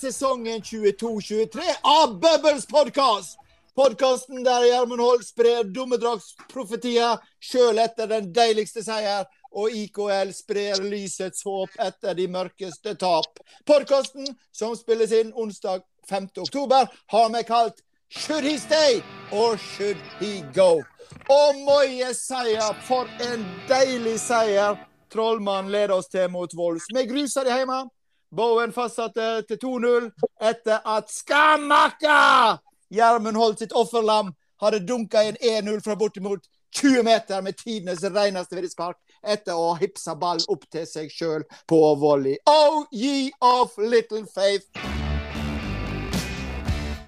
sesongen 0.00 0.62
22-23 0.62 1.60
av 1.82 2.20
Bubbles 2.20 2.66
podkast. 2.66 3.38
Podkasten 3.74 4.44
der 4.44 4.64
Gjermund 4.64 5.00
Holt 5.00 5.26
sprer 5.26 5.64
dommedragsprofetier 5.64 7.20
sjøl 7.36 7.78
etter 7.82 8.08
den 8.08 8.30
deiligste 8.32 8.80
seier, 8.84 9.26
og 9.52 9.76
IKL 9.76 10.32
sprer 10.32 10.80
lysets 10.80 11.44
håp 11.44 11.76
etter 11.84 12.16
de 12.16 12.30
mørkeste 12.32 12.96
tap. 12.96 13.42
Podkasten, 13.68 14.24
som 14.56 14.72
spilles 14.78 15.12
inn 15.12 15.34
onsdag 15.36 15.84
5. 16.08 16.32
oktober, 16.46 16.88
har 17.12 17.30
vi 17.36 17.44
kalt 17.44 17.84
Should 18.08 18.48
he 18.48 18.56
stay 18.58 19.02
or 19.30 19.58
should 19.58 20.00
he 20.18 20.40
go? 20.56 20.80
Og 21.28 21.60
Moje 21.66 22.14
seier, 22.16 22.72
for 22.88 23.04
en 23.28 23.44
deilig 23.68 24.16
seier 24.24 24.80
Trollmann 25.12 25.68
leder 25.68 25.98
oss 25.98 26.08
til 26.08 26.30
mot 26.32 26.56
Vols. 26.56 26.88
Vi 26.88 27.04
gruser 27.10 27.44
de 27.44 27.52
hjemme. 27.60 27.84
Bowen 28.30 28.70
fastsatte 28.70 29.42
til 29.48 29.58
2-0 29.58 30.04
etter 30.46 30.84
at 30.86 31.08
Skamakka! 31.10 32.60
Gjermund 32.94 33.34
holdt 33.34 33.64
sitt 33.64 33.72
offerlam 33.74 34.30
hadde 34.62 34.78
dunka 34.86 35.24
inn 35.26 35.38
1-0 35.40 35.80
fra 35.82 35.96
bortimot 35.98 36.46
20 36.78 37.02
meter 37.02 37.42
med 37.42 37.58
tidenes 37.58 38.04
reneste 38.06 38.54
vriddspark 38.54 39.00
etter 39.34 39.58
å 39.58 39.72
ha 39.72 39.80
hipsa 39.80 40.14
ball 40.14 40.38
opp 40.46 40.62
til 40.70 40.86
seg 40.86 41.10
sjøl 41.10 41.42
på 41.66 41.80
volley. 41.98 42.38
Oh, 42.46 42.86
ye 42.94 43.32
of 43.42 43.74
little 43.82 44.22
faith! 44.30 44.70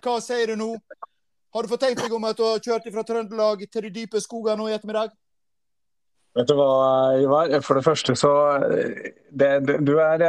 Hva 0.02 0.18
sier 0.18 0.50
du 0.50 0.58
nå? 0.58 0.72
Har 1.54 1.62
du 1.62 1.70
fått 1.70 1.86
tenkt 1.86 2.02
deg 2.02 2.18
om 2.18 2.26
at 2.26 2.34
du 2.40 2.48
har 2.48 2.58
kjørt 2.58 2.90
fra 2.90 3.06
Trøndelag 3.06 3.62
til 3.70 3.86
de 3.86 3.94
dype 4.00 4.18
skogene 4.24 4.58
nå 4.58 4.72
i 4.72 4.74
ettermiddag? 4.74 5.14
Vet 6.32 6.48
du 6.48 6.54
hva, 6.56 7.12
Ivar? 7.20 7.50
For 7.60 7.76
det 7.76 7.84
første 7.84 8.14
så 8.16 8.30
det, 8.62 9.50
det, 9.68 9.74
du, 9.84 9.92
er, 10.00 10.22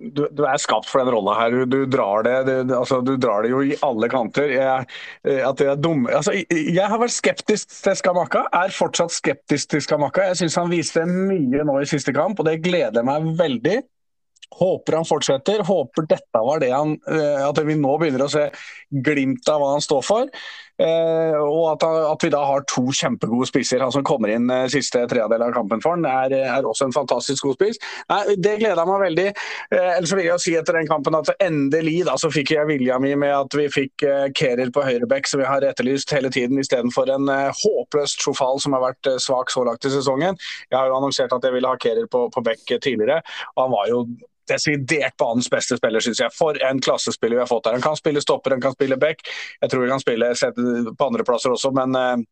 du, 0.00 0.22
du, 0.32 0.42
er 0.48 0.60
skapt 0.62 0.88
for 0.88 1.02
den 1.02 1.12
rolla 1.12 1.34
her. 1.42 1.56
Du, 1.68 1.82
drar 1.90 2.24
det, 2.24 2.64
altså, 2.72 3.02
du 3.04 3.12
drar 3.20 3.44
det 3.44 3.52
jo 3.52 3.60
i 3.60 3.76
alle 3.84 4.08
kanter. 4.12 4.48
Jeg, 4.54 4.88
at 5.34 5.60
det 5.60 5.68
er 5.68 5.80
dumme, 5.80 6.08
Altså, 6.14 6.32
jeg 6.48 6.88
har 6.88 7.00
vært 7.00 7.16
skeptisk 7.16 7.74
til 7.84 7.98
Skamaka. 8.00 8.46
er 8.48 8.72
fortsatt 8.72 9.12
skeptisk 9.12 9.74
til 9.74 9.84
Skamaka. 9.84 10.30
Jeg 10.30 10.40
syns 10.40 10.56
han 10.62 10.72
viste 10.72 11.04
mye 11.10 11.68
nå 11.68 11.82
i 11.82 11.90
siste 11.90 12.16
kamp, 12.16 12.40
og 12.40 12.48
det 12.48 12.62
gleder 12.64 13.04
meg 13.04 13.34
veldig. 13.36 13.82
Håper 14.54 15.00
han 15.00 15.08
fortsetter. 15.08 15.64
Håper 15.66 16.08
dette 16.08 16.42
var 16.46 16.60
det 16.62 16.70
han 16.72 16.96
eh, 17.10 17.40
At 17.44 17.58
vi 17.66 17.76
nå 17.78 17.96
begynner 18.00 18.26
å 18.26 18.32
se 18.32 18.48
glimt 19.04 19.48
av 19.50 19.60
hva 19.60 19.72
han 19.74 19.84
står 19.84 20.04
for. 20.06 20.44
Eh, 20.82 21.36
og 21.38 21.68
at, 21.74 21.84
at, 21.86 22.24
vi 22.24 22.32
da 22.34 22.40
har 22.48 22.64
to 22.70 22.88
kjempegode 22.90 23.46
spisser. 23.46 23.82
Han 23.84 23.94
som 23.94 24.04
kommer 24.06 24.32
inn 24.34 24.50
eh, 24.50 24.66
siste 24.72 25.04
tredjedel 25.10 25.44
av 25.46 25.54
kampen 25.54 25.82
for 25.84 25.94
han, 25.94 26.06
er, 26.08 26.34
er, 26.48 26.66
også 26.66 26.88
en 26.88 26.96
fantastisk 26.96 27.46
god 27.46 27.58
spiss. 27.60 27.78
Nei, 28.10 28.36
Det 28.42 28.56
gleder 28.62 28.88
meg 28.88 29.04
veldig. 29.04 29.28
Eh, 29.70 29.90
ellers 29.94 30.14
vil 30.16 30.26
jeg 30.26 30.42
si 30.42 30.56
etter 30.58 30.80
den 30.80 30.90
kampen 30.90 31.14
at 31.18 31.30
endelig 31.38 32.00
da, 32.08 32.18
så 32.20 32.32
fikk 32.34 32.54
jeg 32.56 32.70
vilja 32.70 32.98
mi 33.02 33.14
med 33.20 33.34
at 33.36 33.58
vi 33.58 33.68
fikk 33.70 34.06
eh, 34.08 34.26
Kerer 34.34 34.74
på 34.74 34.82
høyrebekk, 34.86 35.30
som 35.30 35.42
vi 35.42 35.48
har 35.48 35.66
etterlyst 35.66 36.10
hele 36.14 36.32
tiden, 36.34 36.58
istedenfor 36.62 37.12
en 37.14 37.30
eh, 37.30 37.62
håpløs 37.62 38.18
Trofal 38.18 38.58
som 38.62 38.74
har 38.76 38.88
vært 38.88 39.10
eh, 39.12 39.20
svak 39.22 39.54
så 39.54 39.66
langt 39.68 39.86
i 39.86 39.94
sesongen. 39.94 40.38
Jeg 40.70 40.78
har 40.78 40.90
jo 40.90 40.98
annonsert 40.98 41.34
at 41.34 41.46
jeg 41.46 41.54
ville 41.54 41.70
ha 41.70 41.78
Kerer 41.80 42.10
på, 42.10 42.26
på 42.34 42.44
bekk 42.46 42.78
tidligere, 42.82 43.22
og 43.54 43.66
han 43.66 43.76
var 43.76 43.90
jo 43.92 44.06
desidert 44.50 45.16
banens 45.20 45.50
beste 45.50 45.78
spiller, 45.80 46.04
syns 46.04 46.22
jeg. 46.24 46.34
For 46.36 46.58
en 46.68 46.82
klassespiller 46.84 47.38
vi 47.38 47.44
har 47.44 47.50
fått 47.50 47.68
her. 47.68 47.78
Han 47.78 47.84
kan 47.84 47.98
spille 48.00 48.22
stopper, 48.24 48.56
han 48.56 48.64
kan 48.64 48.76
spille 48.76 49.00
back. 49.00 49.24
Jeg 49.60 49.72
tror 49.72 49.86
han 49.86 49.96
kan 49.96 50.04
spille 50.04 50.32
på 50.94 51.10
andreplasser 51.10 51.54
også, 51.54 51.72
men 51.76 51.96
uh, 51.98 52.24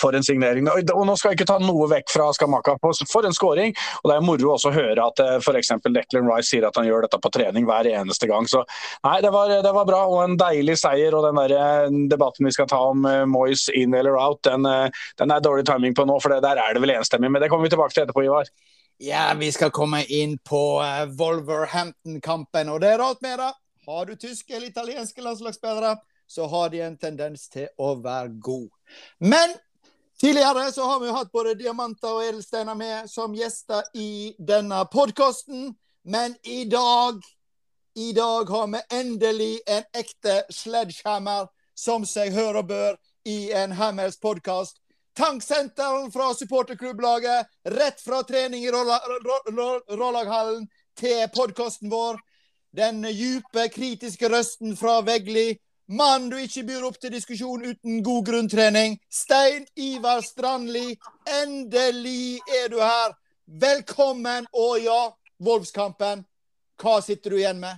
for 0.00 0.14
en 0.14 0.24
signering. 0.24 0.68
Og 0.70 1.06
Nå 1.06 1.16
skal 1.18 1.32
jeg 1.32 1.40
ikke 1.40 1.48
ta 1.50 1.58
noe 1.62 1.88
vekk 1.90 2.12
fra 2.12 2.28
Skamaka. 2.36 2.76
For 3.10 3.26
en 3.26 3.34
skåring. 3.34 3.74
Og 4.02 4.10
Det 4.10 4.16
er 4.16 4.24
moro 4.24 4.52
også 4.54 4.70
å 4.70 4.76
høre 4.76 5.06
at 5.06 5.22
uh, 5.24 5.36
f.eks. 5.40 5.72
Declan 5.88 6.28
Rice 6.30 6.52
sier 6.52 6.66
at 6.68 6.78
han 6.78 6.86
gjør 6.88 7.06
dette 7.06 7.20
på 7.22 7.32
trening 7.34 7.66
hver 7.68 7.88
eneste 7.90 8.28
gang. 8.30 8.48
Så 8.50 8.62
nei, 9.06 9.18
det 9.24 9.32
var, 9.34 9.52
det 9.64 9.74
var 9.74 9.88
bra 9.88 10.04
og 10.06 10.22
en 10.24 10.38
deilig 10.40 10.78
seier. 10.82 11.16
Og 11.16 11.26
den 11.26 11.40
der 11.42 11.56
eh, 11.56 11.96
debatten 12.12 12.46
vi 12.46 12.54
skal 12.54 12.68
ta 12.70 12.80
om 12.92 13.06
Moyes 13.30 13.68
in 13.74 13.96
eller 13.96 14.18
out, 14.20 14.44
den, 14.46 14.68
den 15.18 15.32
er 15.34 15.44
dårlig 15.44 15.66
timing 15.68 15.96
på 15.96 16.06
nå. 16.08 16.20
For 16.22 16.38
der 16.38 16.60
er 16.60 16.76
det 16.76 16.84
vel 16.84 16.94
enstemmig. 16.94 17.32
Men 17.32 17.42
det 17.42 17.50
kommer 17.50 17.66
vi 17.66 17.74
tilbake 17.74 17.96
til 17.96 18.06
etterpå, 18.06 18.28
Ivar. 18.28 18.52
Ja, 19.02 19.34
vi 19.38 19.52
skal 19.52 19.70
komme 19.70 20.04
inn 20.04 20.38
på 20.38 20.80
uh, 20.80 21.06
Wolverhampton-kampen, 21.16 22.68
og 22.68 22.82
det 22.82 22.88
er 22.92 22.98
rart 23.00 23.22
med 23.24 23.38
det. 23.40 23.52
Har 23.86 24.04
du 24.06 24.12
tyske 24.12 24.52
eller 24.52 24.68
italienske 24.68 25.22
landslagsspillere, 25.24 25.94
så 26.28 26.44
har 26.46 26.68
de 26.68 26.82
en 26.84 26.98
tendens 27.00 27.46
til 27.48 27.70
å 27.80 27.94
være 28.04 28.28
god. 28.44 28.66
Men 29.24 29.54
tidligere 30.20 30.66
så 30.76 30.84
har 30.84 31.00
vi 31.00 31.08
jo 31.08 31.14
hatt 31.16 31.32
både 31.32 31.56
diamanter 31.56 32.12
og 32.12 32.26
edelsteiner 32.26 32.76
med 32.76 33.08
som 33.08 33.32
gjester 33.32 33.88
i 33.96 34.34
denne 34.36 34.82
podkasten. 34.92 35.72
Men 36.04 36.36
i 36.44 36.66
dag, 36.68 37.24
i 37.96 38.12
dag 38.12 38.52
har 38.52 38.68
vi 38.74 38.84
endelig 39.00 39.54
en 39.64 39.88
ekte 39.96 40.42
sledgehammer, 40.52 41.48
som 41.72 42.04
seg 42.04 42.36
hør 42.36 42.60
og 42.60 42.68
bør, 42.68 43.00
i 43.24 43.48
en 43.56 43.72
Hammers 43.80 44.20
podkast. 44.20 44.76
Tanksenteren 45.20 46.12
fra 46.12 46.34
supporterklubblaget, 46.34 47.46
rett 47.64 48.00
fra 48.00 48.22
trening 48.22 48.64
i 48.64 48.70
Rålaghallen 50.00 50.68
til 50.96 51.26
podkasten 51.34 51.90
vår. 51.92 52.16
Den 52.72 53.02
djupe, 53.04 53.66
kritiske 53.68 54.30
røsten 54.32 54.76
fra 54.80 55.02
Vegli. 55.04 55.58
Mann 55.92 56.30
du 56.30 56.38
ikke 56.40 56.64
byr 56.70 56.86
opp 56.88 56.96
til 57.02 57.12
diskusjon 57.12 57.66
uten 57.68 58.00
god 58.06 58.30
grunntrening. 58.30 58.96
Stein 59.12 59.66
Ivar 59.76 60.24
Strandli, 60.24 60.96
endelig 61.42 62.40
er 62.62 62.72
du 62.72 62.78
her. 62.80 63.12
Velkommen, 63.44 64.48
og 64.56 64.80
ja, 64.80 65.02
Wolfskampen. 65.36 66.24
Hva 66.80 66.96
sitter 67.04 67.36
du 67.36 67.42
igjen 67.42 67.60
med? 67.60 67.76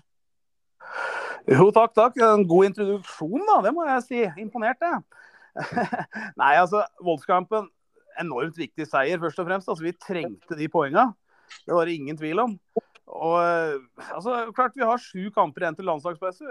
Jo, 1.51 1.73
takk, 1.75 1.91
takk. 1.99 2.23
En 2.23 2.47
god 2.47 2.71
introduksjon, 2.71 3.43
da. 3.51 3.59
Det 3.67 3.75
må 3.75 3.89
jeg 3.91 4.07
si. 4.07 4.23
Imponert, 4.45 4.79
jeg. 4.79 5.03
Nei, 6.41 6.55
altså, 6.57 6.85
voldskampen 7.05 7.69
enormt 8.21 8.59
viktig 8.59 8.87
seier, 8.89 9.21
først 9.23 9.41
og 9.41 9.49
fremst. 9.49 9.69
Altså, 9.69 9.87
vi 9.87 9.97
trengte 9.97 10.59
de 10.59 10.69
poengene. 10.73 11.11
Det 11.67 11.77
var 11.77 11.89
det 11.89 11.99
ingen 11.99 12.19
tvil 12.19 12.43
om. 12.43 12.57
Og 13.13 13.37
altså, 14.15 14.37
klart 14.57 14.77
Vi 14.79 14.87
har 14.87 15.01
sju 15.01 15.27
kamper 15.35 15.65
igjen 15.65 15.77
til 15.77 15.89
landslagspause. 15.89 16.47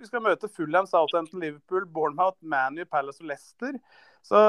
Vi 0.00 0.08
skal 0.08 0.24
møte 0.24 0.50
Fulham, 0.50 0.88
Southampton, 0.90 1.42
Liverpool, 1.42 1.86
Bournemouth, 1.86 2.38
Manu, 2.42 2.82
Palace 2.90 3.22
og 3.22 3.30
Leicester. 3.30 3.78
Så 4.24 4.40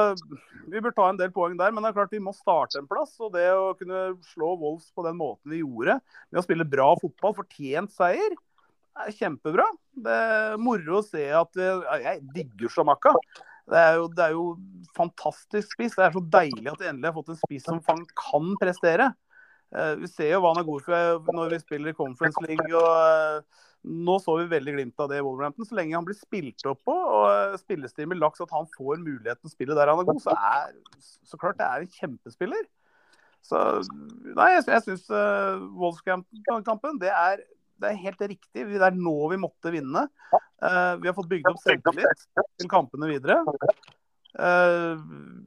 vi 0.72 0.80
bør 0.80 0.94
ta 0.96 1.10
en 1.10 1.20
del 1.20 1.30
poeng 1.34 1.54
der. 1.58 1.74
Men 1.74 1.84
det 1.84 1.92
er 1.92 1.98
klart 2.00 2.14
vi 2.16 2.22
må 2.22 2.34
starte 2.34 2.80
en 2.80 2.90
plass. 2.90 3.14
Og 3.22 3.34
det 3.36 3.46
å 3.54 3.74
kunne 3.78 4.08
slå 4.32 4.54
Wolves 4.58 4.90
på 4.96 5.06
den 5.06 5.18
måten 5.20 5.52
vi 5.52 5.62
gjorde, 5.62 6.00
med 6.32 6.42
å 6.42 6.46
spille 6.46 6.68
bra 6.68 6.92
fotball, 7.00 7.36
fortjent 7.36 7.94
seier, 7.94 8.38
er 8.96 9.12
kjempebra. 9.12 9.66
Det 9.92 10.14
er 10.24 10.56
moro 10.60 11.02
å 11.02 11.04
se 11.04 11.28
at 11.36 11.60
Jeg 11.60 12.24
digger 12.34 12.72
Shamaka. 12.72 13.12
Det 13.66 13.78
er, 13.78 13.94
jo, 13.98 14.08
det 14.14 14.22
er, 14.22 14.34
jo, 14.36 14.48
fantastisk 14.96 15.74
spiss. 15.74 15.96
Det 15.98 16.04
er 16.06 16.14
så 16.14 16.22
deilig 16.32 16.70
at 16.70 16.82
vi 16.82 16.88
endelig 16.88 17.10
har 17.10 17.16
fått 17.16 17.32
en 17.34 17.40
spiss 17.40 17.66
som 17.66 17.80
kan 17.82 18.52
prestere. 18.60 19.10
Uh, 19.74 19.96
vi 19.98 20.08
ser 20.08 20.30
jo 20.30 20.42
hva 20.44 20.52
han 20.54 20.62
er 20.62 20.68
god 20.68 20.84
for 20.86 21.34
når 21.34 21.56
vi 21.56 21.62
spiller 21.64 21.96
Conference 21.98 22.42
League. 22.46 22.68
og 22.70 22.86
uh, 22.86 23.64
Nå 23.86 24.16
så 24.18 24.34
vi 24.40 24.48
veldig 24.50 24.72
glimt 24.74 25.02
av 25.02 25.10
det 25.10 25.20
i 25.20 25.24
Wolverhampton. 25.26 25.66
Så 25.66 25.76
lenge 25.78 25.94
han 25.98 26.06
blir 26.06 26.18
spilt 26.18 26.64
opp 26.70 26.80
på 26.86 26.94
og 26.94 27.26
uh, 27.26 27.58
spillestil 27.58 28.08
med 28.10 28.22
laks, 28.22 28.42
at 28.42 28.54
han 28.54 28.70
får 28.76 29.02
muligheten 29.02 29.42
til 29.42 29.50
å 29.50 29.54
spille 29.54 29.78
der 29.78 29.90
han 29.92 30.02
er 30.02 30.08
god, 30.08 30.22
så 30.22 30.34
er 30.34 30.72
så 31.26 31.38
klart 31.42 31.58
det 31.58 31.66
er 31.66 31.84
en 31.84 31.94
kjempespiller. 31.98 32.64
Så 33.46 33.60
nei, 34.34 34.48
jeg, 34.56 34.64
jeg 34.72 34.82
syns 34.88 35.04
Wolfskamp-kampen 35.78 36.96
det 36.98 37.12
er 37.14 37.44
det 37.82 37.90
er 37.90 38.02
helt 38.06 38.22
riktig. 38.24 38.64
Det 38.72 38.80
er 38.82 38.96
nå 38.96 39.16
vi 39.32 39.38
måtte 39.40 39.72
vinne. 39.74 40.06
Uh, 40.62 40.96
vi 41.02 41.10
har 41.10 41.16
fått 41.16 41.30
bygd 41.30 41.50
opp 41.50 41.60
selvtillit 41.62 42.26
til 42.60 42.70
kampene 42.72 43.10
videre. 43.10 43.42
Uh, 44.36 45.00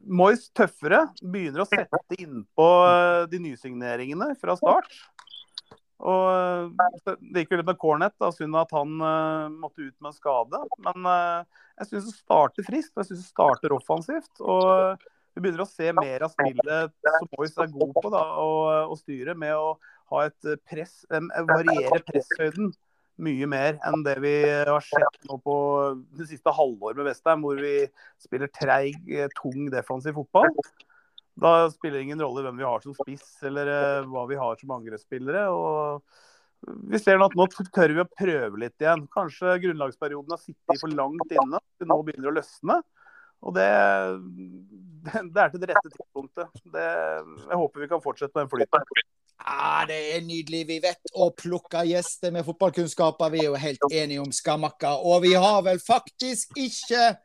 Moyes 0.10 0.48
tøffere 0.58 1.04
begynner 1.22 1.62
å 1.62 1.70
sette 1.70 2.00
innpå 2.18 2.68
uh, 2.90 3.26
de 3.30 3.42
nysigneringene 3.44 4.32
fra 4.42 4.56
start. 4.58 4.90
Og 6.00 6.72
uh, 6.74 7.14
Det 7.20 7.44
gikk 7.44 7.54
jo 7.54 7.60
litt 7.62 7.70
med 7.70 7.82
Cornet, 7.82 8.16
da, 8.22 8.32
synd 8.34 8.58
at 8.58 8.74
han 8.74 8.98
uh, 9.04 9.46
måtte 9.54 9.86
ut 9.86 9.94
med 10.00 10.10
en 10.10 10.18
skade. 10.18 10.64
Men 10.88 11.12
jeg 11.12 11.92
syns 11.92 12.10
det 12.10 12.18
starter 12.18 12.66
friskt, 12.66 12.96
og 12.96 13.04
jeg 13.04 13.12
syns 13.12 13.24
det 13.28 13.30
starter 13.30 13.78
offensivt. 13.78 14.34
og 14.42 15.06
Vi 15.36 15.44
begynner 15.44 15.66
å 15.68 15.70
se 15.70 15.94
mer 15.94 16.26
av 16.26 16.34
spillet 16.34 16.98
som 17.06 17.32
Moyes 17.36 17.62
er 17.62 17.74
god 17.76 17.96
på 18.00 18.14
da, 18.16 18.26
å, 18.42 18.52
å 18.90 18.98
styre, 18.98 19.38
med 19.38 19.54
å 19.54 19.76
ha 20.12 20.28
et 20.28 20.50
eh, 20.50 20.60
press, 20.70 21.02
variere 21.10 22.04
presshøyden 22.08 22.72
mye 23.20 23.48
mer 23.52 23.80
enn 23.88 24.04
det 24.06 24.16
vi 24.24 24.34
har 24.48 24.84
sett 24.86 25.18
nå 25.28 25.36
på 25.44 25.56
det 26.16 26.30
siste 26.30 26.54
halvåret 26.56 27.00
med 27.00 27.10
Vestheim, 27.10 27.44
hvor 27.44 27.60
vi 27.60 27.74
spiller 28.22 28.52
treig, 28.56 28.96
eh, 29.12 29.28
tung 29.36 29.68
defensiv 29.74 30.16
fotball. 30.22 30.54
Da 31.40 31.54
spiller 31.72 32.00
det 32.00 32.08
ingen 32.08 32.24
rolle 32.24 32.44
hvem 32.46 32.60
vi 32.60 32.68
har 32.68 32.84
som 32.84 32.96
spiss 32.96 33.28
eller 33.48 33.70
hva 34.12 34.26
vi 34.28 34.40
har 34.40 34.60
som 34.60 34.74
angrepsspillere. 34.76 35.46
Vi 36.92 37.00
ser 37.00 37.22
at 37.24 37.36
nå 37.40 37.46
tør 37.56 37.94
vi 37.96 38.04
å 38.04 38.08
prøve 38.12 38.60
litt 38.60 38.84
igjen. 38.84 39.06
Kanskje 39.14 39.56
grunnlagsperioden 39.64 40.36
har 40.36 40.42
sittet 40.42 40.82
for 40.82 40.92
langt 40.92 41.32
inne. 41.32 41.62
Det 41.80 41.88
nå 41.88 42.00
begynner 42.04 42.32
å 42.32 42.36
løsne. 42.36 42.82
Og 43.48 43.56
det, 43.56 43.70
det, 45.06 45.14
det 45.34 45.44
er 45.46 45.54
til 45.54 45.64
det 45.64 45.72
rette 45.72 45.94
tidspunktet. 45.94 46.60
Det, 46.74 46.90
jeg 47.46 47.62
håper 47.62 47.86
vi 47.86 47.92
kan 47.94 48.04
fortsette 48.04 48.36
med 48.36 48.50
den 48.50 48.52
flyten. 48.52 49.08
Ja, 49.46 49.86
Det 49.88 50.00
er 50.16 50.22
nydelig. 50.22 50.66
Vi 50.68 50.80
vet 50.84 51.14
å 51.16 51.30
plukke 51.36 51.86
gjester 51.88 52.32
med 52.36 52.46
fotballkunnskaper. 52.46 53.32
Vi 53.32 53.40
er 53.46 53.50
jo 53.50 53.56
helt 53.56 53.88
enige 53.92 54.22
om 54.22 54.32
Skamakka. 54.36 54.98
Og 55.00 55.24
vi 55.24 55.34
har 55.34 55.62
vel 55.66 55.80
faktisk 55.80 56.58
ikke 56.60 57.16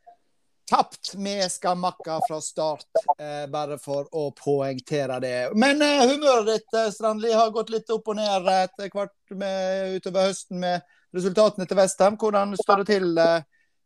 tapt 0.70 1.14
med 1.20 1.44
Skamakka 1.52 2.20
fra 2.28 2.40
start, 2.40 2.87
eh, 3.19 3.46
bare 3.50 3.78
for 3.78 4.08
å 4.12 4.31
poengtere 4.38 5.20
det. 5.20 5.38
Men 5.55 5.82
eh, 5.82 6.06
humøret 6.08 6.46
ditt 6.52 6.78
eh, 6.78 6.90
Strandli, 6.94 7.32
har 7.32 7.52
gått 7.52 7.72
litt 7.75 7.90
opp 7.93 8.08
og 8.08 8.16
ned 8.16 8.49
etter 8.49 8.88
hvert 8.94 9.34
med, 9.37 9.99
utover 9.99 10.31
høsten 10.31 10.62
med 10.62 10.81
resultatene 11.14 11.69
til 11.69 11.78
Vestham. 11.78 12.16
Hvordan 12.20 12.56
står 12.62 12.82
det 12.82 12.88
til? 12.94 13.11
Eh, 13.19 13.43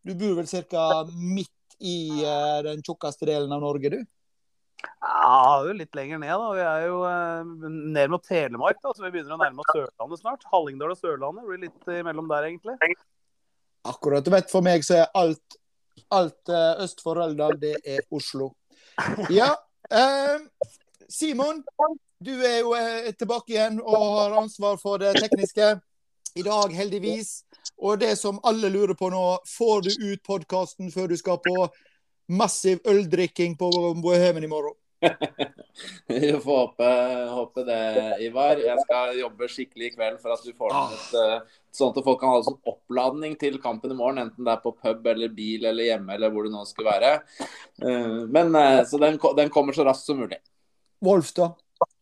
du 0.06 0.14
bor 0.14 0.38
vel 0.38 0.46
ca. 0.70 0.84
midt 1.10 1.80
i 1.80 1.98
eh, 2.22 2.60
den 2.66 2.84
tjukkeste 2.86 3.26
delen 3.26 3.52
av 3.52 3.64
Norge, 3.64 3.90
du? 3.90 4.00
Ja, 4.78 5.58
det 5.58 5.68
er 5.68 5.72
jo 5.72 5.76
litt 5.80 5.96
lenger 5.98 6.20
ned. 6.22 6.32
da. 6.32 6.48
Vi 6.54 6.64
er 6.64 6.84
jo 6.86 6.98
eh, 7.08 7.70
ned 7.96 8.12
mot 8.12 8.24
Telemark, 8.24 8.80
da, 8.82 8.92
så 8.94 9.04
vi 9.06 9.12
begynner 9.14 9.36
å 9.36 9.40
nærme 9.40 9.64
oss 9.64 9.72
Sørlandet 9.74 10.22
snart. 10.22 10.46
Hallingdal 10.52 10.94
og 10.94 11.00
Sørlandet 11.00 11.48
blir 11.48 11.62
litt 11.66 11.90
imellom 11.94 12.30
der, 12.30 12.48
egentlig. 12.50 12.76
Akkurat. 13.88 14.26
Du 14.26 14.30
vet, 14.34 14.50
for 14.50 14.66
meg 14.66 14.86
så 14.86 15.00
er 15.00 15.10
alt, 15.18 15.58
alt 16.14 16.52
uh, 16.52 16.84
øst 16.84 17.02
for 17.04 17.18
Røldal, 17.18 17.58
det 17.62 17.76
er 17.86 18.04
Oslo. 18.14 18.52
Ja. 19.32 19.54
Simon, 21.08 21.62
du 22.20 22.32
er 22.44 22.58
jo 22.60 22.74
tilbake 23.16 23.54
igjen 23.54 23.78
og 23.80 24.02
har 24.18 24.34
ansvar 24.42 24.76
for 24.82 25.00
det 25.00 25.14
tekniske. 25.16 25.76
I 26.36 26.42
dag, 26.44 26.74
heldigvis, 26.74 27.30
og 27.78 28.00
det 28.02 28.12
som 28.18 28.36
alle 28.46 28.68
lurer 28.70 28.94
på 28.98 29.08
nå, 29.10 29.22
får 29.48 29.86
du 29.86 29.90
ut 30.12 30.20
podkasten 30.26 30.92
før 30.92 31.08
du 31.10 31.16
skal 31.18 31.38
på 31.42 31.68
massiv 32.28 32.78
øldrikking 32.84 33.56
på 33.58 33.70
Bohemen 34.02 34.44
i 34.44 34.50
morgen? 34.50 34.76
Vi 36.06 36.32
får 36.32 36.58
håpe, 36.58 36.84
håpe, 37.30 37.64
det, 37.64 38.16
Ivar. 38.20 38.58
Jeg 38.58 38.78
skal 38.82 39.18
jobbe 39.18 39.48
skikkelig 39.50 39.86
i 39.86 39.92
kveld 39.94 40.18
for 40.22 40.34
at 40.34 40.42
du 40.42 40.50
får 40.56 40.74
et, 40.74 41.12
eh, 41.20 41.60
sånn 41.74 41.92
at 41.92 42.00
folk 42.02 42.18
kan 42.20 42.34
ha 42.34 42.40
sånn 42.42 42.58
oppladning 42.66 43.36
til 43.38 43.60
kampen 43.62 43.94
i 43.94 43.98
morgen. 43.98 44.24
Enten 44.26 44.48
det 44.48 44.56
er 44.56 44.64
på 44.64 44.74
pub 44.74 45.06
eller 45.12 45.32
bil 45.34 45.68
eller 45.70 45.90
hjemme 45.92 46.16
eller 46.16 46.34
hvor 46.34 46.48
det 46.48 46.54
nå 46.54 46.64
skulle 46.66 46.90
være. 46.90 47.14
Eh, 47.38 48.18
men 48.26 48.54
eh, 48.58 48.82
Så 48.88 48.98
den, 48.98 49.20
den 49.38 49.54
kommer 49.54 49.76
så 49.76 49.86
raskt 49.86 50.10
som 50.10 50.18
mulig. 50.18 50.40
Wolf, 51.04 51.30
da? 51.36 51.52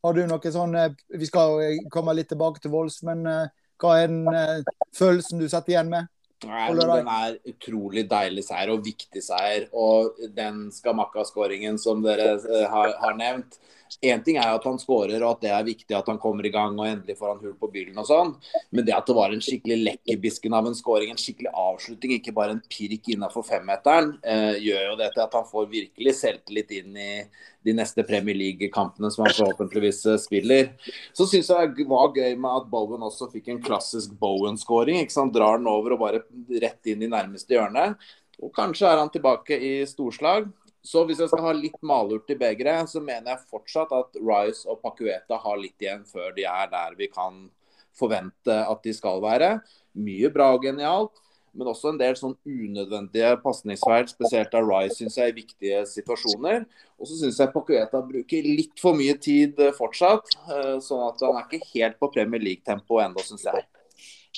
Har 0.07 0.17
du 0.17 0.23
noe 0.25 0.53
sånn 0.53 0.73
Vi 1.13 1.27
skal 1.29 1.61
komme 1.93 2.15
litt 2.17 2.31
tilbake 2.33 2.63
til 2.65 2.73
Wolf, 2.73 2.97
men 3.05 3.27
hva 3.27 3.97
er 4.01 4.09
den 4.09 4.63
følelsen 4.97 5.43
du 5.43 5.51
satt 5.53 5.69
igjen 5.69 5.91
med? 5.93 6.09
Nei, 6.45 6.67
den 6.77 7.09
er 7.09 7.37
utrolig 7.49 8.03
deilig 8.11 8.45
seier 8.45 8.75
og 8.75 8.83
viktig 8.85 9.23
seier. 9.25 9.69
Og 9.73 10.19
den 10.37 10.67
Skamakka-skåringen 10.75 11.81
som 11.81 12.03
dere 12.05 12.35
uh, 12.43 12.67
har, 12.73 12.93
har, 13.01 13.17
nevnt, 13.17 13.57
Én 14.03 14.23
ting 14.25 14.37
er 14.41 14.53
at 14.53 14.65
han 14.67 14.79
skårer 14.81 15.23
og 15.23 15.37
at 15.37 15.45
det 15.47 15.53
er 15.55 15.67
viktig 15.67 15.97
at 15.97 16.09
han 16.11 16.21
kommer 16.23 16.47
i 16.47 16.53
gang 16.53 16.77
og 16.77 16.89
endelig 16.89 17.17
får 17.19 17.33
han 17.33 17.43
hull 17.45 17.57
på 17.61 17.71
byllen 17.73 17.99
og 18.03 18.09
sånn, 18.09 18.35
men 18.71 18.87
det 18.87 18.95
at 18.97 19.09
det 19.09 19.17
var 19.17 19.33
en 19.33 19.43
skikkelig 19.43 19.79
lekkerbisken 19.87 20.57
av 20.57 20.69
en 20.69 20.77
skåring, 20.77 21.13
en 21.13 21.21
skikkelig 21.21 21.53
avslutning, 21.53 22.17
ikke 22.19 22.35
bare 22.37 22.57
en 22.57 22.63
pirk 22.71 23.11
innafor 23.15 23.47
femmeteren, 23.47 24.15
eh, 24.23 24.59
gjør 24.67 24.91
jo 24.91 24.97
det 25.01 25.11
til 25.15 25.25
at 25.25 25.37
han 25.39 25.49
får 25.49 25.71
virkelig 25.73 26.17
selvtillit 26.21 26.75
inn 26.81 26.97
i 27.01 27.11
de 27.67 27.75
neste 27.75 28.05
Premier 28.07 28.37
League-kampene 28.39 29.11
som 29.11 29.25
han 29.27 29.35
forhåpentligvis 29.35 30.05
eh, 30.13 30.21
spiller. 30.23 30.69
Så 31.17 31.27
syns 31.31 31.51
jeg 31.51 31.73
det 31.79 31.89
var 31.91 32.15
gøy 32.15 32.37
med 32.37 32.61
at 32.61 32.69
Bowen 32.71 33.07
også 33.07 33.31
fikk 33.33 33.51
en 33.53 33.63
klassisk 33.65 34.15
Bowen-skåring. 34.21 35.03
Drar 35.35 35.59
den 35.59 35.71
over 35.71 35.97
og 35.97 36.05
bare 36.05 36.23
rett 36.63 36.93
inn 36.93 37.03
i 37.03 37.11
nærmeste 37.11 37.57
hjørne. 37.57 37.91
Og 38.43 38.53
kanskje 38.55 38.87
er 38.89 39.01
han 39.01 39.11
tilbake 39.13 39.59
i 39.59 39.73
storslag. 39.89 40.47
Så 40.87 41.03
hvis 41.07 41.19
jeg 41.19 41.31
skal 41.33 41.43
ha 41.49 41.53
litt 41.57 41.79
malurt 41.87 42.31
i 42.31 42.39
begeret, 42.39 42.87
så 42.91 43.03
mener 43.03 43.33
jeg 43.33 43.49
fortsatt 43.51 43.93
at 43.97 44.19
Rice 44.23 44.69
og 44.71 44.79
Pacueta 44.85 45.39
har 45.43 45.59
litt 45.59 45.83
igjen 45.83 46.05
før 46.07 46.31
de 46.37 46.47
er 46.47 46.71
der 46.71 46.95
vi 46.99 47.09
kan 47.11 47.47
forvente 47.97 48.55
at 48.55 48.83
de 48.85 48.95
skal 48.95 49.23
være. 49.25 49.57
Mye 49.99 50.31
bra 50.31 50.53
og 50.55 50.63
genialt, 50.67 51.17
men 51.57 51.71
også 51.73 51.91
en 51.91 51.99
del 51.99 52.15
sånn 52.19 52.37
unødvendige 52.45 53.33
pasningsfeil, 53.43 54.07
spesielt 54.13 54.55
av 54.55 54.69
Rice, 54.69 54.99
syns 55.01 55.17
jeg, 55.19 55.33
i 55.33 55.39
viktige 55.41 55.83
situasjoner. 55.91 56.67
Og 57.01 57.09
så 57.09 57.19
syns 57.23 57.41
jeg 57.41 57.53
Pacueta 57.55 58.03
bruker 58.05 58.47
litt 58.47 58.77
for 58.83 58.99
mye 58.99 59.17
tid 59.19 59.59
fortsatt, 59.79 60.37
eh, 60.53 60.77
sånn 60.85 61.07
at 61.09 61.25
han 61.25 61.41
er 61.41 61.49
ikke 61.49 61.73
helt 61.73 61.99
på 61.99 62.13
Premier 62.13 62.45
League-tempo 62.45 63.01
ennå, 63.03 63.25
syns 63.25 63.49
jeg. 63.49 63.65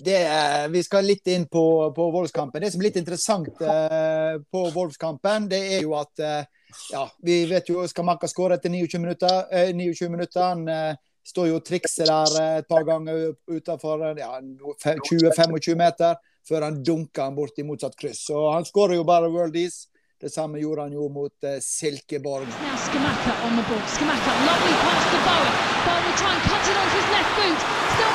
Det, 0.04 0.68
vi 0.70 0.82
skal 0.82 1.04
litt 1.04 1.26
inn 1.26 1.46
på, 1.50 1.92
på 1.96 2.10
Wolfskampen. 2.14 2.62
Det 2.62 2.70
som 2.70 2.82
er 2.82 2.88
litt 2.88 3.00
interessant 3.00 3.62
eh, 3.62 4.36
på 4.50 4.62
Wolfskampen, 4.74 5.48
det 5.50 5.60
er 5.74 5.82
jo 5.82 5.96
at 5.98 6.22
eh, 6.22 6.46
ja, 6.92 7.02
vi 7.24 7.40
vet 7.50 7.70
jo 7.72 7.82
Skamakka 7.88 8.30
skårer 8.30 8.58
etter 8.58 8.70
29 8.70 9.02
minutter. 9.02 9.40
Eh, 9.50 9.72
29 9.74 10.10
minutter. 10.12 10.44
Han 10.44 10.96
står 11.26 11.50
jo 11.50 11.58
og 11.58 11.66
trikser 11.66 12.08
der 12.08 12.38
et 12.60 12.68
par 12.70 12.86
ganger 12.88 13.34
utenfor 13.50 14.06
ja, 14.16 14.38
20-25 14.40 15.76
meter 15.76 16.16
før 16.48 16.64
han 16.64 16.78
dunker 16.80 17.26
han 17.26 17.36
bort 17.36 17.58
i 17.58 17.66
motsatt 17.66 17.98
kryss. 17.98 18.22
Så 18.30 18.46
han 18.54 18.64
skårer 18.64 18.96
jo 18.96 19.04
bare 19.08 19.28
worldies. 19.32 19.88
Det 20.18 20.30
samme 20.32 20.58
gjorde 20.58 20.86
han 20.88 20.94
jo 20.96 21.04
mot 21.14 21.34
uh, 21.46 21.58
Silkeborg. 21.62 22.48
Skamakka 22.86 23.34
on 23.46 23.60
the 23.60 23.66
ball. 23.68 23.84
Skamaka, 23.92 24.32
lovely 24.46 24.74
pass 24.82 25.04
to 25.12 25.20
Bowen. 25.26 25.52
Bowen 25.84 26.02
will 26.06 26.18
try 26.18 26.32
and 26.34 26.42
cut 26.48 26.64
it 26.64 26.74
onto 26.74 26.96
his 26.98 27.08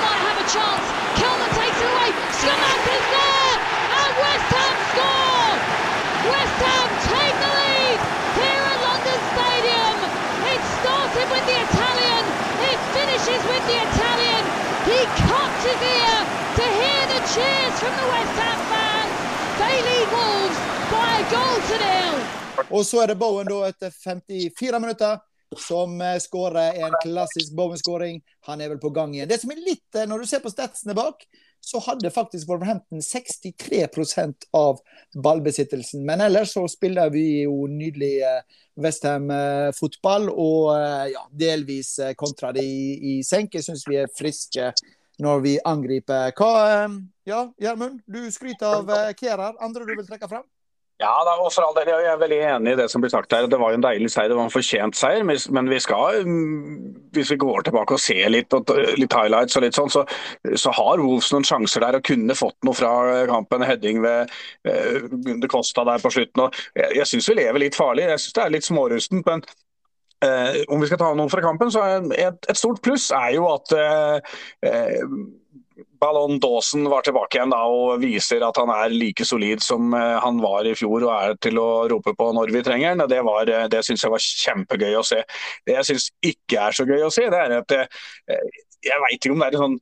might 0.03 0.21
have 0.27 0.39
a 0.39 0.47
chance. 0.51 0.85
Kelman 1.15 1.51
takes 1.55 1.79
it 1.79 1.87
away. 1.87 2.09
Skamaka's 2.35 3.07
there! 3.15 3.55
And 4.03 4.11
West 4.19 4.49
Ham 4.51 4.77
score! 4.91 5.55
West 6.27 6.59
Ham 6.59 6.89
take 7.07 7.37
the 7.39 7.51
lead 7.55 7.99
here 8.35 8.63
at 8.67 8.79
London 8.83 9.19
Stadium. 9.31 9.97
It 10.51 10.61
started 10.83 11.27
with 11.31 11.45
the 11.47 11.57
Italian. 11.71 12.23
It 12.67 12.79
finishes 12.91 13.41
with 13.47 13.63
the 13.71 13.79
Italian. 13.79 14.43
He 14.91 14.99
cocked 15.23 15.63
his 15.63 15.79
ear 15.79 16.17
to 16.59 16.65
hear 16.67 17.01
the 17.15 17.22
cheers 17.33 17.75
from 17.81 17.93
the 17.99 18.07
West 18.13 18.35
Ham 18.41 18.59
fans. 18.71 19.13
They 19.59 19.75
lead 19.87 20.07
Wolves 20.15 20.59
by 20.93 21.11
a 21.17 21.23
goal 21.33 21.57
to 21.69 21.75
nil. 21.83 22.17
Og 22.69 22.85
så 22.85 23.03
er 23.03 23.07
det 23.11 23.19
Bowen 23.21 23.47
da 23.49 23.59
etter 23.69 23.93
54 23.93 24.81
minutter 24.83 25.21
som 25.57 26.01
eh, 26.01 26.19
skårer 26.21 26.77
en 26.85 26.93
klassisk 27.01 27.55
Bowen-skåring. 27.57 28.21
Han 28.49 28.61
er 28.61 28.69
vel 28.73 28.81
på 28.81 28.91
gang 28.93 29.15
igjen. 29.15 29.29
Det 29.29 29.39
som 29.41 29.53
er 29.53 29.61
litt, 29.65 29.87
eh, 29.95 30.05
Når 30.09 30.21
du 30.21 30.29
ser 30.29 30.43
på 30.45 30.51
statsene 30.53 30.93
bak, 30.97 31.25
så 31.63 31.79
hadde 31.81 32.11
faktisk 32.13 32.49
Wolverhampton 32.49 33.01
63% 33.01 34.45
av 34.53 34.81
ballbesittelsen. 35.25 36.05
Men 36.05 36.21
ellers 36.21 36.53
så 36.53 36.67
spiller 36.69 37.09
vi 37.13 37.43
jo 37.47 37.65
nydelig 37.71 38.15
eh, 38.29 38.41
Westham-fotball, 38.83 40.29
og 40.29 40.73
ja, 41.13 41.21
delvis 41.29 41.95
kontra 42.17 42.49
det 42.53 42.65
i, 42.65 43.17
i 43.17 43.23
senk. 43.25 43.53
Jeg 43.53 43.67
syns 43.67 43.85
vi 43.89 43.99
er 44.01 44.09
friske 44.17 44.71
når 45.21 45.43
vi 45.45 45.57
angriper. 45.65 46.33
Hva 46.37 46.89
Ja, 47.29 47.45
Gjermund, 47.61 48.01
du 48.05 48.19
skryter 48.31 48.81
av 48.81 48.91
Kjærer. 49.15 49.55
Andre 49.63 49.87
du 49.87 49.95
vil 49.95 50.07
trekke 50.07 50.27
fram? 50.27 50.43
Ja, 51.01 51.11
da, 51.25 51.33
og 51.41 51.49
for 51.51 51.65
all 51.65 51.73
del, 51.75 51.89
Jeg 51.89 52.11
er 52.11 52.19
veldig 52.21 52.37
enig 52.47 52.73
i 52.73 52.77
det 52.79 52.85
som 52.91 53.01
blir 53.01 53.11
sagt 53.11 53.33
her. 53.33 53.47
Det 53.49 53.57
var 53.59 53.73
jo 53.73 53.79
en 53.79 53.83
deilig 53.83 54.11
seier, 54.13 54.29
det 54.29 54.37
var 54.37 54.45
en 54.45 54.53
fortjent 54.53 54.95
seier. 54.95 55.23
Men 55.25 55.69
vi 55.71 55.79
skal, 55.81 56.21
mm, 56.23 57.09
hvis 57.17 57.31
vi 57.33 57.39
går 57.41 57.65
tilbake 57.65 57.97
og 57.97 57.99
ser 57.99 58.29
litt, 58.29 58.53
litt 59.01 59.17
highlights, 59.17 59.57
og 59.57 59.65
litt 59.65 59.75
sånn, 59.75 59.91
så, 59.91 60.05
så, 60.53 60.71
har 60.71 61.01
Wolves 61.01 61.31
noen 61.33 61.47
sjanser 61.49 61.83
der 61.83 61.97
og 61.97 62.05
kunne 62.07 62.37
fått 62.37 62.55
noe 62.63 62.77
fra 62.77 62.93
kampen. 63.27 63.65
Heading 63.65 64.03
ved 64.03 64.31
uh, 64.69 65.09
Gunde 65.09 65.49
Kosta 65.51 65.83
der 65.87 65.99
på 66.03 66.13
slutten. 66.13 66.45
Og 66.45 66.63
jeg 66.77 66.95
jeg 67.01 67.09
syns 67.09 67.29
vi 67.29 67.39
lever 67.41 67.65
litt 67.65 67.75
farlig. 67.75 68.07
Jeg 68.07 68.23
syns 68.23 68.37
det 68.37 68.43
er 68.45 68.55
litt 68.55 68.69
smårustent. 68.69 69.25
men 69.25 69.43
eh, 70.23 70.63
om 70.69 70.79
vi 70.79 70.87
skal 70.87 70.99
ta 71.01 71.13
noen 71.13 71.29
fra 71.29 71.41
kampen, 71.41 71.71
så 71.71 71.81
er 71.83 72.11
et, 72.27 72.45
et 72.49 72.57
stort 72.57 72.79
pluss 72.85 73.09
er 73.11 73.33
jo 73.35 73.49
at 73.51 73.73
uh, 73.75 74.21
Ballon 76.03 76.39
Dawson 76.43 76.89
var 76.91 77.05
tilbake 77.05 77.37
igjen 77.37 77.53
da, 77.53 77.61
og 77.63 78.01
viser 78.01 78.43
at 78.43 78.57
han 78.59 78.71
er 78.73 78.91
like 78.91 79.23
solid 79.27 79.63
som 79.63 79.93
eh, 79.95 80.17
han 80.19 80.41
var 80.43 80.67
i 80.67 80.75
fjor 80.75 81.05
og 81.07 81.13
er 81.15 81.37
til 81.39 81.61
å 81.61 81.67
rope 81.93 82.11
på 82.19 82.27
når 82.35 82.51
vi 82.51 82.63
trenger 82.65 82.91
han. 82.91 83.05
Det, 83.07 83.21
var, 83.23 83.47
eh, 83.47 83.69
det 83.71 83.85
syns 83.87 84.03
jeg 84.03 84.11
var 84.11 84.25
kjempegøy 84.43 84.99
å 84.99 85.05
se. 85.07 85.21
Det 85.63 85.77
jeg 85.77 85.89
syns 85.93 86.09
ikke 86.33 86.67
er 86.67 86.75
så 86.75 86.87
gøy 86.89 87.07
å 87.07 87.11
se, 87.13 87.29
det 87.31 87.39
er 87.39 87.55
at 87.61 87.75
eh, 87.77 88.03
jeg 88.83 89.03
veit 89.05 89.19
ikke 89.21 89.31
om 89.31 89.45
det 89.45 89.47
er 89.47 89.55
en 89.55 89.63
sånn 89.63 89.79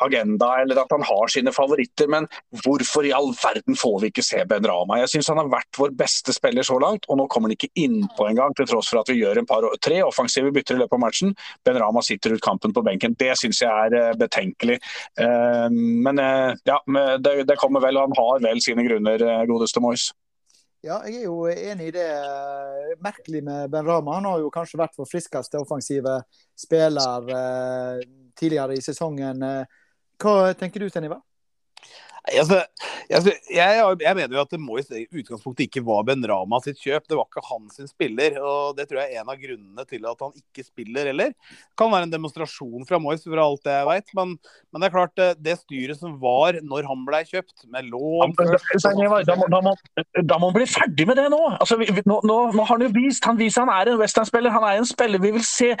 agenda 0.00 0.62
eller 0.62 0.78
at 0.78 0.92
han 0.94 1.02
har 1.02 1.30
sine 1.32 1.52
favoritter, 1.52 2.08
men 2.10 2.28
hvorfor 2.62 3.06
i 3.06 3.12
all 3.16 3.32
verden 3.34 3.76
får 3.78 3.96
vi 4.02 4.10
ikke 4.12 4.24
se 4.24 4.42
Ben 4.48 4.66
Rama? 4.66 5.00
Jeg 5.02 5.14
syns 5.14 5.30
han 5.32 5.40
har 5.42 5.50
vært 5.52 5.80
vår 5.80 5.94
beste 5.98 6.34
spiller 6.36 6.66
så 6.66 6.78
langt, 6.82 7.08
og 7.08 7.18
nå 7.18 7.26
kommer 7.32 7.50
han 7.50 7.56
ikke 7.56 7.72
innpå 7.82 8.28
engang, 8.30 8.54
til 8.54 8.68
tross 8.70 8.92
for 8.92 9.02
at 9.02 9.10
vi 9.10 9.18
gjør 9.20 9.42
en 9.42 9.50
par, 9.50 9.66
tre 9.82 10.00
offensive 10.06 10.52
bytter 10.54 10.78
i 10.78 10.82
løpet 10.84 10.98
av 10.98 11.04
matchen. 11.04 11.34
Ben 11.66 11.78
Rama 11.82 12.02
sitter 12.06 12.36
ut 12.36 12.44
kampen 12.44 12.74
på 12.74 12.84
benken. 12.86 13.16
Det 13.18 13.32
syns 13.40 13.62
jeg 13.64 13.70
er 13.70 13.98
eh, 13.98 14.18
betenkelig. 14.18 14.78
Eh, 15.20 15.68
men 15.70 16.22
ja, 16.64 16.78
det 17.18 17.58
kommer 17.60 17.82
vel, 17.82 17.98
han 17.98 18.14
har 18.18 18.44
vel 18.44 18.62
sine 18.62 18.86
grunner, 18.86 19.26
godeste 19.48 19.82
Moyes. 19.82 20.12
Ja, 20.84 20.98
jeg 21.08 21.22
er 21.22 21.30
jo 21.30 21.46
enig 21.48 21.88
i 21.88 21.94
det. 21.96 22.08
Merkelig 23.02 23.40
med 23.44 23.70
Ben 23.72 23.86
Rama. 23.88 24.18
Han 24.18 24.28
har 24.28 24.42
jo 24.42 24.50
kanskje 24.52 24.78
vært 24.78 24.98
vår 25.00 25.08
friskeste 25.08 25.62
offensive 25.62 26.18
spiller 26.60 27.24
tidligere 28.36 28.78
i 28.78 28.82
sesongen. 28.84 29.42
Eh, 29.42 29.80
hva 30.22 30.54
tenker 30.58 30.80
du, 30.84 30.88
Sten 30.90 31.08
Ivar? 31.10 31.22
Altså, 32.24 32.62
jeg, 33.10 33.34
jeg, 33.52 34.16
mener 34.16 34.32
jo 34.32 34.40
at 34.40 34.54
Moyes 34.56 34.86
i 34.96 35.02
utgangspunktet 35.12 35.66
ikke 35.66 35.82
var 35.84 36.06
Ben 36.08 36.24
Rama 36.24 36.56
sitt 36.64 36.78
kjøp. 36.80 37.04
Det 37.04 37.18
var 37.18 37.26
ikke 37.28 37.42
han 37.50 37.66
sin 37.74 37.90
spiller. 37.90 38.38
og 38.40 38.78
Det 38.78 38.86
tror 38.88 39.02
jeg 39.02 39.12
er 39.12 39.20
en 39.20 39.32
av 39.32 39.40
grunnene 39.42 39.84
til 39.90 40.06
at 40.08 40.24
han 40.24 40.32
ikke 40.40 40.64
spiller 40.64 41.10
heller. 41.10 41.34
Det 41.34 41.76
kan 41.80 41.92
være 41.92 42.08
en 42.08 42.14
demonstrasjon 42.14 42.86
fra 42.88 43.00
Moyes 43.02 43.26
for 43.26 43.42
alt 43.42 43.68
jeg 43.68 43.88
vet, 43.90 44.14
men, 44.16 44.32
men, 44.72 44.80
det 44.80 44.88
er 44.88 44.94
klart 44.94 45.12
det, 45.20 45.28
det 45.44 45.58
styret 45.60 46.00
som 46.00 46.14
var 46.22 46.56
når 46.64 46.88
han 46.88 47.04
ble 47.04 47.20
kjøpt, 47.28 47.66
med 47.72 47.90
lån 47.92 48.32
da, 48.38 49.36
må, 49.36 49.46
da, 49.50 49.60
må, 49.64 49.74
da 50.24 50.38
må 50.40 50.48
han 50.48 50.56
bli 50.56 50.68
ferdig 50.68 51.06
med 51.08 51.20
det 51.20 51.26
nå. 51.32 51.42
Altså, 51.58 51.76
vi, 51.80 51.90
nå, 52.08 52.18
nå, 52.24 52.38
nå, 52.54 52.62
har 52.62 52.72
han 52.72 52.86
jo 52.86 52.90
vist 52.94 53.28
han 53.28 53.38
viser 53.40 53.66
han 53.66 53.72
er 53.74 53.92
en 53.92 54.00
westernspiller. 54.00 54.54
Han 54.54 54.64
er 54.64 54.80
en 54.80 54.88
spiller 54.88 55.20
vi 55.20 55.34
vil 55.36 55.44
se. 55.44 55.74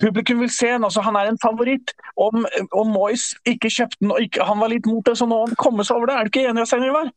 Publikum 0.00 0.40
vil 0.44 0.52
se 0.52 0.72
han. 0.72 0.88
Altså, 0.88 1.04
han 1.04 1.20
er 1.20 1.30
en 1.30 1.40
favoritt. 1.42 1.92
Om, 2.16 2.46
om 2.72 2.92
Moyes 2.96 3.34
ikke 3.48 3.68
kjøpte 3.72 4.00
den, 4.00 4.12
og 4.14 4.24
ikke, 4.24 4.44
han 4.46 4.60
var 4.62 4.72
litt 4.72 4.88
mot 4.88 5.04
det, 5.04 5.16
så 5.20 5.28
nå 5.28 5.42
komme 5.66 5.86
seg 5.86 5.98
over 5.98 6.10
det. 6.10 6.16
Er 6.16 6.26
du 6.26 6.32
ikke 6.32 6.48
enig, 6.50 6.66
Stein 6.70 6.86
Ivar? 6.86 7.12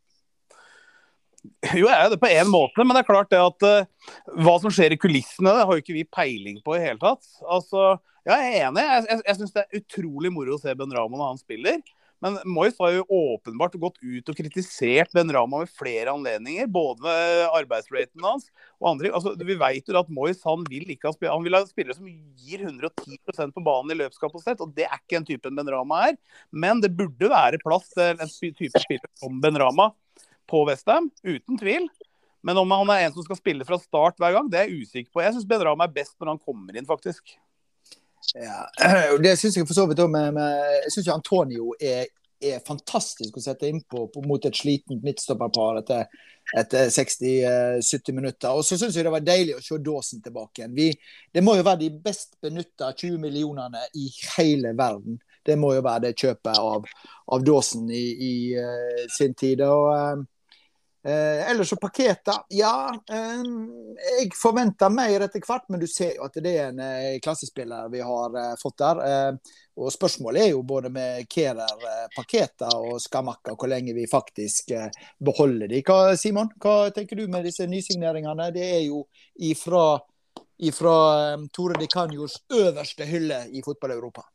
Jo, 1.72 1.86
jeg 1.88 1.96
er 1.96 2.12
det 2.12 2.20
på 2.20 2.30
én 2.32 2.50
måte, 2.52 2.84
men 2.84 2.96
det 2.96 3.04
er 3.04 3.08
klart 3.08 3.32
det 3.32 3.40
at 3.40 3.66
uh, 3.66 4.12
hva 4.44 4.58
som 4.60 4.74
skjer 4.74 4.96
i 4.96 5.00
kulissene, 5.00 5.54
det 5.56 5.66
har 5.68 5.78
jo 5.78 5.84
ikke 5.84 5.96
vi 5.96 6.04
peiling 6.08 6.60
på 6.66 6.76
i 6.76 6.84
hele 6.84 7.00
tatt. 7.02 7.24
Altså, 7.46 7.94
ja, 8.28 8.36
jeg 8.36 8.58
er 8.58 8.68
enig. 8.68 8.84
Jeg, 8.84 9.06
jeg, 9.08 9.24
jeg 9.28 9.40
syns 9.40 9.56
det 9.56 9.64
er 9.64 9.82
utrolig 9.82 10.34
moro 10.36 10.58
å 10.58 10.62
se 10.62 10.76
Ben 10.78 10.96
Ramon 10.96 11.22
og 11.24 11.32
han 11.32 11.42
spiller. 11.42 11.80
Men 12.24 12.36
Moyes 12.48 12.76
har 12.82 12.92
jo 12.94 13.06
åpenbart 13.08 13.78
gått 13.80 14.00
ut 14.02 14.32
og 14.32 14.38
kritisert 14.38 15.14
Ben 15.16 15.32
Rama 15.32 15.62
ved 15.64 15.72
flere 15.72 16.12
anledninger. 16.12 16.68
Både 16.72 17.06
med 17.06 17.46
arbeidsraten 17.62 18.26
hans 18.26 18.50
og 18.80 18.92
andre. 18.94 19.14
Altså, 19.16 19.36
vi 19.40 19.56
vet 19.60 19.88
jo 19.88 20.00
at 20.00 20.12
Moyes 20.12 20.44
han 20.48 20.66
vil 20.68 20.92
ikke 20.92 21.12
ha 21.12 21.32
han 21.32 21.46
vil 21.46 21.56
ha 21.56 21.64
spillere 21.68 21.96
som 21.98 22.10
gir 22.10 22.66
110% 22.68 23.56
på 23.56 23.64
banen 23.64 23.96
i 23.96 24.00
løpskapasitet. 24.02 24.62
og 24.66 24.76
Det 24.76 24.88
er 24.88 25.00
ikke 25.00 25.22
en 25.22 25.30
type 25.32 25.54
Ben 25.56 25.74
Rama 25.76 26.04
er. 26.10 26.20
Men 26.52 26.84
det 26.84 26.92
burde 26.98 27.32
være 27.32 27.62
plass 27.64 27.90
til 27.96 28.20
en 28.20 28.36
type 28.36 28.84
spiller 28.84 29.12
som 29.20 29.40
Ben 29.42 29.60
Rama 29.60 29.92
på 30.50 30.64
Westham, 30.68 31.12
uten 31.24 31.60
tvil. 31.62 31.88
Men 32.42 32.58
om 32.58 32.72
han 32.72 32.90
er 32.94 33.06
en 33.06 33.14
som 33.16 33.26
skal 33.26 33.38
spille 33.40 33.68
fra 33.68 33.78
start 33.80 34.20
hver 34.20 34.36
gang, 34.36 34.48
det 34.52 34.60
er 34.60 34.70
jeg 34.70 34.86
usikker 34.86 35.12
på. 35.12 35.24
Jeg 35.24 35.36
syns 35.36 35.48
Ben 35.48 35.64
Rama 35.68 35.88
er 35.88 35.96
best 35.96 36.16
når 36.20 36.34
han 36.34 36.42
kommer 36.44 36.76
inn, 36.76 36.88
faktisk. 36.88 37.36
Ja, 38.36 38.70
det 39.24 39.36
syns 39.40 39.58
jeg 39.58 39.68
for 39.68 39.78
så 39.78 39.86
vidt 39.90 40.02
òg. 40.04 40.16
Jeg 40.16 40.94
syns 40.94 41.12
Antonio 41.14 41.74
er, 41.82 42.10
er, 42.42 42.60
fantastisk 42.66 43.38
å 43.38 43.44
sette 43.44 43.70
innpå 43.70 44.08
mot 44.28 44.46
et 44.46 44.58
slitent 44.58 45.04
midtstopperpar 45.06 45.82
etter, 45.82 46.06
etter 46.58 46.92
60-70 46.94 48.12
eh, 48.12 48.16
minutter. 48.18 48.54
Og 48.54 48.66
så 48.66 48.78
syns 48.80 48.98
jeg 48.98 49.08
det 49.08 49.14
var 49.16 49.26
deilig 49.26 49.58
å 49.58 49.64
se 49.64 49.80
Dawson 49.84 50.24
tilbake 50.26 50.64
igjen. 50.64 50.76
Vi, 50.78 50.90
det 51.34 51.44
må 51.46 51.58
jo 51.58 51.66
være 51.66 51.84
de 51.86 51.92
best 52.06 52.38
benytta 52.44 52.94
20 52.94 53.20
millionene 53.22 53.86
i 53.98 54.10
hele 54.38 54.76
verden. 54.78 55.20
Det 55.46 55.56
må 55.58 55.74
jo 55.74 55.86
være 55.86 56.10
det 56.10 56.18
kjøpet 56.20 56.60
av, 56.60 56.90
av 57.34 57.46
Dawson 57.48 57.88
i, 57.90 58.06
i 58.30 58.34
uh, 58.60 59.06
sin 59.16 59.34
tid. 59.40 59.64
og 59.66 59.88
uh, 59.90 60.26
Eh, 61.04 61.52
ellers 61.52 61.70
så 61.70 61.76
Paketa, 61.76 62.46
ja. 62.50 62.92
Eh, 63.12 63.44
jeg 64.20 64.32
forventer 64.36 64.92
mer 64.92 65.24
etter 65.24 65.40
hvert, 65.48 65.70
men 65.72 65.80
du 65.80 65.88
ser 65.88 66.18
jo 66.18 66.26
at 66.28 66.36
det 66.44 66.52
er 66.52 66.74
en 66.74 66.82
eh, 66.84 67.20
klassespiller 67.24 67.88
vi 67.94 68.02
har 68.04 68.36
eh, 68.36 68.56
fått 68.60 68.82
der. 68.82 69.00
Eh, 69.08 69.54
og 69.80 69.94
Spørsmålet 69.96 70.44
er 70.44 70.50
jo 70.52 70.66
både 70.68 70.92
med 70.92 71.30
Kerer, 71.32 71.86
eh, 71.88 72.10
Paketa 72.16 72.74
og 72.76 73.00
Skamakka 73.00 73.56
hvor 73.56 73.72
lenge 73.72 73.96
vi 73.96 74.10
faktisk 74.12 74.74
beholder 75.24 75.72
de. 75.72 75.80
Hva, 75.88 76.18
Simon, 76.20 76.52
hva 76.60 76.90
tenker 76.96 77.16
du 77.16 77.30
med 77.32 77.48
disse 77.48 77.68
nysigneringene? 77.70 78.50
Det 78.56 78.66
er 78.68 78.84
jo 78.90 79.06
ifra, 79.48 79.86
ifra 80.68 80.98
Tore 81.56 81.80
de 81.80 81.88
Canjos 81.88 82.42
øverste 82.52 83.08
hylle 83.08 83.46
i 83.56 83.64
fotball-Europa. 83.64 84.26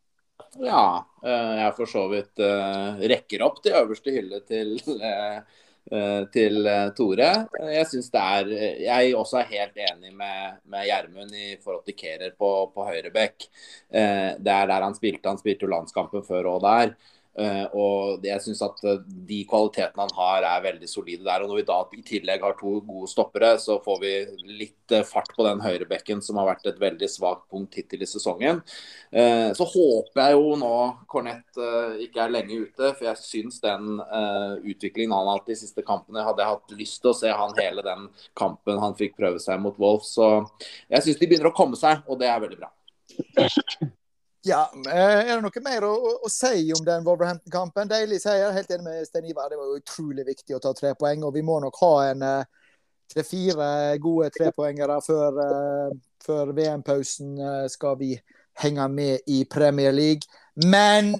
Ja, 0.62 1.02
jeg 1.26 1.74
for 1.76 1.90
så 1.90 2.04
vidt 2.12 2.40
rekker 3.10 3.42
opp 3.42 3.60
til 3.62 3.74
øverste 3.74 4.12
hylle 4.14 4.38
til 4.46 4.76
til 6.34 6.66
eh, 6.66 6.90
Tore. 6.96 7.30
Jeg 7.70 7.86
synes 7.90 8.10
det 8.14 8.22
er 8.22 8.52
Jeg 8.84 9.16
også 9.16 9.40
er 9.40 9.50
helt 9.52 9.80
enig 9.88 10.14
med, 10.16 10.60
med 10.70 10.86
Gjermund 10.88 11.34
i 11.38 11.56
forhold 11.62 11.84
til 11.86 11.96
Kerer 11.98 12.34
på, 12.38 12.50
på 12.74 12.86
høyre 12.88 13.12
bekk. 13.14 13.48
Eh, 13.94 14.30
det 14.38 14.54
er 14.54 14.70
der 14.70 14.86
han 14.86 14.96
spilte. 14.96 15.28
Han 15.28 15.40
spilte 15.40 15.66
jo 15.66 15.74
landskampen 15.74 16.24
før 16.26 16.50
og 16.54 16.64
der. 16.64 16.94
Uh, 17.34 17.66
og 17.74 18.22
jeg 18.22 18.38
syns 18.44 18.60
at 18.62 18.76
uh, 18.86 19.00
de 19.26 19.40
kvalitetene 19.50 20.04
han 20.04 20.12
har, 20.14 20.44
er 20.46 20.66
veldig 20.68 20.86
solide 20.86 21.26
der. 21.26 21.42
Og 21.42 21.50
når 21.50 21.58
vi 21.58 21.66
da 21.66 21.78
i 21.96 22.02
tillegg 22.06 22.44
har 22.46 22.54
to 22.60 22.76
gode 22.86 23.10
stoppere, 23.10 23.54
så 23.58 23.80
får 23.82 23.98
vi 24.04 24.12
litt 24.60 24.94
uh, 24.94 25.02
fart 25.08 25.32
på 25.34 25.46
den 25.46 25.62
høyrebekken 25.64 26.22
som 26.22 26.38
har 26.38 26.52
vært 26.52 26.68
et 26.70 26.78
veldig 26.82 27.08
svakt 27.10 27.48
punkt 27.50 27.74
hittil 27.74 28.04
i 28.04 28.08
sesongen. 28.08 28.62
så 29.54 29.64
håper 29.68 30.20
jeg 30.20 30.34
jo 30.34 30.54
nå 30.58 30.70
Cornett 31.10 31.58
ikke 32.02 32.24
er 32.24 32.32
lenge 32.32 32.56
ute, 32.66 32.90
for 32.96 33.06
jeg 33.06 33.20
syns 33.20 33.60
den 33.62 34.00
utviklingen 34.66 35.14
han 35.14 35.28
har 35.28 35.38
hatt 35.38 35.50
de 35.50 35.56
siste 35.58 35.84
kampene, 35.86 36.24
hadde 36.26 36.42
jeg 36.42 36.54
hatt 36.54 36.76
lyst 36.78 37.00
til 37.02 37.12
å 37.12 37.16
se 37.18 37.30
han 37.30 37.54
hele 37.58 37.84
den 37.86 38.08
kampen 38.38 38.80
han 38.82 38.96
fikk 38.98 39.16
prøve 39.18 39.42
seg 39.42 39.62
mot 39.62 39.78
Wolf. 39.80 40.06
Så 40.08 40.30
jeg 40.90 41.06
syns 41.06 41.20
de 41.20 41.30
begynner 41.30 41.52
å 41.52 41.56
komme 41.56 41.78
seg, 41.78 42.02
og 42.08 42.18
det 42.22 42.30
er 42.30 42.42
veldig 42.46 42.62
bra. 42.62 42.72
Ja, 44.44 44.70
eh, 44.86 45.30
Er 45.30 45.38
det 45.38 45.40
noe 45.40 45.60
mer 45.64 45.86
å, 45.88 45.92
å, 45.94 46.10
å 46.26 46.28
si 46.28 46.68
om 46.76 46.84
den 46.84 47.04
Wolverhampton-kampen? 47.06 47.88
Deilig 47.88 48.20
seier. 48.26 48.52
Helt 48.52 48.70
enig 48.74 48.84
med 48.84 49.06
Stein 49.08 49.24
Ivar. 49.30 49.48
Det 49.48 49.56
var 49.56 49.72
utrolig 49.78 50.26
viktig 50.26 50.56
å 50.56 50.60
ta 50.60 50.74
tre 50.76 50.92
poeng. 51.00 51.24
Og 51.24 51.32
vi 51.32 51.42
må 51.42 51.56
nok 51.64 51.78
ha 51.80 51.92
en 52.10 52.24
eh, 52.28 52.68
tre-fire 53.14 53.68
gode 54.04 54.28
trepoengere 54.34 54.98
før, 55.04 55.38
uh, 55.40 55.96
før 56.24 56.52
VM-pausen. 56.56 57.36
Skal 57.72 57.96
vi 58.00 58.10
henge 58.60 58.88
med 58.88 59.32
i 59.32 59.44
Premier 59.44 59.92
League. 59.92 60.28
Men 60.54 61.14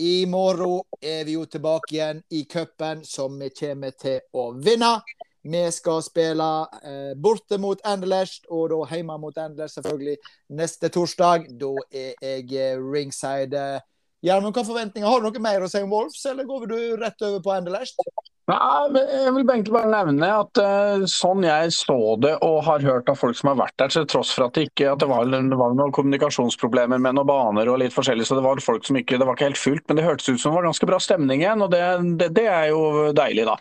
i 0.00 0.24
morgen 0.26 0.80
er 1.02 1.24
vi 1.28 1.36
jo 1.36 1.44
tilbake 1.44 1.94
igjen 1.94 2.22
i 2.32 2.46
cupen, 2.48 3.04
som 3.04 3.36
vi 3.38 3.50
kommer 3.52 3.92
til 3.92 4.20
å 4.32 4.50
vinne. 4.56 4.94
Vi 5.42 5.60
skal 5.72 6.02
spille 6.04 6.46
eh, 6.84 7.12
borte 7.16 7.56
mot 7.58 7.80
Anderlecht, 7.88 8.44
og 8.52 8.68
da 8.72 8.80
hjemme 8.92 9.16
mot 9.22 9.38
Anderlecht 9.40 9.78
selvfølgelig 9.78 10.18
neste 10.52 10.90
torsdag. 10.92 11.46
Da 11.60 11.70
er 11.90 12.12
jeg 12.20 12.50
eh, 12.52 12.76
ringside. 12.76 13.80
Gjermund, 14.20 14.52
hva 14.52 14.66
forventninger 14.68 15.08
har 15.08 15.22
du 15.22 15.30
noe 15.30 15.40
mer 15.40 15.64
å 15.64 15.70
si 15.72 15.80
om 15.80 15.92
Wolves, 15.92 16.20
eller 16.28 16.44
går 16.44 16.66
du 16.68 16.78
rett 17.00 17.24
over 17.24 17.40
på 17.44 17.54
Anderlecht? 17.54 18.04
Nei, 18.50 19.02
jeg 19.06 19.30
vil 19.36 19.44
egentlig 19.44 19.74
bare 19.74 19.90
nevne 19.92 20.28
at 20.40 20.58
uh, 20.58 21.04
sånn 21.10 21.44
jeg 21.44 21.70
så 21.74 21.96
det 22.18 22.32
og 22.42 22.56
har 22.66 22.82
hørt 22.82 23.10
av 23.12 23.18
folk 23.20 23.36
som 23.38 23.52
har 23.52 23.58
vært 23.60 23.76
der, 23.78 23.92
til 23.92 24.06
tross 24.10 24.32
for 24.34 24.48
at 24.48 24.56
det 24.56 24.64
ikke 24.70 24.88
at 24.90 25.02
det 25.02 25.06
var, 25.10 25.28
det 25.28 25.58
var 25.60 25.76
noen 25.76 25.92
kommunikasjonsproblemer 25.94 26.98
med 26.98 27.14
noen 27.18 27.28
baner 27.28 27.70
og 27.70 27.78
litt 27.82 27.94
forskjellig, 27.94 28.26
så 28.26 28.38
det 28.38 28.44
var 28.46 28.62
folk 28.64 28.88
som 28.88 28.98
ikke, 28.98 29.20
det 29.20 29.28
var 29.28 29.38
ikke 29.38 29.50
helt 29.52 29.60
fullt, 29.60 29.84
men 29.86 30.00
det 30.00 30.06
hørtes 30.06 30.32
ut 30.32 30.40
som 30.40 30.50
det 30.50 30.56
var 30.56 30.66
ganske 30.70 30.88
bra 30.90 30.98
stemning 31.02 31.44
igjen, 31.44 31.62
og 31.62 31.70
det, 31.74 31.82
det, 32.18 32.30
det 32.40 32.46
er 32.50 32.70
jo 32.72 32.80
deilig, 33.16 33.44
da. 33.46 33.54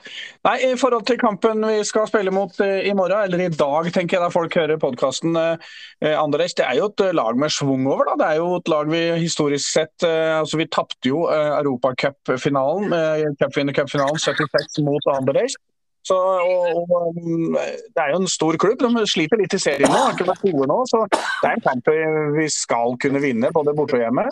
Nei, 0.50 0.56
I 0.72 0.72
forhold 0.80 1.06
til 1.10 1.20
kampen 1.22 1.68
vi 1.68 1.78
skal 1.86 2.10
spille 2.10 2.34
mot 2.34 2.58
uh, 2.64 2.80
i 2.82 2.96
morgen, 2.98 3.28
eller 3.28 3.46
i 3.46 3.52
dag, 3.54 3.92
tenker 3.94 4.18
jeg 4.18 4.26
da 4.26 4.32
folk 4.34 4.58
hører 4.58 4.82
podkasten, 4.82 5.38
uh, 5.38 5.70
eh, 6.02 6.16
Andres, 6.18 6.58
det 6.58 6.66
er 6.66 6.80
jo 6.80 6.90
et 6.90 7.06
lag 7.14 7.38
med 7.38 7.54
schwung 7.54 7.86
over. 7.92 8.10
da, 8.10 8.18
Det 8.24 8.32
er 8.32 8.42
jo 8.42 8.58
et 8.58 8.74
lag 8.74 8.90
vi 8.90 9.04
historisk 9.20 9.68
sett 9.70 10.06
altså 10.10 10.58
Vi 10.58 10.66
tapte 10.72 11.10
jo 11.10 11.26
uh, 11.28 11.60
Europacupfinalen, 11.60 12.94
uh, 12.94 13.30
cupvinnercupfinalen 13.42 14.20
76 14.22 14.79
mot 14.86 15.12
Anderlecht. 15.14 15.60
Så, 16.08 16.16
og, 16.16 16.88
og, 16.96 17.18
um, 17.20 17.54
Det 17.54 18.02
er 18.02 18.14
jo 18.14 18.22
en 18.22 18.32
stor 18.32 18.56
klubb. 18.62 18.80
De 18.82 19.06
sliter 19.10 19.42
litt 19.42 19.54
i 19.54 19.62
serien 19.62 19.92
nå. 19.92 20.00
har 20.06 20.16
ikke 20.16 20.30
vært 20.30 20.46
gode 20.48 20.70
nå, 20.72 20.80
så 20.90 21.04
Det 21.12 21.50
er 21.50 21.58
en 21.58 21.66
kamp 21.68 21.92
vi 22.38 22.48
skal 22.54 22.96
kunne 23.04 23.22
vinne, 23.24 23.52
både 23.54 23.76
borte 23.78 24.00
og 24.00 24.06
hjemme. 24.06 24.26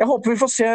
Jeg 0.00 0.08
håper 0.08 0.32
vi 0.32 0.40
får 0.40 0.50
se 0.52 0.68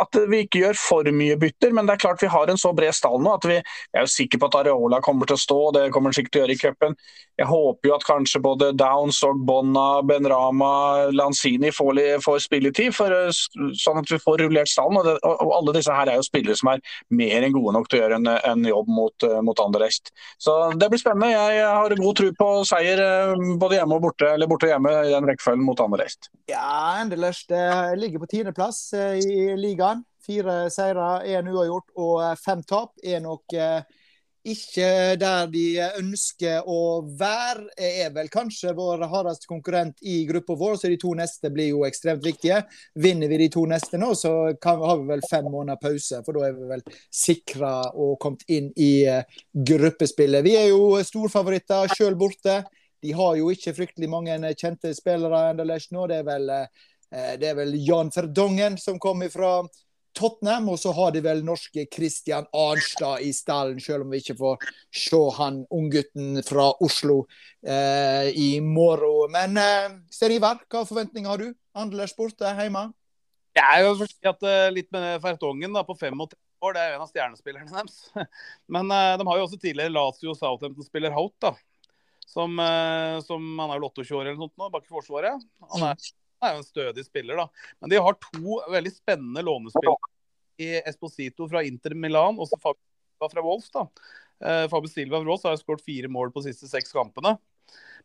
at 0.00 0.18
vi 0.30 0.42
ikke 0.46 0.62
gjør 0.64 0.78
for 0.80 1.10
mye 1.12 1.36
bytter, 1.40 1.74
men 1.76 1.88
det 1.88 1.96
er 1.96 2.02
klart 2.06 2.22
vi 2.24 2.32
har 2.32 2.48
en 2.48 2.60
så 2.60 2.72
bred 2.76 2.94
stall 2.96 3.20
nå 3.22 3.34
at 3.36 3.44
vi 3.48 3.56
jeg 3.56 4.00
er 4.00 4.06
jo 4.06 4.12
sikker 4.12 4.40
på 4.40 4.48
at 4.50 4.58
Areola 4.62 5.00
kommer 5.04 5.28
til 5.28 5.36
å 5.36 5.40
stå. 5.40 5.58
Det 5.76 5.86
kommer 5.94 6.10
han 6.10 6.16
sikkert 6.16 6.34
til 6.34 6.42
å 6.42 6.44
gjøre 6.44 6.56
i 6.56 6.60
cupen. 6.60 6.96
Jeg 7.36 7.48
håper 7.50 7.90
jo 7.90 7.94
at 7.96 8.04
kanskje 8.08 8.40
både 8.40 8.70
Downs 8.76 9.18
og 9.26 9.42
Bonna, 9.44 10.00
Benrama, 10.08 11.08
Lanzini 11.12 11.68
får, 11.74 12.00
får 12.24 12.38
spilletid, 12.46 12.94
for, 12.96 13.12
eh, 13.12 13.28
sånn 13.76 14.00
at 14.00 14.12
vi 14.12 14.18
får 14.22 14.40
rullert 14.40 14.70
stallen. 14.72 14.96
Og, 14.96 15.04
det, 15.04 15.16
og, 15.20 15.52
alle 15.58 15.74
disse 15.76 15.92
her 15.92 16.08
er 16.08 16.16
jo 16.16 16.24
spillere 16.24 16.56
som 16.56 16.72
er 16.72 16.80
mer 17.12 17.44
enn 17.44 17.54
gode 17.56 17.74
nok 17.76 17.90
til 17.92 18.00
å 18.00 18.02
gjøre 18.04 18.20
en, 18.22 18.30
en 18.52 18.64
jobb 18.70 18.88
mot, 18.88 19.28
uh, 19.28 19.42
mot 19.44 19.60
Anderlecht. 19.60 20.12
Så 20.40 20.54
det 20.80 20.88
blir 20.92 21.02
spennende. 21.02 21.32
Jeg, 21.34 21.66
har 21.66 21.96
god 22.00 22.20
tro 22.20 22.30
på 22.40 22.48
seier 22.68 23.02
uh, 23.04 23.44
både 23.60 23.80
hjemme 23.80 23.98
og 23.98 24.06
borte, 24.08 24.32
eller 24.32 24.48
borte 24.48 24.70
og 24.70 24.72
hjemme 24.72 24.94
i 25.04 25.12
den 25.12 25.28
rekkefølgen 25.28 25.66
mot 25.66 25.84
Anderlecht. 25.84 26.30
Ja, 26.48 26.64
Anderlecht 27.02 27.52
ligger 28.00 28.22
på 28.22 28.30
tiende 28.30 28.45
tiendeplass 28.46 28.92
eh, 28.92 29.18
i 29.18 29.56
ligaen. 29.56 30.04
Fire 30.26 30.70
seire, 30.70 31.22
én 31.26 31.46
uavgjort 31.50 31.94
og 31.98 32.18
eh, 32.22 32.34
fem 32.38 32.62
tap 32.66 32.92
er 33.02 33.20
nok 33.22 33.54
eh, 33.54 33.82
ikke 34.46 35.16
der 35.18 35.48
de 35.50 35.64
ønsker 35.98 36.62
å 36.70 37.02
være. 37.18 37.66
Er 37.76 38.12
vel 38.14 38.30
kanskje 38.30 38.74
vår 38.78 39.02
hardeste 39.10 39.48
konkurrent 39.50 39.98
i 40.02 40.20
gruppa 40.28 40.54
vår, 40.54 40.76
så 40.78 40.90
de 40.90 40.98
to 41.02 41.14
neste 41.18 41.50
blir 41.50 41.72
jo 41.72 41.82
ekstremt 41.86 42.22
viktige. 42.22 42.60
Vinner 42.94 43.26
vi 43.26 43.40
de 43.42 43.50
to 43.50 43.64
neste 43.66 43.98
nå, 43.98 44.12
så 44.14 44.54
kan, 44.62 44.78
har 44.78 45.00
vi 45.00 45.10
vel 45.10 45.26
fem 45.26 45.50
måneder 45.50 45.82
pause, 45.82 46.22
for 46.22 46.38
da 46.38 46.46
er 46.46 46.54
vi 46.54 46.70
vel 46.70 46.86
sikra 47.10 47.74
og 47.90 48.20
kommet 48.22 48.46
inn 48.46 48.70
i 48.78 49.08
gruppespillet. 49.50 50.46
Vi 50.46 50.54
er 50.60 50.70
jo 50.70 50.94
storfavoritter 51.02 51.90
sjøl 51.96 52.14
borte. 52.14 52.60
De 53.02 53.18
har 53.18 53.34
jo 53.40 53.50
ikke 53.50 53.74
fryktelig 53.74 54.08
mange 54.14 54.38
kjente 54.54 54.94
spillere 54.94 55.48
ennå. 55.56 56.06
Det 56.06 56.22
er 56.22 56.30
vel 56.30 56.54
det 57.10 57.46
er 57.46 57.54
vel 57.54 57.76
Jan 57.78 58.08
Ferdongen 58.10 58.74
som 58.82 58.98
kom 59.00 59.20
fra 59.30 59.60
Tottenham, 60.16 60.70
og 60.72 60.78
så 60.80 60.92
har 60.96 61.12
de 61.12 61.20
vel 61.24 61.42
norske 61.44 61.84
Christian 61.92 62.46
Arnstad 62.56 63.24
i 63.24 63.32
stallen, 63.36 63.80
selv 63.82 64.06
om 64.06 64.14
vi 64.14 64.22
ikke 64.22 64.38
får 64.38 64.64
se 65.04 65.20
han 65.36 65.60
unggutten 65.74 66.40
fra 66.46 66.70
Oslo 66.84 67.24
eh, 67.66 68.32
i 68.32 68.48
morgen. 68.64 69.34
Men 69.36 69.60
eh, 69.60 69.98
Sten 70.12 70.38
Ivar, 70.38 70.62
hva 70.72 70.86
forventninger 70.88 71.30
har 71.30 71.44
du? 71.44 71.50
Anders 71.76 72.16
borte 72.16 72.54
hjemme? 72.56 72.88
Jeg 73.56 73.66
er 73.66 73.86
jo 73.86 73.94
si 74.04 74.28
at 74.28 74.42
uh, 74.44 74.66
litt 74.72 74.90
med 74.92 75.16
Fertongen 75.22 75.72
da, 75.72 75.80
på 75.84 75.94
35 75.96 76.36
år, 76.64 76.74
det 76.76 76.80
er 76.80 76.90
jo 76.90 76.96
en 76.98 77.04
av 77.06 77.08
stjernespillerne 77.08 77.72
deres. 77.72 78.26
Men 78.74 78.92
uh, 78.92 79.14
de 79.16 79.24
har 79.28 79.40
jo 79.40 79.46
også 79.46 79.60
tidligere 79.60 79.94
Lazio 79.94 80.34
Southampton-spiller 80.36 81.14
Hout, 81.16 81.36
da. 81.40 81.54
Som, 82.26 82.58
som, 83.24 83.44
Han 83.62 83.70
er 83.70 83.78
vel 83.78 83.86
28 83.86 84.12
år 84.12 84.26
eller 84.26 84.34
noe 84.34 84.48
sånt 84.48 84.60
nå, 84.60 84.66
bak 84.74 84.84
i 84.84 84.90
Forsvaret. 84.92 85.44
Han 85.72 85.84
er, 85.86 86.08
er, 86.46 86.56
jo 86.56 86.62
en 86.62 86.68
stødig 86.68 87.06
spiller, 87.06 87.40
da. 87.42 87.72
Men 87.80 87.92
de 87.92 88.02
har 88.02 88.18
to 88.22 88.60
veldig 88.72 88.92
spennende 88.94 89.44
lånespillere 89.46 90.12
i 90.62 90.70
Esposito 90.88 91.48
fra 91.50 91.64
Inter 91.66 91.94
Milan 91.98 92.38
og 92.40 92.48
så 92.48 92.58
Fabio 92.60 93.28
fra 93.32 93.44
Wolfs. 93.44 93.72
da. 93.74 93.86
Fabio 94.70 94.88
Silva 94.92 95.20
fra 95.20 95.28
Wolfs 95.28 95.44
har 95.48 95.58
skåret 95.60 95.84
fire 95.84 96.08
mål 96.12 96.32
på 96.32 96.42
de 96.44 96.52
siste 96.52 96.70
seks 96.70 96.94
kampene. 96.96 97.36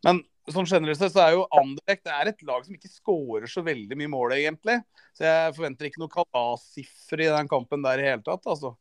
Men 0.06 0.24
sånn 0.56 0.68
generelt 0.70 1.00
sett 1.00 1.14
så 1.14 1.22
er 1.24 1.36
jo 1.36 1.48
Anderlecht 1.58 2.04
det 2.06 2.14
er 2.14 2.30
et 2.32 2.44
lag 2.48 2.64
som 2.66 2.76
ikke 2.76 2.90
skårer 2.92 3.50
så 3.52 3.64
veldig 3.66 3.98
mye 4.00 4.12
mål, 4.12 4.36
egentlig. 4.38 4.78
Så 5.18 5.26
jeg 5.26 5.54
forventer 5.58 5.88
ikke 5.88 6.02
noe 6.02 6.14
kalassiffer 6.14 7.24
i 7.26 7.30
den 7.32 7.50
kampen 7.52 7.84
der 7.86 8.02
i 8.02 8.08
hele 8.08 8.24
tatt, 8.26 8.48
altså. 8.50 8.74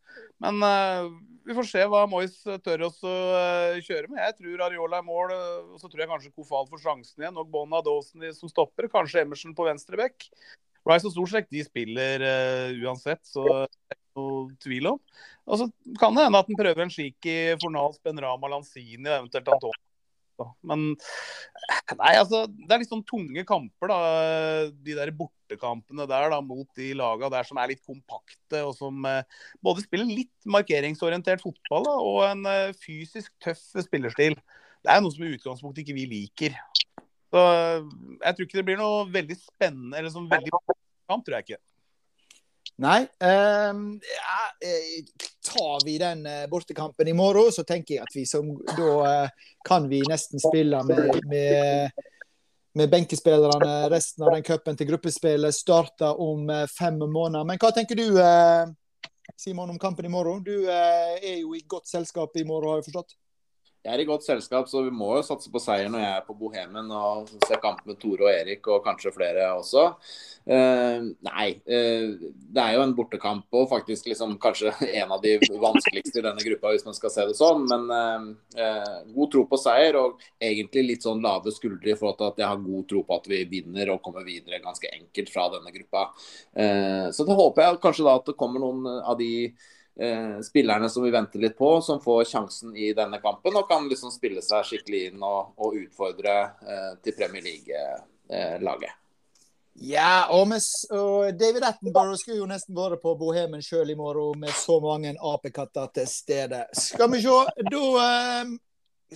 Men 0.43 0.63
uh, 0.63 1.11
vi 1.47 1.57
får 1.57 1.69
se 1.69 1.85
hva 1.91 2.05
Moyes 2.11 2.39
tør 2.65 2.87
oss 2.89 3.01
å 3.07 3.15
uh, 3.35 3.81
kjøre 3.83 4.13
med. 4.13 4.23
Jeg 4.23 4.39
tror 4.39 4.65
Ariola 4.69 5.01
er 5.01 5.07
mål, 5.09 5.35
uh, 5.35 5.75
og 5.75 5.83
så 5.83 5.91
tror 5.91 6.05
jeg 6.05 6.13
kanskje 6.13 6.33
Kofal 6.37 6.71
får 6.71 6.85
sjansen 6.85 7.27
igjen. 7.27 7.43
Og 7.43 7.51
Bonna 7.51 7.83
Dawson 7.85 8.25
som 8.37 8.53
stopper. 8.53 8.89
Kanskje 8.93 9.25
Emerson 9.25 9.57
på 9.57 9.69
venstre 9.69 10.01
bekk. 10.01 10.31
Rice 10.89 11.11
og 11.11 11.13
Storsek 11.13 11.51
de 11.53 11.61
spiller 11.61 12.23
uansett, 12.81 13.21
så 13.29 13.43
det 13.45 13.67
er 13.69 13.99
ikke 13.99 14.23
noe 14.23 14.47
tvil 14.65 14.89
om. 14.95 15.03
Og 15.45 15.61
så 15.61 15.67
kan 16.01 16.17
det 16.17 16.25
hende 16.25 16.41
at 16.41 16.49
han 16.49 16.57
prøver 16.63 16.87
en 16.87 16.95
slik 16.95 17.29
i 17.29 17.39
Fornals, 17.61 18.01
Benrama, 18.01 18.49
Lanzini 18.49 19.05
og 19.05 19.19
eventuelt 19.19 19.53
Antonio 19.53 19.90
da. 20.41 20.49
Men 20.67 20.85
nei, 22.01 22.13
altså, 22.15 22.43
det 22.49 22.75
er 22.75 22.83
litt 22.83 22.93
sånn 22.93 23.05
tunge 23.07 23.45
kamper, 23.49 23.93
da. 23.93 23.99
De 24.73 24.97
der 24.97 25.13
bortekampene 25.17 26.07
der 26.11 26.31
da, 26.35 26.41
mot 26.45 26.69
de 26.79 26.91
laga 26.99 27.31
der 27.33 27.49
som 27.49 27.61
er 27.61 27.73
litt 27.73 27.83
kompakte, 27.87 28.63
og 28.65 28.75
som 28.79 29.05
eh, 29.09 29.23
både 29.65 29.85
spiller 29.87 30.09
litt 30.09 30.51
markeringsorientert 30.51 31.45
fotball 31.45 31.87
da, 31.89 31.97
og 32.11 32.21
en 32.29 32.47
eh, 32.51 32.77
fysisk 32.81 33.33
tøff 33.43 33.63
spillerstil. 33.87 34.39
Det 34.81 34.93
er 34.93 35.03
noe 35.05 35.13
som 35.13 35.27
i 35.27 35.35
utgangspunktet 35.37 35.85
ikke 35.85 35.99
vi 35.99 36.07
liker. 36.09 36.57
Så 37.31 37.43
jeg 37.45 38.37
tror 38.37 38.47
ikke 38.47 38.59
det 38.59 38.67
blir 38.67 38.81
noe 38.81 39.05
veldig 39.13 39.37
spennende 39.39 40.01
eller 40.01 40.11
sånn 40.13 40.31
veldig 40.31 40.51
kamp, 40.51 41.23
tror 41.27 41.37
jeg 41.39 41.47
ikke. 41.47 41.61
Nei. 42.81 43.01
Um, 43.21 44.01
ja, 44.01 44.39
eh, 44.65 45.05
tar 45.43 45.85
vi 45.85 45.99
den 45.99 46.27
eh, 46.27 46.47
bortekampen 46.47 47.09
i 47.09 47.13
morgen, 47.13 47.53
så 47.53 47.65
tenker 47.65 47.95
jeg 47.95 48.05
at 48.05 48.17
vi 48.17 48.27
som 48.29 48.53
Da 48.77 48.91
uh, 49.25 49.47
kan 49.67 49.89
vi 49.89 50.03
nesten 50.09 50.41
spille 50.41 50.83
med, 50.85 51.21
med, 51.31 52.03
med 52.77 52.91
benkespillerne 52.93 53.89
resten 53.93 54.27
av 54.27 54.35
den 54.35 54.45
cupen 54.47 54.77
til 54.77 54.91
gruppespillet 54.93 55.57
starter 55.57 56.21
om 56.21 56.51
uh, 56.51 56.67
fem 56.71 57.01
måneder. 57.01 57.47
Men 57.49 57.61
hva 57.61 57.73
tenker 57.75 57.99
du, 57.99 58.07
Simon, 59.39 59.71
om 59.71 59.81
kampen 59.81 60.07
i 60.07 60.13
morgen? 60.13 60.45
Du 60.45 60.69
er 60.69 61.41
jo 61.41 61.55
i 61.57 61.65
godt 61.67 61.89
selskap 61.89 62.37
i 62.37 62.45
morgen, 62.45 62.71
har 62.71 62.83
jeg 62.83 62.91
forstått? 62.91 63.17
Jeg 63.81 63.95
er 63.95 64.03
i 64.03 64.05
godt 64.05 64.27
selskap, 64.27 64.67
så 64.69 64.83
vi 64.85 64.91
må 64.93 65.15
jo 65.17 65.23
satse 65.25 65.49
på 65.49 65.61
seier 65.63 65.89
når 65.89 66.03
jeg 66.03 66.17
er 66.19 66.25
på 66.27 66.35
Bohemen 66.37 66.91
og 66.93 67.31
ser 67.47 67.63
kamp 67.63 67.81
med 67.89 67.97
Tore 68.01 68.27
og 68.27 68.33
Erik 68.35 68.69
og 68.69 68.83
kanskje 68.85 69.13
flere 69.15 69.47
også. 69.57 69.87
Uh, 70.45 71.09
nei, 71.25 71.47
uh, 71.65 72.13
det 72.29 72.61
er 72.61 72.75
jo 72.77 72.83
en 72.85 72.93
bortekamp 72.99 73.57
og 73.57 73.71
faktisk 73.71 74.11
liksom 74.11 74.37
kanskje 74.43 74.75
en 75.01 75.17
av 75.17 75.25
de 75.25 75.39
vanskeligste 75.63 76.21
i 76.21 76.27
denne 76.29 76.45
gruppa, 76.45 76.75
hvis 76.75 76.85
man 76.91 76.99
skal 76.99 77.15
se 77.15 77.27
det 77.31 77.39
sånn. 77.41 77.65
Men 77.73 77.89
uh, 78.53 79.01
god 79.17 79.33
tro 79.33 79.47
på 79.49 79.63
seier 79.65 79.97
og 80.03 80.21
egentlig 80.37 80.85
litt 80.91 81.09
sånn 81.09 81.25
lave 81.25 81.53
skuldre 81.57 81.95
i 81.95 81.97
forhold 81.97 82.21
til 82.21 82.29
at 82.29 82.45
jeg 82.45 82.51
har 82.53 82.63
god 82.69 82.87
tro 82.93 83.05
på 83.09 83.17
at 83.17 83.33
vi 83.33 83.43
vinner 83.49 83.95
og 83.95 84.05
kommer 84.05 84.29
videre 84.29 84.61
ganske 84.61 84.93
enkelt 84.93 85.33
fra 85.33 85.49
denne 85.57 85.73
gruppa. 85.73 86.11
så 87.15 87.25
da 87.27 87.35
håper 87.37 87.63
jeg 87.63 87.79
kanskje 87.83 88.05
da 88.05 88.15
at 88.19 88.27
det 88.29 88.37
kommer 88.39 88.61
noen 88.61 88.87
av 89.01 89.17
de 89.19 89.31
spillerne 90.45 90.89
som 90.89 91.05
vi 91.05 91.11
venter 91.13 91.43
litt 91.43 91.59
på, 91.59 91.75
som 91.85 92.01
får 92.01 92.25
sjansen 92.31 92.77
i 92.77 92.93
denne 92.97 93.19
kampen 93.21 93.59
og 93.59 93.69
kan 93.69 93.85
liksom 93.91 94.13
spille 94.15 94.41
seg 94.45 94.65
skikkelig 94.69 95.03
inn 95.11 95.21
og, 95.21 95.53
og 95.61 95.77
utfordre 95.83 96.39
eh, 96.65 96.95
til 97.05 97.17
Premier 97.19 97.45
League-laget. 97.45 98.97
Ja, 99.81 100.27
og, 100.31 100.49
med, 100.49 100.61
og, 100.91 101.39
David 101.41 101.65
Attenborough 101.65 102.19
skulle 102.19 102.43
jo 102.43 102.49
nesten 102.51 102.77
vært 102.77 103.01
på 103.01 103.15
Bohemen 103.17 103.63
sjøl 103.65 103.93
i 103.93 103.97
morgen 103.97 104.43
med 104.43 104.53
så 104.53 104.77
mange 104.83 105.15
apekatter 105.15 105.89
til 105.95 106.09
stede. 106.11 106.65
Skal 106.77 107.09
vi 107.13 107.23
se. 107.23 107.37
Da 107.71 107.85
eh, 108.03 108.51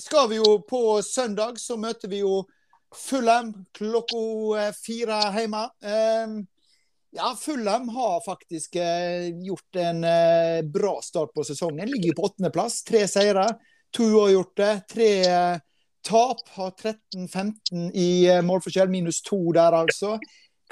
skal 0.01 0.31
vi 0.31 0.39
jo 0.39 0.59
på 0.69 1.03
søndag, 1.05 1.59
så 1.61 1.77
møter 1.77 2.09
vi 2.09 2.23
jo 2.23 2.45
Fulham 2.95 3.53
klokka 3.75 4.25
eh, 4.63 4.73
fire 4.79 5.21
hjemme. 5.37 5.67
Eh, 5.85 6.39
ja, 7.17 7.37
Fulham 7.41 7.89
har 7.89 8.21
faktisk 8.21 8.77
eh, 8.77 9.29
gjort 9.47 9.77
en 9.77 10.05
eh, 10.05 10.63
bra 10.63 11.01
start 11.03 11.33
på 11.35 11.45
sesongen. 11.45 11.89
Ligger 11.89 12.15
på 12.15 12.23
åttendeplass. 12.23 12.85
Tre 12.85 13.09
seire, 13.09 13.47
to 13.91 14.03
uavgjorte, 14.03 14.81
tre 14.91 15.11
eh, 15.25 15.59
tap. 16.09 16.43
Har 16.57 16.71
13-15 16.71 17.93
i 17.95 18.09
målforskjell, 18.43 18.91
minus 18.91 19.23
to 19.23 19.39
der, 19.55 19.77
altså. 19.79 20.17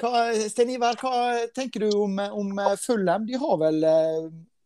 Hva, 0.01 0.25
Sten 0.49 0.73
Ivar, 0.73 0.99
hva 0.99 1.45
tenker 1.55 1.85
du 1.85 1.95
om, 1.95 2.19
om 2.19 2.59
Fulham? 2.81 3.23
De 3.29 3.39
har 3.39 3.59
vel 3.61 3.87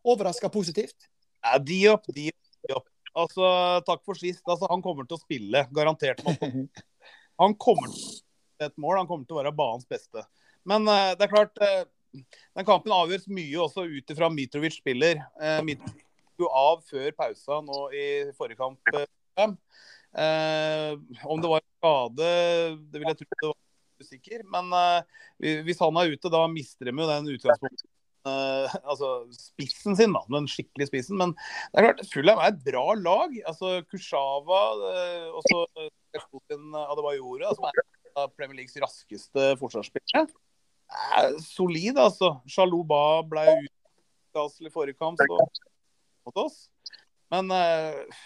overraska 0.07 0.49
positivt? 0.49 1.09
Ja, 1.45 1.59
de 1.61 1.81
opp, 1.91 2.09
de 2.15 2.31
opp. 2.73 2.89
Altså, 3.17 3.51
takk 3.85 4.01
for 4.05 4.17
sist. 4.17 4.41
Altså, 4.47 4.65
han 4.71 4.81
kommer 4.81 5.05
til 5.05 5.19
å 5.19 5.21
spille, 5.21 5.67
garantert. 5.77 6.25
Han 6.25 7.53
kommer 7.53 7.93
til 7.93 8.01
å 8.17 8.65
et 8.65 8.77
mål. 8.81 9.03
Han 9.03 9.09
kommer 9.09 9.29
til 9.29 9.37
å 9.37 9.41
være 9.43 9.53
banens 9.53 9.85
beste. 9.85 10.25
Men 10.67 10.87
uh, 10.87 11.13
det 11.15 11.27
er 11.27 11.31
klart 11.31 11.61
uh, 11.63 11.85
Den 12.57 12.67
kampen 12.67 12.95
avgjøres 12.95 13.27
mye 13.31 13.63
også 13.63 13.87
ut 13.87 14.13
ifra 14.13 14.29
Mitrovic 14.33 14.79
spiller. 14.81 15.21
Uh, 15.39 15.61
Mitrovic 15.65 16.03
jo 16.37 16.49
av 16.53 16.83
før 16.85 17.09
pausa 17.17 17.61
nå 17.65 17.87
i 17.97 18.07
forrige 18.37 18.59
kamp. 18.59 18.91
Uh, 20.17 20.93
om 21.25 21.41
det 21.41 21.49
var 21.49 21.63
skade, 21.65 22.31
det 22.91 22.99
vil 22.99 23.07
jeg 23.09 23.19
tro 23.19 23.27
det 23.29 23.49
var 23.49 24.03
usikker. 24.05 24.43
Men 24.53 24.73
hvis 25.65 25.81
han 25.81 25.97
er 25.97 26.13
ute, 26.13 26.33
da 26.33 26.43
mister 26.51 26.89
de 26.89 26.93
jo 26.93 27.07
den 27.09 27.31
utgangspunktet. 27.33 27.89
altså 28.91 29.09
spissen 29.33 29.97
sin, 29.97 30.13
da, 30.13 30.21
den 30.35 30.49
skikkelige 30.51 30.91
spissen. 30.91 31.17
Men 31.21 31.33
det 31.73 31.81
er 31.81 31.87
klart, 31.89 32.05
Fulham 32.13 32.41
er 32.43 32.53
et 32.53 32.61
bra 32.65 32.85
lag. 33.01 33.33
altså 33.49 33.79
Kushava 33.89 34.61
og 35.33 35.41
så 35.49 35.63
Adebayore, 36.17 37.53
som 37.57 37.69
er 37.69 38.29
Premier 38.37 38.61
Leagues 38.61 38.77
raskeste 38.81 39.55
forsvarsspillere 39.61 40.27
solid, 41.43 41.97
altså. 41.99 42.37
Shaluba 42.49 43.21
ble 43.27 43.45
utkasselig 44.37 44.71
i 44.71 44.73
forrige 44.73 44.97
kamp 44.99 45.21
mot 45.27 46.41
oss. 46.43 46.67
Men 47.33 47.51
uh, 47.51 48.17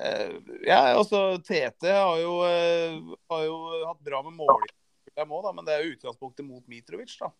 uh, 0.00 0.32
ja, 0.66 0.80
altså 0.94 1.38
TT 1.40 1.88
har 1.88 2.18
jo, 2.20 2.38
uh, 2.44 3.14
har 3.32 3.44
jo 3.46 3.58
hatt 3.88 4.02
bra 4.04 4.20
med 4.26 4.36
måling, 4.36 4.74
men 5.14 5.64
det 5.64 5.76
er 5.76 5.84
jo 5.84 5.94
utgangspunktet 5.94 6.46
mot 6.46 6.64
Mitrovic. 6.68 7.16
da. 7.20 7.30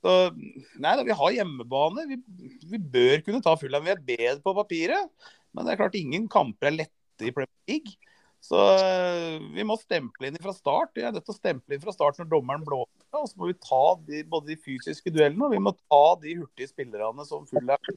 Så, 0.00 0.12
nei, 0.80 0.94
da, 0.96 1.04
Vi 1.04 1.16
har 1.16 1.34
hjemmebane. 1.36 2.06
Vi, 2.08 2.16
vi 2.70 2.78
bør 2.80 3.20
kunne 3.24 3.42
ta 3.44 3.52
Fulham. 3.60 3.84
Vi 3.84 3.92
er 3.92 4.06
bedre 4.06 4.38
på 4.44 4.56
papiret, 4.56 5.10
men 5.52 5.66
det 5.66 5.74
er 5.74 5.82
klart 5.82 5.98
ingen 5.98 6.28
kamper 6.32 6.70
er 6.70 6.78
lette 6.78 7.28
i 7.28 7.34
Premier 7.36 7.68
League. 7.68 7.98
Så 8.40 8.56
vi 9.52 9.64
må 9.68 9.76
stemple 9.76 10.30
inn 10.30 10.38
fra 10.40 10.54
start. 10.56 10.94
Vi 10.96 11.04
er 11.04 11.12
nødt 11.12 11.26
til 11.28 11.34
å 11.34 11.36
stemple 11.36 11.76
inn 11.76 11.82
fra 11.82 11.92
start 11.92 12.16
når 12.16 12.30
dommeren 12.32 12.64
blåser. 12.64 12.99
Og 13.18 13.26
så 13.26 13.40
må 13.40 13.50
vi 13.50 13.56
ta 13.58 13.82
de, 14.06 14.22
både 14.30 14.52
de 14.52 14.56
fysiske 14.60 15.12
duellene 15.12 15.48
og 15.48 15.54
vi 15.54 15.62
må 15.62 15.72
ta 15.78 16.04
de 16.22 16.36
hurtige 16.38 16.70
spillerne 16.70 17.26
som 17.26 17.46
full 17.48 17.72
er. 17.74 17.92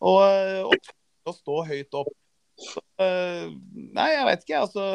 Og, 0.00 0.18
eh, 0.24 0.62
og, 0.64 0.92
og 1.28 1.36
stå 1.36 1.56
høyt 1.68 1.98
opp. 2.00 2.12
Så, 2.60 2.82
uh, 3.00 3.52
nei, 3.96 4.08
jeg 4.12 4.26
vet 4.28 4.42
ikke. 4.44 4.62
Altså, 4.64 4.86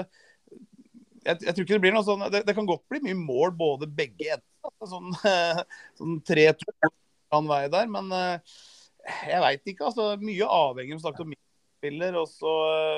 jeg, 1.26 1.40
jeg, 1.42 1.54
tror 1.54 1.64
ikke 1.64 1.78
det 1.78 1.82
blir 1.82 1.96
noe 1.96 2.06
sånn 2.06 2.28
Det, 2.30 2.44
det 2.46 2.54
kan 2.58 2.68
godt 2.70 2.84
bli 2.92 3.02
mye 3.08 3.18
mål 3.18 3.56
både 3.58 3.90
begge 3.90 4.36
ender. 4.36 4.46
Altså, 4.66 4.90
sånn, 4.96 5.14
sånn 6.00 6.20
3-2 6.26 6.74
annen 7.34 7.50
vei 7.50 7.64
der. 7.74 7.90
Men 7.92 8.12
uh, 8.14 8.58
jeg 9.30 9.42
veit 9.46 9.74
ikke. 9.74 9.92
altså 9.92 10.14
Mye 10.22 10.50
avhenger 10.50 10.98
om 10.98 11.06
snakket 11.06 11.26
om 11.26 11.34
spiller, 11.86 12.16
og, 12.18 12.30
så, 12.30 12.54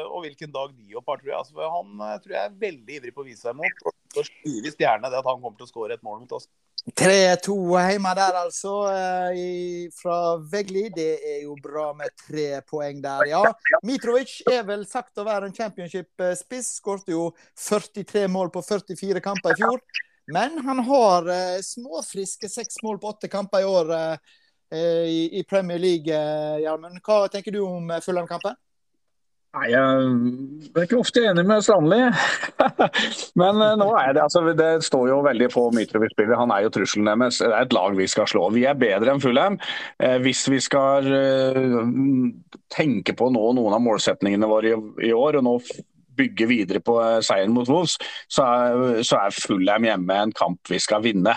og 0.07 0.23
hvilken 0.23 0.53
dag 0.53 0.71
Diop 0.77 1.09
har, 1.11 1.19
tror 1.19 1.31
jeg. 1.31 1.41
Altså, 1.41 1.73
han 1.73 2.05
eh, 2.05 2.21
tror 2.23 2.37
jeg 2.37 2.45
er 2.45 2.61
veldig 2.61 2.95
ivrig 2.99 3.13
på 3.15 3.23
å 3.23 3.27
vise 3.27 3.47
seg 3.47 3.57
mot. 3.57 3.83
Og 4.17 4.23
skriver 4.25 4.73
stjerne 4.73 5.11
det 5.11 5.19
at 5.19 5.27
han 5.27 5.43
kommer 5.43 5.59
til 5.59 5.67
å 5.67 5.71
skåre 5.71 5.97
et 5.97 6.05
mål 6.05 6.23
mot 6.23 6.37
oss. 6.39 6.47
3-2 6.95 7.55
hjemme 7.83 8.13
der, 8.15 8.37
altså, 8.39 8.73
eh, 8.93 9.89
fra 9.97 10.37
Vegli. 10.51 10.87
Det 10.95 11.09
er 11.19 11.41
jo 11.43 11.57
bra 11.63 11.89
med 11.97 12.15
tre 12.21 12.61
poeng 12.69 13.01
der, 13.03 13.27
ja. 13.33 13.43
Mitrovic 13.87 14.39
er 14.47 14.63
vel 14.67 14.87
sagt 14.87 15.19
å 15.19 15.27
være 15.27 15.49
en 15.49 15.57
championship-spiss. 15.57 16.77
Skårte 16.79 17.15
jo 17.15 17.29
43 17.59 18.27
mål 18.31 18.53
på 18.55 18.63
44 18.65 19.23
kamper 19.25 19.55
i 19.55 19.61
fjor. 19.63 19.83
Men 20.31 20.57
han 20.63 20.83
har 20.87 21.27
eh, 21.31 21.63
småfriske 21.63 22.49
seks 22.51 22.81
mål 22.87 23.01
på 23.03 23.13
åtte 23.15 23.31
kamper 23.31 23.63
i 23.63 23.71
år. 23.71 23.95
i, 24.67 25.39
i 25.39 25.43
Premier 25.47 25.79
League, 25.79 26.11
Gjermund. 26.59 26.99
Hva 26.99 27.29
tenker 27.31 27.53
du 27.55 27.61
om 27.63 27.87
Fulham-kampen? 28.03 28.57
Nei, 29.55 29.67
Jeg 29.71 30.73
er 30.75 30.83
ikke 30.83 30.99
ofte 30.99 31.23
enig 31.23 31.43
med 31.47 31.63
Strandli. 31.65 31.99
Men 33.39 33.61
eh, 33.63 33.75
nå 33.79 33.87
er 33.95 34.13
det 34.13 34.23
altså, 34.25 34.43
det 34.57 34.69
står 34.85 35.07
jo 35.09 35.21
veldig 35.25 35.47
på 35.53 35.63
Mitrovic-spillet. 35.75 36.35
Han 36.37 36.51
er 36.53 36.65
jo 36.65 36.73
trusselen 36.75 37.07
deres. 37.09 37.39
Det 37.39 37.49
er 37.49 37.65
et 37.65 37.75
lag 37.75 37.95
vi 37.97 38.09
skal 38.11 38.27
slå. 38.29 38.49
Vi 38.53 38.65
er 38.67 38.77
bedre 38.77 39.13
enn 39.13 39.23
Fulham. 39.23 39.57
Eh, 40.03 40.17
hvis 40.25 40.43
vi 40.51 40.59
skal 40.63 41.07
eh, 41.07 41.79
tenke 42.73 43.15
på 43.17 43.31
nå 43.33 43.45
noen 43.57 43.77
av 43.77 43.85
målsetningene 43.85 44.51
våre 44.51 44.75
i 45.07 45.13
år, 45.15 45.39
og 45.39 45.47
nå 45.47 45.55
bygge 46.17 46.49
videre 46.49 46.81
på 46.81 46.97
seieren 47.25 47.53
mot 47.53 47.69
Wolves, 47.69 47.95
så 48.33 48.43
er, 48.43 49.01
så 49.05 49.21
Fulham 49.37 49.85
hjemme 49.85 50.21
en 50.25 50.33
kamp 50.35 50.59
vi 50.69 50.79
skal 50.81 51.03
vinne. 51.05 51.35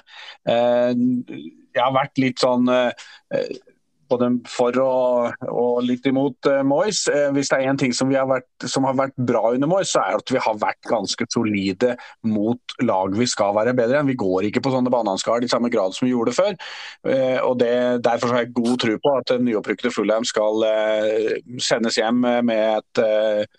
Jeg 0.49 1.83
har 1.85 1.93
vært 1.93 2.17
litt 2.23 2.41
sånn 2.41 2.65
både 4.11 4.31
for 4.51 4.77
og, 4.83 5.47
og 5.51 5.81
litt 5.87 6.07
imot 6.11 6.49
uh, 6.51 6.61
Moyes. 6.67 7.05
Uh, 7.11 7.29
hvis 7.37 7.51
det 7.53 7.61
er 7.61 7.71
én 7.71 7.81
ting 7.81 7.95
som, 7.97 8.11
har 8.15 8.29
vært, 8.31 8.49
som, 8.67 8.87
har 8.89 8.99
vært, 8.99 9.17
bra 9.31 9.53
under 9.55 9.71
Moyes, 9.71 9.93
så 9.95 10.03
er 10.03 10.15
det 10.15 10.25
at 10.25 10.35
vi 10.35 10.43
har 10.47 10.61
vært 10.61 10.91
ganske 10.91 11.29
solide 11.33 11.95
mot 12.27 12.77
lag 12.85 13.17
vi 13.17 13.29
skal 13.31 13.55
være 13.57 13.75
bedre 13.79 14.01
enn. 14.01 14.11
Vi 14.11 14.19
går 14.21 14.49
ikke 14.49 14.65
på 14.65 14.75
sånne 14.75 14.93
bananskall 14.93 15.47
i 15.47 15.51
samme 15.51 15.73
grad 15.73 15.97
som 15.97 16.09
vi 16.09 16.15
gjorde 16.15 16.37
før. 16.37 16.57
Uh, 17.07 17.39
og 17.47 17.57
det, 17.63 17.73
Derfor 18.05 18.35
har 18.35 18.45
jeg 18.45 18.55
god 18.57 18.77
tro 18.83 18.99
på 19.03 19.17
at 19.19 19.33
den 19.33 19.47
nyopprykkede 19.49 19.95
Fulheim 19.95 20.27
skal 20.27 20.65
sendes 21.63 21.99
hjem 22.01 22.23
med 22.47 22.81
et 22.81 23.51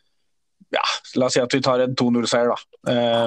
ja, 0.72 0.84
la 1.20 1.28
oss 1.28 1.36
si 1.36 1.42
at 1.44 1.54
vi 1.54 1.60
tar 1.64 1.84
en 1.84 1.96
2-0-seier, 2.00 2.48
da. 2.48 2.58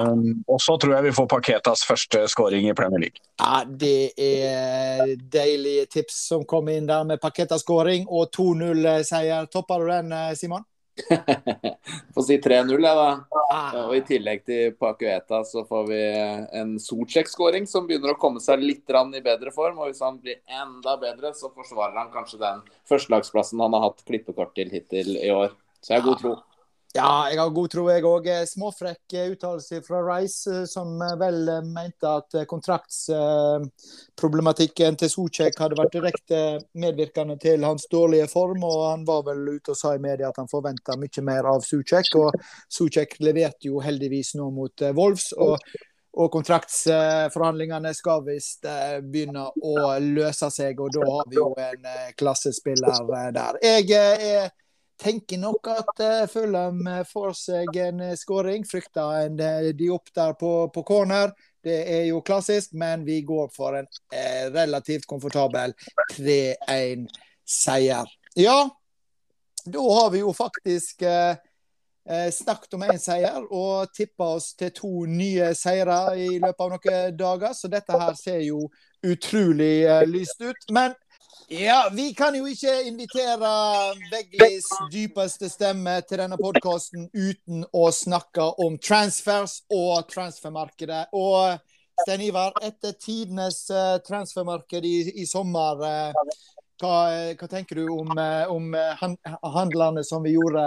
Um, 0.09 0.43
og 0.49 0.57
så 0.61 0.75
tror 0.81 0.95
jeg 0.95 1.05
vi 1.05 1.15
får 1.15 1.27
Paketas 1.29 1.85
første 1.85 2.23
skåring 2.31 2.65
i 2.69 2.73
Premier 2.77 3.05
League. 3.05 3.21
Ja, 3.37 3.63
Det 3.65 4.13
er 4.17 5.13
deilige 5.15 5.85
tips 5.99 6.23
som 6.31 6.45
kommer 6.49 6.73
inn 6.73 6.89
der 6.89 7.05
med 7.05 7.21
Paketas 7.21 7.61
skåring 7.61 8.07
og 8.09 8.31
2-0-seier. 8.33 9.45
Topper 9.53 9.85
du 9.85 9.91
den, 9.93 10.11
eh, 10.11 10.33
Simon? 10.33 10.65
får 12.15 12.25
si 12.25 12.39
3-0, 12.41 12.71
jeg, 12.71 12.81
da. 12.81 13.41
Ah. 13.51 13.77
Og 13.83 13.93
I 13.97 14.01
tillegg 14.07 14.41
til 14.47 14.73
Pakueta 14.79 15.43
så 15.45 15.65
får 15.67 15.85
vi 15.91 16.01
en 16.61 16.73
Socek-skåring 16.81 17.67
som 17.69 17.85
begynner 17.85 18.15
å 18.15 18.19
komme 18.19 18.41
seg 18.41 18.63
litt 18.63 18.89
i 18.89 19.21
bedre 19.21 19.53
form. 19.53 19.83
og 19.83 19.91
Hvis 19.91 20.01
han 20.01 20.17
blir 20.17 20.41
enda 20.47 20.97
bedre, 20.97 21.35
så 21.37 21.51
forsvarer 21.53 21.99
han 21.99 22.11
kanskje 22.15 22.41
den 22.41 22.65
førstelagsplassen 22.89 23.61
han 23.61 23.77
har 23.77 23.89
hatt 23.89 24.05
klippekort 24.07 24.55
til 24.55 24.73
hittil 24.73 25.13
i 25.19 25.29
år. 25.29 25.53
Så 25.81 25.93
jeg 25.93 26.01
har 26.01 26.09
god 26.09 26.21
tro. 26.23 26.35
Ja, 26.95 27.27
jeg 27.27 27.41
har 27.41 27.49
god 27.51 27.73
tro, 27.73 27.89
jeg 27.91 28.05
òg. 28.07 28.29
Småfrekk 28.47 29.11
uttalelse 29.33 29.81
fra 29.83 29.99
Rice, 30.05 30.47
eh, 30.47 30.63
som 30.69 31.01
eh, 31.03 31.17
vel 31.19 31.49
eh, 31.51 31.65
mente 31.67 32.07
at 32.07 32.31
kontraktsproblematikken 32.47 34.95
til 35.01 35.09
Socek 35.11 35.59
hadde 35.59 35.75
vært 35.75 35.91
direkte 35.97 36.39
medvirkende 36.79 37.35
til 37.41 37.65
hans 37.67 37.87
dårlige 37.91 38.27
form. 38.31 38.63
og 38.63 38.91
Han 38.93 39.03
var 39.07 39.23
vel 39.27 39.47
ute 39.57 39.71
og 39.75 39.79
sa 39.81 39.95
i 39.95 39.99
media 39.99 40.29
at 40.31 40.37
han 40.39 40.47
forventa 40.47 40.95
mye 41.01 41.21
mer 41.27 41.43
av 41.51 41.59
Socek. 41.67 42.15
Og 42.21 42.31
Socek 42.71 43.19
leverte 43.19 43.67
jo 43.67 43.79
heldigvis 43.83 44.35
nå 44.39 44.47
mot 44.55 44.71
Wolves. 44.95 45.35
og 45.35 45.59
og 46.15 46.31
kontraktsforhandlingene 46.31 47.91
skal 47.91 48.23
visst 48.23 48.63
begynne 49.03 49.51
å 49.51 49.99
løse 49.99 50.47
seg, 50.47 50.79
og 50.79 50.87
da 50.95 51.03
har 51.03 51.27
vi 51.27 51.35
jo 51.35 51.51
en 51.59 51.83
klassespiller 52.15 53.03
der. 53.35 53.59
Jeg 53.59 53.91
er 53.91 54.47
tenker 54.97 55.37
nok 55.37 55.67
at 55.67 55.99
uh, 55.99 56.27
Fulham 56.31 56.87
eh, 56.87 57.03
får 57.07 57.33
seg 57.39 57.77
en 57.83 58.01
uh, 58.01 58.15
skåring. 58.17 58.65
Frykter 58.67 59.25
en 59.25 59.39
opp 59.91 60.13
der 60.15 60.33
på, 60.39 60.69
på, 60.73 60.83
corner. 60.83 61.31
Det 61.65 61.79
er 61.97 62.05
jo 62.11 62.21
klassisk, 62.21 62.73
men 62.73 63.05
vi 63.05 63.21
går 63.25 63.49
for 63.53 63.73
en 63.79 63.87
relativt 64.53 65.05
komfortabel 65.09 65.73
3-1-seier. 66.13 68.05
Ja, 68.37 68.69
da 69.65 69.79
har 69.81 70.11
vi 70.13 70.19
jo 70.21 70.33
faktisk 70.33 71.01
snakket 72.37 72.73
om 72.77 72.83
én 72.85 72.99
seier 73.01 73.47
og 73.49 73.89
tippa 73.97 74.27
oss 74.35 74.51
til 74.53 74.69
to 74.77 75.05
nye 75.09 75.55
seire 75.57 76.13
i 76.21 76.37
løpet 76.37 76.61
av 76.61 76.75
noen 76.75 77.17
dager, 77.17 77.57
så 77.57 77.65
dette 77.73 77.97
her 77.97 78.13
ser 78.19 78.45
jo 78.45 78.69
utrolig 79.01 79.89
lyst 80.05 80.45
ut. 80.45 80.69
Men 80.69 80.93
ja, 81.47 81.89
vi 81.93 82.13
kan 82.13 82.35
jo 82.35 82.47
ikke 82.49 82.73
invitere 82.87 83.49
Veglis 84.09 84.65
dypeste 84.91 85.49
stemme 85.51 85.99
til 86.09 86.23
denne 86.23 86.39
podkasten 86.39 87.05
uten 87.13 87.61
å 87.69 87.83
snakke 87.93 88.47
om 88.65 88.79
transfers 88.81 89.59
og 89.69 90.07
transfermarkedet. 90.09 91.03
Og 91.13 91.59
Stein 92.01 92.23
Ivar, 92.25 92.55
etter 92.65 92.95
tidenes 92.97 93.61
uh, 93.69 93.99
transfermarked 94.07 94.87
i, 94.89 94.95
i 95.21 95.27
sommer, 95.29 95.85
uh, 95.85 96.33
hva, 96.81 96.95
hva, 97.37 97.51
tenker 97.51 97.83
du 97.83 97.93
om, 97.93 98.09
om 98.51 98.73
handlene 99.55 100.03
som 100.03 100.25
vi 100.25 100.33
gjorde 100.33 100.65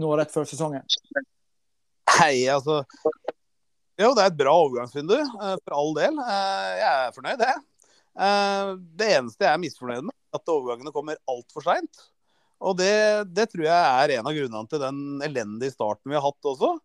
nå 0.00 0.16
rett 0.18 0.32
før 0.32 0.48
sesongen? 0.48 0.82
Hei, 2.16 2.48
altså 2.50 2.80
Jo, 4.00 4.10
det 4.16 4.24
er 4.24 4.32
et 4.32 4.40
bra 4.40 4.56
overgangsvindu, 4.64 5.20
for 5.60 5.76
all 5.76 5.94
del. 6.00 6.18
Jeg 6.18 6.88
er 6.88 7.14
fornøyd, 7.14 7.38
det. 7.44 7.54
Eh, 8.14 8.72
det 8.94 9.10
eneste 9.16 9.42
jeg 9.46 9.50
er 9.50 9.62
misfornøyd 9.62 10.06
med, 10.06 10.14
er 10.14 10.38
at 10.38 10.50
overgangene 10.52 10.94
kommer 10.94 11.20
altfor 11.30 11.66
seint. 11.66 12.02
Og 12.64 12.76
det, 12.78 12.94
det, 13.34 13.48
tror 13.52 13.66
jeg 13.66 13.74
er 13.74 14.16
en 14.16 14.28
av 14.30 14.36
grunnene 14.36 14.70
til 14.70 14.82
den 14.82 14.98
elendige 15.26 15.74
starten 15.74 16.12
vi 16.12 16.16
har 16.16 16.24
hatt 16.24 16.50
også. 16.50 16.76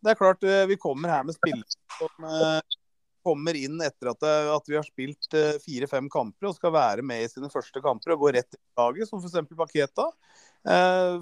Det 0.00 0.12
er 0.12 0.18
klart 0.18 0.44
eh, 0.48 0.64
Vi 0.70 0.80
kommer 0.80 1.12
her 1.12 1.26
med 1.28 1.36
spillere 1.36 1.98
som 1.98 2.24
eh, 2.24 2.76
kommer 3.20 3.58
inn 3.58 3.76
etter 3.84 4.14
at, 4.14 4.24
at 4.24 4.70
vi 4.70 4.78
har 4.78 4.86
spilt 4.86 5.34
fire-fem 5.60 6.06
kamper 6.10 6.48
og 6.48 6.54
skal 6.56 6.72
være 6.72 7.04
med 7.04 7.26
i 7.26 7.28
sine 7.28 7.50
første 7.52 7.82
kamper 7.84 8.14
og 8.14 8.22
gå 8.22 8.30
rett 8.38 8.56
i 8.56 8.60
laget, 8.80 9.10
som 9.10 9.20
f.eks. 9.20 9.52
Paketa. 9.58 10.06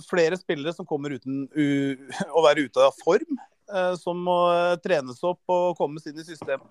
flere 0.07 0.39
spillere 0.39 0.77
som 0.77 0.87
kommer 0.87 1.17
uten 1.19 1.49
å 2.39 2.45
være 2.47 2.69
ute 2.69 2.87
av 2.87 2.95
form, 3.03 3.43
som 3.99 4.23
må 4.31 4.39
trenes 4.87 5.19
opp 5.27 5.43
og 5.51 5.75
kommes 5.83 6.07
inn 6.07 6.23
i 6.23 6.29
systemet. 6.29 6.71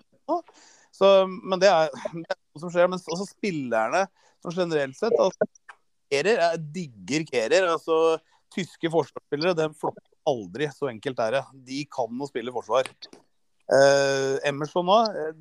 Så, 0.94 1.08
men 1.26 1.60
det 1.62 1.70
er, 1.70 1.92
det 2.22 2.26
er, 2.26 2.40
noe 2.40 2.64
som 2.64 2.72
skjer. 2.72 2.90
Men 2.90 3.00
også 3.00 3.28
spillerne 3.30 4.04
som 4.44 4.54
generelt 4.54 4.98
sett 4.98 5.16
altså, 5.18 5.48
Kerer, 6.08 6.40
er, 6.48 6.60
digger 6.74 7.26
Kerer. 7.28 7.70
Altså, 7.74 8.18
tyske 8.54 8.90
forsvarsspillere 8.92 9.56
de 9.58 9.70
flokker 9.78 10.12
aldri. 10.28 10.70
Så 10.74 10.90
enkelt 10.92 11.24
er 11.24 11.38
det. 11.38 11.46
De 11.68 11.82
kan 11.92 12.22
å 12.24 12.30
spille 12.30 12.54
forsvar. 12.54 12.88
Eh, 13.68 14.34
Emerson 14.48 14.86
nå 14.88 14.94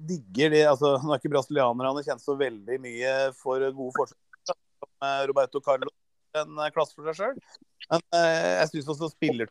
digger 0.09 0.51
de 0.51 0.65
altså, 0.67 0.97
Nå 0.99 1.13
er 1.15 1.21
ikke 1.21 1.29
er 1.31 2.07
kjent 2.09 2.19
så 2.19 2.33
veldig 2.35 2.79
mye 2.83 3.13
for 3.39 3.63
gode 3.63 3.93
forsvar. 3.95 4.19
Som 4.49 4.57
uh, 5.03 5.23
Roberto 5.29 5.61
Carlo 5.63 5.93
en 6.35 6.59
uh, 6.59 6.67
klasse 6.73 6.95
for 6.97 7.07
seg 7.07 7.17
sjøl. 7.19 7.39
Men 7.87 8.03
eh, 8.19 8.51
jeg 8.61 8.71
syns 8.73 8.91
også 8.93 9.11
spiller 9.13 9.49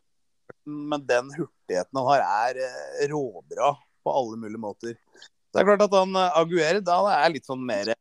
Men 0.67 1.01
den 1.07 1.31
hurtigheten 1.33 1.99
han 1.99 2.07
har, 2.11 2.59
er 2.59 3.09
råbra 3.11 3.73
på 4.05 4.13
alle 4.13 4.39
mulige 4.39 4.61
måter. 4.61 4.95
Det 5.53 5.61
er 5.61 5.67
klart 5.67 5.85
at 5.87 5.95
han 5.95 6.15
eh, 6.19 6.39
Aguer 6.41 6.81
da 6.85 6.97
er 7.15 7.33
litt 7.33 7.47
sånn 7.47 7.63
mer 7.65 7.93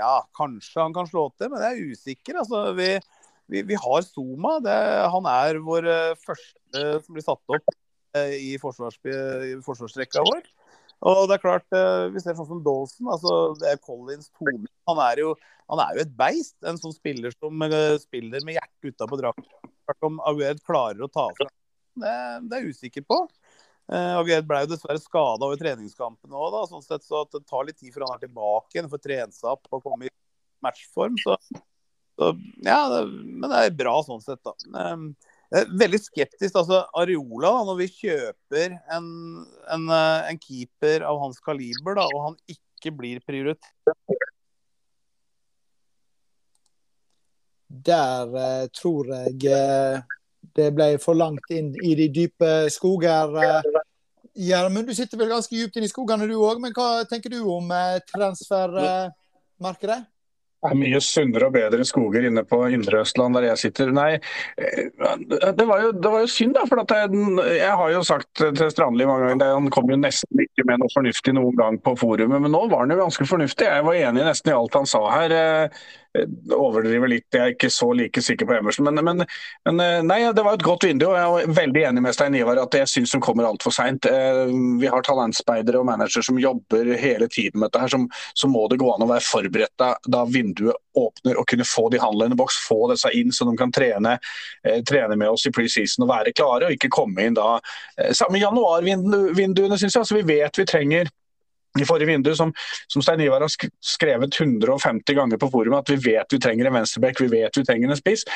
Ja, 0.00 0.14
kanskje 0.36 0.80
han 0.80 0.94
kan 0.96 1.08
slå 1.08 1.28
til, 1.36 1.50
men 1.52 1.62
jeg 1.64 1.76
er 1.76 1.92
usikker. 1.92 2.40
Altså, 2.40 2.62
vi, 2.78 2.94
vi, 3.52 3.64
vi 3.68 3.76
har 3.76 4.06
Zuma. 4.06 4.56
Det, 4.64 4.78
han 5.12 5.28
er 5.28 5.60
vår 5.64 5.90
eh, 5.92 6.16
første 6.24 6.86
som 7.04 7.16
blir 7.16 7.26
satt 7.26 7.54
opp 7.56 7.76
eh, 8.16 8.34
i, 8.38 8.54
forsvars, 8.62 8.96
i 9.04 9.58
forsvarsrekka 9.66 10.24
vår. 10.24 10.48
Og 11.10 11.22
det 11.30 11.38
er 11.38 11.40
klart, 11.40 11.64
Vi 12.12 12.20
ser 12.20 12.34
sånn 12.36 12.48
som 12.48 12.58
Dawson. 12.64 13.06
altså 13.08 13.36
det 13.56 13.70
er 13.70 13.78
Collins 13.80 14.28
tone. 14.36 14.68
Han 14.88 14.98
er, 15.00 15.22
jo, 15.22 15.30
han 15.72 15.80
er 15.80 15.94
jo 15.96 16.02
et 16.02 16.12
beist. 16.16 16.58
En 16.60 16.80
sånn 16.80 16.92
spiller 16.92 17.32
som 17.38 17.64
spiller 18.02 18.44
med 18.44 18.58
hjertet 18.58 18.92
utapå 18.92 19.20
drakten. 19.20 19.70
Om 20.04 20.20
Aguer 20.28 20.60
klarer 20.64 21.00
å 21.04 21.08
ta 21.08 21.30
fra 21.38 21.48
det, 22.00 22.12
det 22.48 22.56
er 22.56 22.66
jeg 22.66 22.76
usikker 22.76 23.06
på. 23.08 23.16
Uh, 23.90 24.20
og 24.20 24.28
Gerd 24.30 24.46
ble 24.46 24.60
jo 24.62 24.70
dessverre 24.70 25.00
skada 25.02 25.46
over 25.48 25.58
treningskampen 25.58 26.34
òg, 26.36 26.54
sånn 26.70 26.84
sett, 26.84 27.02
så 27.02 27.24
det 27.26 27.40
tar 27.50 27.64
litt 27.66 27.80
tid 27.80 27.90
før 27.90 28.06
han 28.06 28.14
er 28.14 28.22
tilbake 28.22 28.76
igjen, 28.76 28.90
får 28.92 29.02
trent 29.02 29.34
seg 29.34 29.50
opp 29.50 29.66
og 29.74 29.82
komme 29.82 30.06
i 30.06 30.12
matchform. 30.62 31.16
Så, 31.18 31.34
så 32.14 32.28
ja, 32.62 32.84
det, 32.92 33.00
men 33.10 33.48
det 33.50 33.64
er 33.64 33.74
bra 33.80 33.96
sånn 34.06 34.22
sett, 34.22 34.38
da. 34.46 34.54
Um, 34.70 35.08
veldig 35.50 35.98
skeptisk. 35.98 36.54
altså 36.54 36.84
Areola, 36.94 37.50
da, 37.50 37.64
når 37.66 37.80
vi 37.80 37.88
kjøper 37.96 38.76
en, 38.94 39.08
en, 39.74 39.88
eh, 39.90 40.28
en, 40.30 40.38
keeper 40.38 41.02
av 41.02 41.18
hans 41.24 41.42
kaliber, 41.42 41.98
da, 41.98 42.06
og 42.06 42.28
han 42.28 42.38
ikke 42.54 42.94
blir 42.94 43.18
prioritert 43.26 43.96
Der 47.90 48.38
eh, 48.38 48.70
tror 48.78 49.10
jeg 49.10 49.50
uh 49.50 50.16
det 50.56 50.70
ble 50.74 50.94
for 51.02 51.18
langt 51.18 51.52
inn 51.54 51.72
i 51.84 51.94
de 51.98 52.08
dype 52.12 52.50
skoger. 52.72 53.34
Gjermund, 54.40 54.88
du 54.88 54.94
sitter 54.96 55.20
vel 55.20 55.32
ganske 55.34 55.56
djupt 55.56 55.76
inn 55.76 55.84
i 55.84 55.90
skogene 55.90 56.28
du 56.30 56.38
òg, 56.38 56.62
men 56.62 56.72
hva 56.76 57.04
tenker 57.08 57.32
du 57.34 57.42
om 57.44 57.68
eh, 57.74 58.00
transfermarkedet? 58.08 60.00
Det 60.60 60.68
er 60.68 60.76
mye 60.76 60.98
sunnere 61.00 61.46
og 61.48 61.54
bedre 61.54 61.84
skoger 61.88 62.26
inne 62.28 62.42
på 62.44 62.58
Indre 62.68 62.98
Østland 63.00 63.32
der 63.38 63.46
jeg 63.46 63.60
sitter. 63.62 63.92
Nei, 63.96 64.10
eh, 64.60 64.90
det 65.56 65.66
var 65.68 65.86
jo, 65.86 65.92
det 65.96 66.12
var 66.12 66.24
jo 66.24 66.28
synd, 66.28 66.52
da. 66.56 66.66
For 66.68 66.82
jeg, 66.84 67.22
jeg, 67.56 67.72
har 67.80 67.94
jo 67.94 68.02
sagt 68.04 68.42
til 68.42 68.72
Strandli 68.72 69.08
mange 69.08 69.30
ganger 69.30 69.54
han 69.56 69.70
kom 69.72 69.88
jo 69.92 69.96
nesten 70.00 70.44
ikke 70.44 70.66
med 70.68 70.82
noe 70.82 70.92
fornuftig 70.92 71.32
noen 71.36 71.56
gang 71.56 71.80
på 71.80 71.96
forumet, 72.00 72.44
men 72.44 72.52
nå 72.52 72.66
var 72.68 72.84
han 72.84 72.92
jo 72.92 73.00
ganske 73.00 73.28
fornuftig. 73.28 73.68
Jeg 73.72 73.88
var 73.88 74.02
enig 74.02 74.28
nesten 74.28 74.52
i 74.52 74.56
alt 74.58 74.76
han 74.76 74.88
sa 74.88 75.00
her. 75.14 75.36
Eh, 76.18 76.26
overdriver 76.56 77.08
litt, 77.12 77.28
jeg 77.30 77.42
er 77.42 77.52
ikke 77.54 77.70
så 77.70 77.90
like 77.94 78.22
sikker 78.24 78.48
på 78.48 78.56
Emerson. 78.56 78.88
Men, 78.88 79.04
men, 79.04 79.24
men 79.68 79.82
eh, 79.84 80.00
nei, 80.02 80.20
det 80.34 80.44
var 80.46 80.58
et 80.58 80.66
godt 80.66 80.86
vindu. 80.88 81.06
og 81.10 81.16
Jeg 81.18 81.46
er 81.46 81.56
veldig 81.60 81.84
enig 81.90 82.04
med 82.06 82.16
Stein 82.16 82.38
Ivar 82.38 82.58
at 82.62 82.74
jeg 82.74 82.90
syns 82.90 83.14
de 83.14 83.22
kommer 83.22 83.46
altfor 83.46 83.74
seint. 83.74 84.08
Vi 84.80 84.90
har 84.90 85.06
talentspeidere 85.06 85.80
og 85.80 85.86
managere 85.88 86.24
som 86.26 86.40
jobber 86.40 86.94
hele 87.00 87.30
tiden 87.30 87.60
med 87.60 87.70
dette. 87.70 87.84
her, 87.84 87.94
så, 87.94 88.24
så 88.34 88.50
må 88.50 88.66
det 88.70 88.80
gå 88.82 88.90
an 88.90 89.06
å 89.06 89.10
være 89.10 89.26
forberedt 89.26 89.76
da, 89.78 89.94
da 90.10 90.24
vinduet 90.26 90.78
åpner 90.98 91.38
og 91.38 91.46
kunne 91.48 91.66
få 91.66 91.88
de 91.92 92.00
handlene 92.02 92.34
i 92.34 92.38
boks, 92.38 92.58
få 92.66 92.90
disse 92.90 93.10
inn 93.14 93.32
så 93.32 93.46
de 93.48 93.54
kan 93.58 93.72
trene, 93.74 94.16
eh, 94.66 94.80
trene 94.86 95.16
med 95.16 95.30
oss 95.30 95.46
i 95.46 95.54
preseason 95.54 96.06
og 96.06 96.12
være 96.12 96.34
klare, 96.36 96.66
og 96.68 96.76
ikke 96.76 96.92
komme 96.92 97.26
inn 97.26 97.38
da. 97.38 97.58
Eh, 97.96 98.12
samme 98.16 98.40
januarvinduene, 98.42 99.78
syns 99.78 99.94
jeg. 99.94 100.02
Altså, 100.02 100.18
vi 100.18 100.26
vet 100.34 100.58
vi 100.58 100.66
trenger 100.68 101.10
i 101.78 101.86
forrige 101.86 102.10
vindu, 102.10 102.32
som, 102.34 102.52
som 102.90 103.02
Stein 103.02 103.20
Ivar 103.22 103.44
har 103.44 103.52
skrevet 103.84 104.40
150 104.40 105.14
ganger 105.14 105.38
på 105.38 105.50
forumet, 105.52 105.84
at 105.84 105.92
vi 105.92 106.12
vet 106.12 106.32
vi 106.34 106.40
trenger 106.42 106.66
en 106.66 106.80
venstreback, 106.80 107.20
vi 107.22 107.30
vet 107.30 107.60
vi 107.60 107.66
trenger 107.66 107.92
en 107.92 108.00
spiss. 108.00 108.26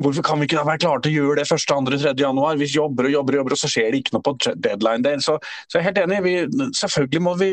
Hvorfor 0.00 0.24
kan 0.24 0.40
vi 0.40 0.46
ikke 0.48 0.56
da 0.56 0.64
være 0.64 0.80
klare 0.80 1.02
til 1.04 1.12
å 1.12 1.24
gjøre 1.26 1.42
det 1.42 1.52
1., 1.52 1.64
2., 1.68 1.98
3. 2.00 2.12
januar? 2.22 2.56
Vi 2.56 2.70
jobber 2.72 3.04
og 3.04 3.12
jobber, 3.12 3.36
og 3.36 3.42
jobber, 3.42 3.54
og 3.54 3.60
så 3.60 3.68
skjer 3.68 3.90
det 3.92 4.00
ikke 4.00 4.14
noe 4.14 4.24
på 4.24 4.32
deadline 4.64 5.04
day. 5.04 5.20
Så, 5.20 5.34
så 5.68 5.76
jeg 5.76 5.82
er 5.82 5.88
helt 5.90 6.00
enig. 6.06 6.20
Vi, 6.24 6.68
selvfølgelig 6.78 7.22
må 7.26 7.34
vi 7.36 7.50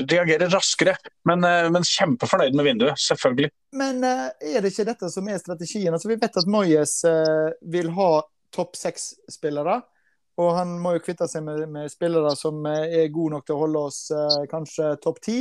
reagere 0.00 0.48
raskere, 0.48 0.94
men, 1.28 1.44
eh, 1.44 1.68
men 1.74 1.84
kjempefornøyd 1.84 2.56
med 2.56 2.68
vinduet. 2.70 3.02
Selvfølgelig. 3.04 3.52
Men 3.76 4.00
eh, 4.08 4.54
er 4.54 4.64
det 4.64 4.72
ikke 4.72 4.88
dette 4.88 5.12
som 5.12 5.28
er 5.28 5.42
strategien? 5.42 5.92
Altså, 5.92 6.08
vi 6.08 6.16
vet 6.22 6.40
at 6.40 6.48
Moyes 6.48 6.96
uh, 7.04 7.52
vil 7.76 7.92
ha 7.98 8.10
topp 8.56 8.80
seks-spillere. 8.80 9.82
Og 10.40 10.54
han 10.56 10.76
må 10.80 10.94
jo 10.96 11.02
kvitte 11.04 11.28
seg 11.28 11.44
med, 11.44 11.66
med, 11.68 11.90
spillere 11.92 12.32
som 12.38 12.64
er 12.70 13.10
gode 13.12 13.36
nok 13.36 13.48
til 13.48 13.56
å 13.56 13.64
holde 13.66 13.82
oss 13.90 13.98
uh, 14.14 14.44
kanskje 14.48 14.94
topp 15.02 15.20
ti, 15.24 15.40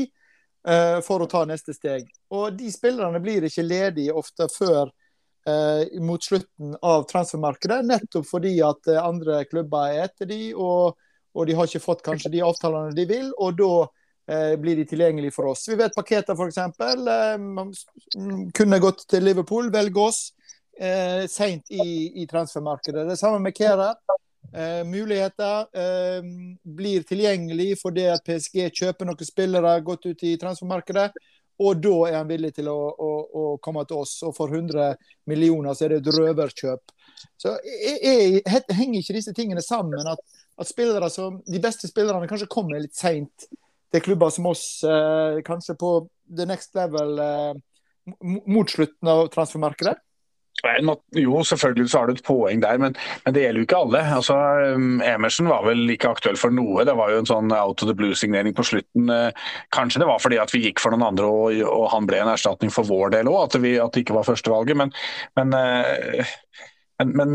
uh, 0.67 0.97
for 1.05 1.23
å 1.23 1.29
ta 1.31 1.45
neste 1.47 1.75
steg. 1.77 2.09
Og 2.35 2.57
de 2.59 2.67
spillerne 2.73 3.21
blir 3.23 3.47
ikke 3.47 3.63
ledige 3.63 4.17
ofte 4.19 4.49
før 4.51 4.91
eh, 5.47 6.01
mot 6.01 6.23
slutten 6.23 6.75
av 6.81 7.03
transfermarkedet. 7.03 7.85
Nettopp 7.85 8.27
fordi 8.27 8.57
at 8.65 8.87
eh, 8.87 9.03
andre 9.03 9.43
klubber 9.49 9.91
er 9.93 10.05
etter 10.07 10.29
de, 10.29 10.41
og, 10.53 10.97
og, 11.33 11.47
de 11.47 11.57
har 11.57 11.69
ikke 11.69 11.83
fått 11.83 12.05
kanskje 12.05 12.33
de 12.35 12.43
avtalene 12.45 12.95
de 12.97 13.07
vil. 13.09 13.31
og 13.37 13.57
da 13.59 13.73
eh, 14.33 14.55
blir 14.61 14.79
de 14.79 14.87
tilgjengelige 14.89 15.35
for 15.35 15.51
oss. 15.53 15.67
Vi 15.69 15.79
vet 15.79 15.95
Paketa 15.95 16.35
f.eks. 16.37 16.61
Eh, 16.61 18.51
kunne 18.57 18.83
gått 18.83 19.05
til 19.09 19.25
Liverpool, 19.27 19.71
velge 19.73 20.07
oss 20.07 20.23
eh, 20.79 21.27
seint 21.31 21.71
i, 21.71 22.11
i, 22.21 22.27
transfermarkedet. 22.29 23.07
Det 23.09 23.19
samme 23.19 23.41
med 23.43 23.57
Kera. 23.57 23.93
Eh, 24.53 24.83
muligheter 24.83 25.59
eh, 25.79 26.23
blir 26.63 27.05
tilgjengelig 27.07 27.77
fordi 27.79 28.07
at 28.11 28.25
PSG 28.27 28.65
kjøper 28.81 29.07
noen 29.07 29.27
spillere 29.27 29.77
godt 29.85 30.09
ut 30.09 30.25
i 30.27 30.35
transfermarkedet. 30.41 31.11
Og 31.61 31.77
da 31.77 31.95
er 32.09 32.17
han 32.17 32.29
villig 32.29 32.55
til 32.57 32.67
å, 32.71 32.77
å, 32.91 33.09
å, 33.37 33.43
komme 33.63 33.83
til 33.87 34.01
oss. 34.01 34.17
Og 34.25 34.33
for 34.35 34.51
100 34.51 34.95
millioner 35.29 35.77
så 35.77 35.85
er 35.85 35.93
det 35.93 36.01
et 36.01 36.15
røverkjøp. 36.17 36.93
Så 37.37 37.53
jeg, 37.63 38.41
jeg, 38.41 38.63
henger 38.73 38.99
ikke 38.99 39.17
disse 39.19 39.33
tingene 39.37 39.63
sammen? 39.63 40.07
At, 40.09 40.23
at 40.57 40.71
som, 41.13 41.37
de 41.45 41.61
beste 41.61 41.87
spillerne 41.87 42.29
kanskje 42.29 42.49
kommer 42.51 42.81
litt 42.81 42.97
seint 42.97 43.45
til 43.91 44.03
klubber 44.03 44.31
som 44.33 44.47
oss, 44.49 44.83
eh, 44.87 45.41
kanskje 45.45 45.77
på 45.77 45.91
the 46.33 46.47
next 46.49 46.73
level 46.75 47.19
eh, 47.19 47.53
mot 48.23 48.69
slutten 48.71 49.11
av 49.11 49.27
transfermarkedet? 49.33 49.99
Jo, 50.61 51.41
selvfølgelig 51.47 51.89
så 51.89 51.99
har 51.99 52.07
du 52.07 52.13
et 52.13 52.23
poeng 52.25 52.61
der, 52.61 52.77
men, 52.81 52.95
men 53.25 53.35
det 53.35 53.45
gjelder 53.45 53.63
jo 53.63 53.67
ikke 53.67 53.79
alle. 53.81 54.01
Altså, 54.17 54.37
um, 54.75 55.01
Emerson 55.05 55.49
var 55.49 55.65
vel 55.65 55.83
ikke 55.93 56.11
aktuell 56.11 56.37
for 56.37 56.53
noe. 56.53 56.85
Det 56.87 56.95
var 56.97 57.13
jo 57.13 57.21
en 57.23 57.29
sånn 57.29 57.53
out 57.55 57.81
of 57.81 57.89
the 57.89 57.97
blue-signering 57.97 58.55
på 58.57 58.65
slutten. 58.67 59.09
Eh, 59.09 59.47
kanskje 59.73 60.03
det 60.03 60.09
var 60.09 60.21
fordi 60.21 60.37
at 60.41 60.53
vi 60.53 60.63
gikk 60.67 60.83
for 60.83 60.93
noen 60.93 61.07
andre 61.09 61.29
og, 61.29 61.57
og 61.65 61.87
han 61.95 62.09
ble 62.09 62.21
en 62.21 62.33
erstatning 62.33 62.73
for 62.73 62.87
vår 62.87 63.15
del 63.17 63.31
òg, 63.31 63.47
at, 63.47 63.57
at, 63.57 63.95
det 63.95 64.05
ikke 64.05 64.17
var 64.19 64.27
førstevalget. 64.29 64.77
Men, 64.77 64.93
men 65.39 65.57
uh, 65.57 66.37
men, 67.01 67.11
men, 67.17 67.31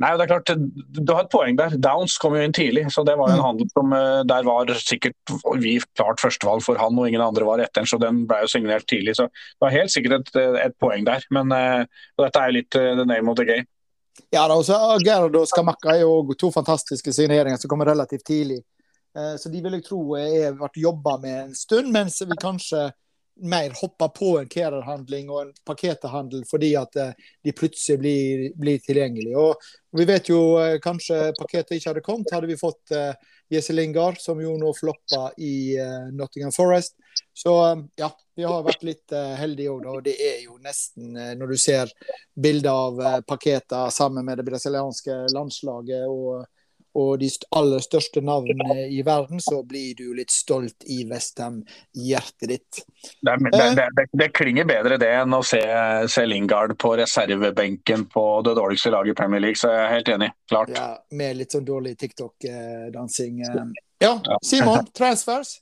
nei, 0.00 0.10
det 0.16 0.24
er 0.24 0.30
klart, 0.30 0.50
du 0.52 1.12
har 1.12 1.26
et 1.26 1.32
poeng 1.32 1.58
der. 1.58 1.76
Downs 1.82 2.16
kom 2.20 2.36
jo 2.36 2.42
inn 2.44 2.54
tidlig, 2.56 2.86
så 2.94 3.04
det 3.06 3.14
var 3.20 3.32
en 3.32 3.40
mm. 3.40 3.44
handel 3.44 3.68
som 3.72 3.92
eh, 3.96 4.22
der 4.28 4.46
var 4.48 4.72
sikkert 4.80 5.34
vi 5.62 5.76
klart 5.98 6.22
førstevalg 6.22 6.64
for 6.64 6.80
han, 6.80 6.96
og 6.98 7.08
ingen 7.08 7.24
andre 7.24 7.46
var 7.48 7.62
etter 7.62 7.86
så 7.88 8.00
den 8.00 8.24
ble 8.30 8.42
jo 8.44 8.50
signert 8.50 8.88
tidlig. 8.90 9.16
Så 9.18 9.28
det 9.28 9.64
var 9.64 9.74
helt 9.76 9.92
sikkert 9.94 10.32
et, 10.32 10.58
et 10.64 10.76
poeng 10.82 11.06
der. 11.08 11.24
Men 11.34 11.52
uh, 11.52 11.84
dette 12.20 12.40
er 12.40 12.50
jo 12.50 12.58
litt 12.58 12.78
uh, 12.78 12.92
the 12.98 13.06
name 13.08 13.30
of 13.30 13.38
the 13.40 13.46
game. 13.48 13.68
Ja, 14.32 14.46
da, 14.48 14.56
også 14.56 14.76
Gerd 15.04 15.36
og 15.36 15.48
Skamakka 15.48 15.94
er 15.94 16.04
jo 16.04 16.36
to 16.38 16.50
fantastiske 16.52 17.14
signeringer 17.14 17.60
som 17.60 17.70
kommer 17.72 17.88
relativt 17.88 18.26
tidlig. 18.28 18.60
Så 19.12 19.50
de 19.52 19.60
vil 19.60 19.74
jeg 19.76 19.84
tro 19.84 19.98
er 20.16 20.54
vært 20.56 20.78
jobba 20.80 21.18
med 21.20 21.34
en 21.36 21.56
stund, 21.56 21.90
mens 21.92 22.14
vi 22.24 22.36
kanskje 22.40 22.86
mer 23.40 23.70
hoppe 23.80 24.08
på 24.08 24.38
en 24.38 24.48
carerhandling 24.48 25.30
og 25.30 25.40
en 25.42 25.52
pakketehandel 25.66 26.44
fordi 26.50 26.72
at 26.76 26.96
eh, 26.96 27.12
de 27.44 27.54
plutselig 27.56 27.98
blir, 28.00 28.42
blir 28.58 28.82
tilgjengelige. 28.84 29.38
Og, 29.38 29.70
vi 29.98 30.06
vet 30.08 30.28
jo 30.30 30.40
eh, 30.60 30.78
kanskje 30.80 31.32
paketet 31.38 31.76
ikke 31.76 31.90
hadde 31.90 32.04
kommet, 32.04 32.32
hadde 32.32 32.48
vi 32.48 32.56
fått 32.56 32.94
uh, 32.96 33.12
Jesse 33.52 33.74
Lingard, 33.76 34.16
som 34.20 34.40
jo 34.40 34.54
nå 34.56 34.70
floppa 34.72 35.26
i 35.36 35.76
Nottingham 36.16 36.54
Forest. 36.56 36.94
Så 37.36 37.52
ja, 38.00 38.08
vi 38.36 38.46
har 38.48 38.64
vært 38.64 38.86
litt 38.88 39.12
heldige 39.12 39.74
òg, 39.74 39.84
og 39.92 40.06
det 40.06 40.14
er 40.16 40.38
jo 40.46 40.56
nesten 40.64 41.12
Når 41.36 41.52
du 41.52 41.58
ser 41.60 41.92
bilder 42.32 42.72
av 42.72 43.02
uh, 43.02 43.18
paketer 43.28 43.92
sammen 43.92 44.24
med 44.24 44.40
det 44.40 44.48
brasilianske 44.48 45.18
landslaget 45.34 46.08
og 46.08 46.46
og 46.98 47.20
de 47.22 47.28
aller 47.56 47.80
største 47.80 48.20
navnene 48.24 48.86
i 48.92 49.00
verden, 49.06 49.40
så 49.40 49.62
blir 49.64 49.94
du 49.96 50.12
litt 50.16 50.32
stolt 50.32 50.84
i 50.92 51.02
Westham-hjertet 51.08 52.50
ditt. 52.50 52.82
Det, 53.20 53.36
det, 53.48 53.88
det, 53.96 54.06
det, 54.12 54.28
klinger 54.36 54.68
bedre 54.68 54.98
det 55.00 55.08
enn 55.22 55.32
å 55.32 55.40
se, 55.46 55.62
se, 56.12 56.26
Lingard 56.28 56.76
på 56.80 56.94
reservebenken 57.00 58.06
på 58.12 58.26
det 58.44 58.56
dårligste 58.60 58.92
laget 58.92 59.16
i 59.16 59.18
Premier 59.22 59.44
League, 59.46 59.60
så 59.60 59.72
jeg 59.72 59.86
er 59.86 59.94
helt 59.96 60.12
enig. 60.18 60.30
Klart. 60.52 60.76
Ja, 60.76 60.90
Med 61.16 61.40
litt 61.40 61.56
sånn 61.56 61.66
dårlig 61.66 61.96
TikTok-dansing. 62.02 63.42
Ja, 64.02 64.16
Simon, 64.44 64.88
transfers? 64.96 65.60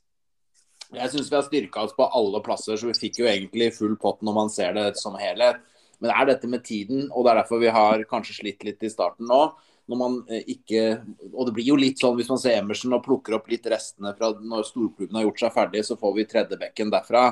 Jeg 0.91 1.07
syns 1.13 1.29
vi 1.31 1.37
har 1.37 1.47
styrka 1.47 1.85
oss 1.85 1.95
på 1.95 2.03
alle 2.11 2.43
plasser, 2.43 2.75
så 2.75 2.89
vi 2.89 2.97
fikk 2.97 3.21
jo 3.21 3.31
egentlig 3.31 3.71
full 3.77 3.95
pott 3.99 4.19
når 4.25 4.35
man 4.35 4.51
ser 4.51 4.75
det 4.75 4.89
som 4.99 5.15
helhet. 5.15 5.63
Men 6.01 6.09
det 6.09 6.15
er 6.17 6.29
dette 6.33 6.49
med 6.49 6.63
tiden, 6.65 7.05
og 7.13 7.23
det 7.23 7.31
er 7.31 7.43
derfor 7.43 7.61
vi 7.61 7.71
har 7.71 8.03
kanskje 8.09 8.41
slitt 8.41 8.65
litt 8.67 8.83
i 8.83 8.91
starten 8.91 9.29
nå 9.29 9.45
når 9.89 9.97
man 9.97 10.17
eh, 10.29 10.43
ikke 10.53 10.81
Og 11.33 11.47
det 11.47 11.53
blir 11.55 11.69
jo 11.71 11.77
litt 11.79 12.01
sånn 12.01 12.15
hvis 12.17 12.29
man 12.31 12.39
ser 12.41 12.59
Emerson 12.59 12.93
og 12.95 13.03
plukker 13.05 13.35
opp 13.37 13.49
litt 13.51 13.65
restene 13.71 14.13
fra 14.17 14.31
når 14.37 14.67
storklubben 14.67 15.17
har 15.17 15.25
gjort 15.25 15.43
seg 15.43 15.55
ferdig, 15.55 15.83
så 15.87 15.97
får 15.99 16.13
vi 16.17 16.27
tredjebekken 16.29 16.91
derfra. 16.93 17.23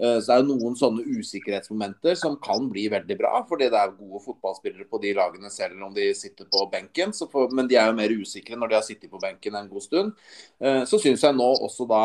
Eh, 0.00 0.16
så 0.18 0.24
det 0.26 0.36
er 0.36 0.42
jo 0.42 0.48
noen 0.54 0.78
sånne 0.78 1.04
usikkerhetsmomenter 1.20 2.18
som 2.18 2.38
kan 2.42 2.68
bli 2.72 2.86
veldig 2.92 3.18
bra, 3.20 3.42
fordi 3.48 3.70
det 3.72 3.80
er 3.80 3.94
gode 3.98 4.22
fotballspillere 4.24 4.88
på 4.90 5.02
de 5.02 5.14
lagene 5.18 5.52
selv 5.52 5.84
om 5.86 5.94
de 5.96 6.10
sitter 6.16 6.48
på 6.50 6.64
benken. 6.72 7.14
Får, 7.30 7.52
men 7.56 7.68
de 7.70 7.78
er 7.80 7.90
jo 7.90 7.98
mer 8.00 8.16
usikre 8.16 8.58
når 8.58 8.72
de 8.72 8.80
har 8.80 8.86
sittet 8.86 9.12
på 9.12 9.22
benken 9.22 9.58
en 9.58 9.70
god 9.70 9.86
stund. 9.86 10.16
Eh, 10.62 10.82
så 10.88 11.00
syns 11.02 11.26
jeg 11.26 11.36
nå 11.36 11.52
også 11.68 11.88
da 11.90 12.04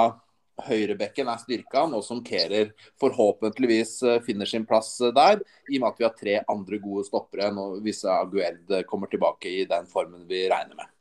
høyrebekken 0.63 1.27
er 1.27 1.41
styrka, 1.41 1.85
nå 1.89 1.99
som 2.05 2.21
Kerer 2.25 2.71
forhåpentligvis 3.01 3.95
eh, 4.07 4.21
finner 4.25 4.49
sin 4.49 4.65
plass 4.67 4.93
eh, 5.01 5.13
der. 5.15 5.43
I 5.69 5.79
og 5.79 5.83
med 5.83 5.89
at 5.91 5.99
vi 6.01 6.07
har 6.07 6.17
tre 6.17 6.35
andre 6.55 6.81
gode 6.83 7.05
stoppere 7.09 7.51
hvis 7.83 8.05
Aguerd 8.09 8.75
kommer 8.89 9.11
tilbake 9.11 9.51
i 9.51 9.65
den 9.69 9.89
formen 9.91 10.27
vi 10.29 10.45
regner 10.51 10.77
med. 10.77 10.94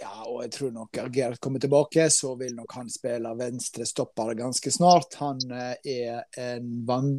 Ja, 0.00 0.22
og 0.24 0.38
jeg 0.46 0.52
tror 0.54 0.70
nok 0.72 0.98
Gerd 1.12 1.36
kommer 1.44 1.60
tilbake, 1.60 2.06
så 2.12 2.32
vil 2.40 2.54
nok 2.56 2.72
han 2.78 2.88
spille 2.88 3.34
venstre 3.36 3.84
stopper 3.84 4.32
ganske 4.38 4.70
snart. 4.72 5.18
Han 5.20 5.40
eh, 5.52 5.74
er 5.92 6.22
en 6.40 7.18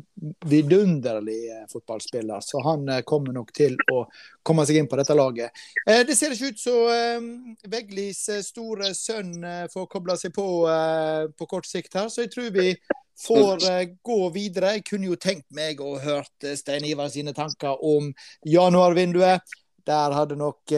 vidunderlig 0.50 1.42
eh, 1.54 1.68
fotballspiller, 1.70 2.42
så 2.42 2.64
han 2.66 2.88
eh, 2.90 3.04
kommer 3.06 3.36
nok 3.38 3.52
til 3.54 3.78
å 3.94 4.02
komme 4.42 4.66
seg 4.66 4.80
inn 4.82 4.90
på 4.90 4.98
dette 4.98 5.14
laget. 5.14 5.62
Det 5.86 6.16
ser 6.18 6.34
ikke 6.34 6.56
ut 6.56 6.64
som 6.64 7.28
Veglis 7.70 8.24
store 8.48 8.96
sønn 8.98 9.36
får 9.70 9.86
kobla 9.92 10.16
seg 10.18 10.34
på 10.34 10.48
på 11.38 11.48
kort 11.50 11.68
sikt 11.70 11.94
her, 12.00 12.10
så 12.10 12.26
jeg 12.26 12.32
tror 12.34 12.50
vi 12.56 12.72
får 13.22 13.68
gå 14.02 14.18
videre. 14.34 14.78
Jeg 14.80 14.88
kunne 14.90 15.12
jo 15.12 15.20
tenkt 15.22 15.46
meg 15.54 15.84
å 15.84 16.00
hørt 16.02 16.50
Stein 16.58 16.88
Ivar 16.90 17.12
sine 17.14 17.36
tanker 17.38 17.78
om 17.86 18.10
januarvinduet. 18.50 19.54
Der 19.86 20.18
hadde 20.18 20.40
nok 20.42 20.74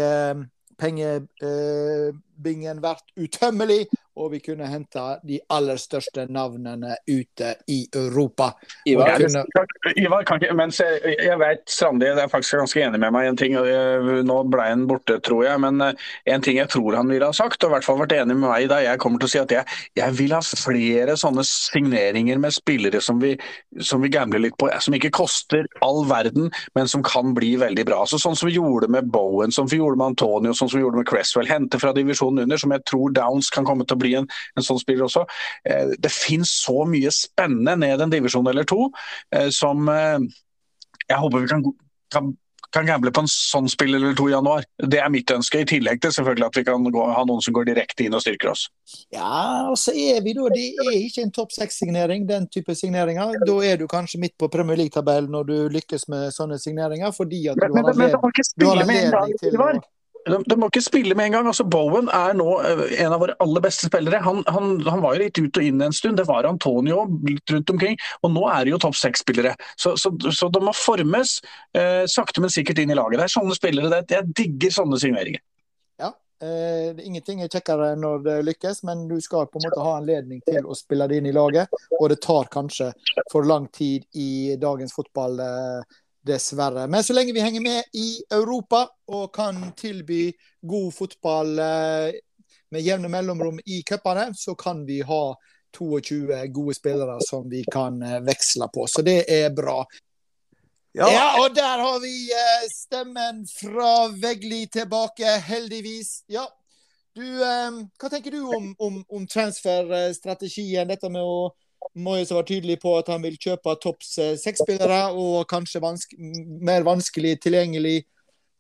pengebingen 0.77 2.81
vært 2.83 3.03
utømmelig. 3.17 3.87
Og 4.19 4.29
vi 4.33 4.39
kunne 4.45 4.67
hente 4.69 5.01
de 5.25 5.39
aller 5.53 5.79
største 5.81 6.27
navnene 6.29 6.95
ute 7.09 7.55
i 7.71 7.79
Europa. 7.95 8.51
Ivar, 8.85 9.15
kunne- 9.17 9.45
Ivar, 9.97 10.23
kan 10.27 10.39
ikke, 10.41 10.53
mens 10.57 10.79
jeg, 10.83 11.15
jeg 11.17 11.39
vet 11.41 11.63
Strandi 11.69 12.05
er 12.11 12.29
faktisk 12.29 12.59
ganske 12.61 12.83
enig 12.85 12.99
med 13.01 13.13
meg 13.15 13.25
i 13.25 13.31
en 13.31 13.39
ting. 13.39 13.55
Nå 14.27 14.37
ble 14.53 14.67
han 14.69 14.85
borte, 14.89 15.17
tror 15.25 15.45
jeg. 15.47 15.59
Men 15.63 15.81
eh, 15.81 15.93
en 16.33 16.45
ting 16.45 16.59
jeg 16.59 16.69
tror 16.69 16.97
han 16.99 17.09
ville 17.09 17.25
ha 17.25 17.33
sagt, 17.35 17.63
og 17.63 17.71
i 17.71 17.75
hvert 17.75 17.87
fall 17.87 17.99
vært 18.03 18.13
enig 18.19 18.37
med 18.37 18.45
meg 18.49 18.67
i 18.67 18.69
da 18.69 18.81
jeg 18.83 19.01
kommer 19.01 19.21
til 19.23 19.31
å 19.31 19.33
si 19.33 19.41
at 19.41 19.55
jeg, 19.55 19.65
jeg 19.97 20.17
vil 20.19 20.35
ha 20.37 20.41
flere 20.45 21.17
sånne 21.19 21.45
signeringer 21.47 22.37
med 22.43 22.53
spillere 22.53 23.01
som 23.01 23.17
vi, 23.23 23.33
som 23.81 24.03
vi 24.05 24.13
gambler 24.13 24.45
litt 24.45 24.57
på. 24.61 24.69
Som 24.83 24.93
ikke 24.97 25.13
koster 25.15 25.65
all 25.85 26.03
verden, 26.09 26.51
men 26.77 26.89
som 26.91 27.01
kan 27.05 27.33
bli 27.33 27.55
veldig 27.61 27.87
bra. 27.89 28.03
Altså, 28.05 28.21
sånn 28.21 28.37
som 28.37 28.49
vi 28.51 28.57
gjorde 28.59 28.91
med 28.93 29.09
Bowen, 29.13 29.51
som 29.55 29.65
vi 29.71 29.81
gjorde 29.81 29.97
med 29.97 30.13
Antonio, 30.13 30.53
sånn 30.53 30.69
som 30.69 30.77
vi 30.77 30.85
gjorde 30.85 31.01
med 31.01 31.09
Cresswell. 31.09 31.49
Hente 31.49 31.81
fra 31.81 31.93
divisjonen 31.97 32.45
under, 32.45 32.61
som 32.61 32.73
jeg 32.75 32.85
tror 32.89 33.13
Downs 33.17 33.49
kan 33.53 33.65
komme 33.65 33.87
til 33.87 33.97
å 33.97 34.01
bli 34.02 34.02
en, 34.11 34.27
en 34.57 34.63
sånn 34.67 34.79
spiller 34.83 35.07
også. 35.07 35.23
Eh, 35.69 35.95
Det 36.03 36.11
finnes 36.11 36.51
så 36.63 36.83
mye 36.85 37.11
spennende 37.15 37.75
ned 37.79 38.01
en 38.01 38.09
divisjon 38.11 38.47
eller 38.51 38.63
to 38.67 38.89
eh, 39.31 39.49
som 39.49 39.87
eh, 39.89 40.19
jeg 41.07 41.17
håper 41.19 41.39
vi 41.43 41.47
kan, 41.47 41.63
kan, 42.13 42.27
kan 42.73 42.85
gamble 42.87 43.11
på 43.13 43.21
en 43.21 43.27
sånn 43.29 43.67
spill 43.69 43.95
eller 43.95 44.13
to 44.17 44.29
i 44.29 44.31
januar. 44.33 44.63
Det 44.79 44.99
er 44.99 45.09
mitt 45.11 45.29
ønske, 45.31 45.59
i 45.61 45.67
tillegg 45.67 45.99
til 46.01 46.13
selvfølgelig 46.15 46.45
at 46.47 46.57
vi 46.57 46.63
kan 46.65 46.83
gå, 46.95 47.03
ha 47.13 47.23
noen 47.27 47.41
som 47.43 47.53
går 47.53 47.67
direkte 47.69 48.05
inn 48.07 48.15
og 48.17 48.21
styrker 48.23 48.49
oss. 48.53 48.63
Ja, 49.13 49.67
og 49.69 49.75
så 49.77 49.91
er 49.93 50.21
vi 50.25 50.33
da 50.37 50.47
Det 50.53 50.63
er 50.85 50.95
ikke 50.97 51.21
en 51.27 51.31
topp 51.35 51.51
seks-signering, 51.53 52.25
den 52.29 52.47
type 52.53 52.73
signeringer. 52.75 53.35
Da 53.45 53.57
er 53.67 53.77
du 53.77 53.87
kanskje 53.91 54.19
midt 54.23 54.37
på 54.39 54.49
Premier 54.53 54.79
League-tabellen 54.79 55.29
når 55.33 55.43
du 55.51 55.55
lykkes 55.75 56.07
med 56.13 56.31
sånne 56.33 56.57
signeringer, 56.61 57.11
fordi 57.13 57.43
at 57.51 57.59
du 57.59 57.67
men, 57.67 57.83
har 57.83 57.91
anledning, 57.93 58.31
ikke 58.31 58.47
spille 58.47 58.87
med 58.87 59.03
en 59.03 59.11
gang. 59.11 59.21
anledning 59.21 59.43
til 59.43 59.59
Ivar. 59.59 59.77
å 59.83 60.02
De, 60.23 60.39
de 60.47 60.57
må 60.59 60.69
ikke 60.69 60.83
spille 60.83 61.15
med 61.17 61.29
en 61.29 61.37
gang. 61.37 61.47
altså 61.51 61.65
Bowen 61.67 62.09
er 62.13 62.35
nå 62.37 62.47
eh, 62.63 62.83
en 63.03 63.15
av 63.15 63.23
våre 63.23 63.35
aller 63.43 63.63
beste 63.65 63.89
spillere. 63.89 64.21
Han, 64.23 64.43
han, 64.47 64.75
han 64.87 65.03
var 65.03 65.17
jo 65.17 65.23
litt 65.25 65.39
ut 65.39 65.59
og 65.59 65.67
inn 65.67 65.83
en 65.83 65.95
stund. 65.95 66.19
Det 66.19 66.27
var 66.29 66.47
Antonio 66.47 67.05
litt 67.27 67.53
rundt 67.53 67.73
omkring. 67.75 67.97
Og 68.23 68.33
nå 68.35 68.45
er 68.51 68.63
det 68.63 68.75
jo 68.75 68.81
topp 68.85 68.99
seks-spillere. 68.99 69.55
Så, 69.75 69.95
så, 69.99 70.13
så 70.31 70.51
de 70.53 70.63
må 70.63 70.75
formes 70.77 71.39
eh, 71.77 72.03
sakte, 72.11 72.43
men 72.43 72.53
sikkert 72.53 72.83
inn 72.83 72.93
i 72.93 72.99
laget. 72.99 73.19
Det 73.19 73.27
er 73.27 73.35
sånne 73.37 73.57
spillere. 73.57 73.91
Det, 73.93 74.19
jeg 74.19 74.37
digger 74.39 74.77
sånne 74.81 75.01
signeringer. 75.01 75.43
Ja. 76.01 76.13
Eh, 76.43 77.05
ingenting 77.05 77.43
er 77.43 77.51
kjekkere 77.51 77.93
når 77.99 78.23
det 78.25 78.37
lykkes, 78.49 78.81
men 78.87 79.05
du 79.07 79.15
skal 79.23 79.47
på 79.47 79.59
en 79.59 79.67
måte 79.67 79.83
ha 79.85 79.97
anledning 79.99 80.41
til 80.47 80.65
å 80.65 80.75
spille 80.75 81.07
det 81.07 81.21
inn 81.21 81.29
i 81.29 81.35
laget. 81.35 81.71
Og 81.99 82.09
det 82.11 82.19
tar 82.25 82.49
kanskje 82.51 82.89
for 83.31 83.47
lang 83.47 83.69
tid 83.71 84.07
i 84.19 84.57
dagens 84.59 84.95
fotball, 84.95 85.39
eh, 85.39 85.99
dessverre. 86.23 86.87
Men 86.87 87.03
så 87.03 87.13
lenge 87.13 87.33
vi 87.33 87.41
henger 87.41 87.61
med 87.61 87.83
i 87.93 88.23
Europa 88.31 88.87
og 89.07 89.33
kan 89.35 89.71
tilby 89.77 90.31
god 90.61 90.93
fotball 90.93 91.59
eh, 91.59 92.15
med 92.71 92.81
jevne 92.81 93.11
mellomrom 93.11 93.59
i 93.65 93.81
cupene, 93.83 94.31
så 94.35 94.55
kan 94.55 94.85
vi 94.85 95.01
ha 95.01 95.35
22 95.77 96.47
gode 96.53 96.75
spillere 96.77 97.19
som 97.21 97.49
vi 97.49 97.63
kan 97.71 98.01
eh, 98.01 98.21
veksle 98.23 98.69
på. 98.73 98.87
Så 98.87 99.01
det 99.01 99.23
er 99.27 99.49
bra. 99.53 99.83
Ja, 100.93 101.41
og 101.41 101.55
der 101.55 101.81
har 101.81 101.99
vi 101.99 102.31
eh, 102.31 102.67
stemmen 102.71 103.43
fra 103.49 104.07
Vegli 104.07 104.67
tilbake, 104.71 105.37
heldigvis. 105.47 106.21
Ja. 106.27 106.47
Du, 107.13 107.25
hva 107.37 108.09
tenker 108.09 108.33
du 108.33 108.39
om, 108.41 108.71
om, 108.81 108.95
om 109.05 109.25
transferstrategien? 109.29 110.87
Dette 110.89 111.11
med 111.13 111.21
å 111.21 111.51
Moyes 111.93 112.31
vært 112.33 112.49
tydelig 112.49 112.79
på 112.81 112.95
at 112.97 113.09
han 113.11 113.23
vil 113.23 113.37
kjøpe 113.41 113.75
topp 113.83 114.03
seks-spillere, 114.05 115.05
og 115.13 115.45
kanskje 115.49 115.81
vanske, 115.83 116.17
mer 116.63 116.85
vanskelig 116.87 117.37
tilgjengelig 117.43 118.01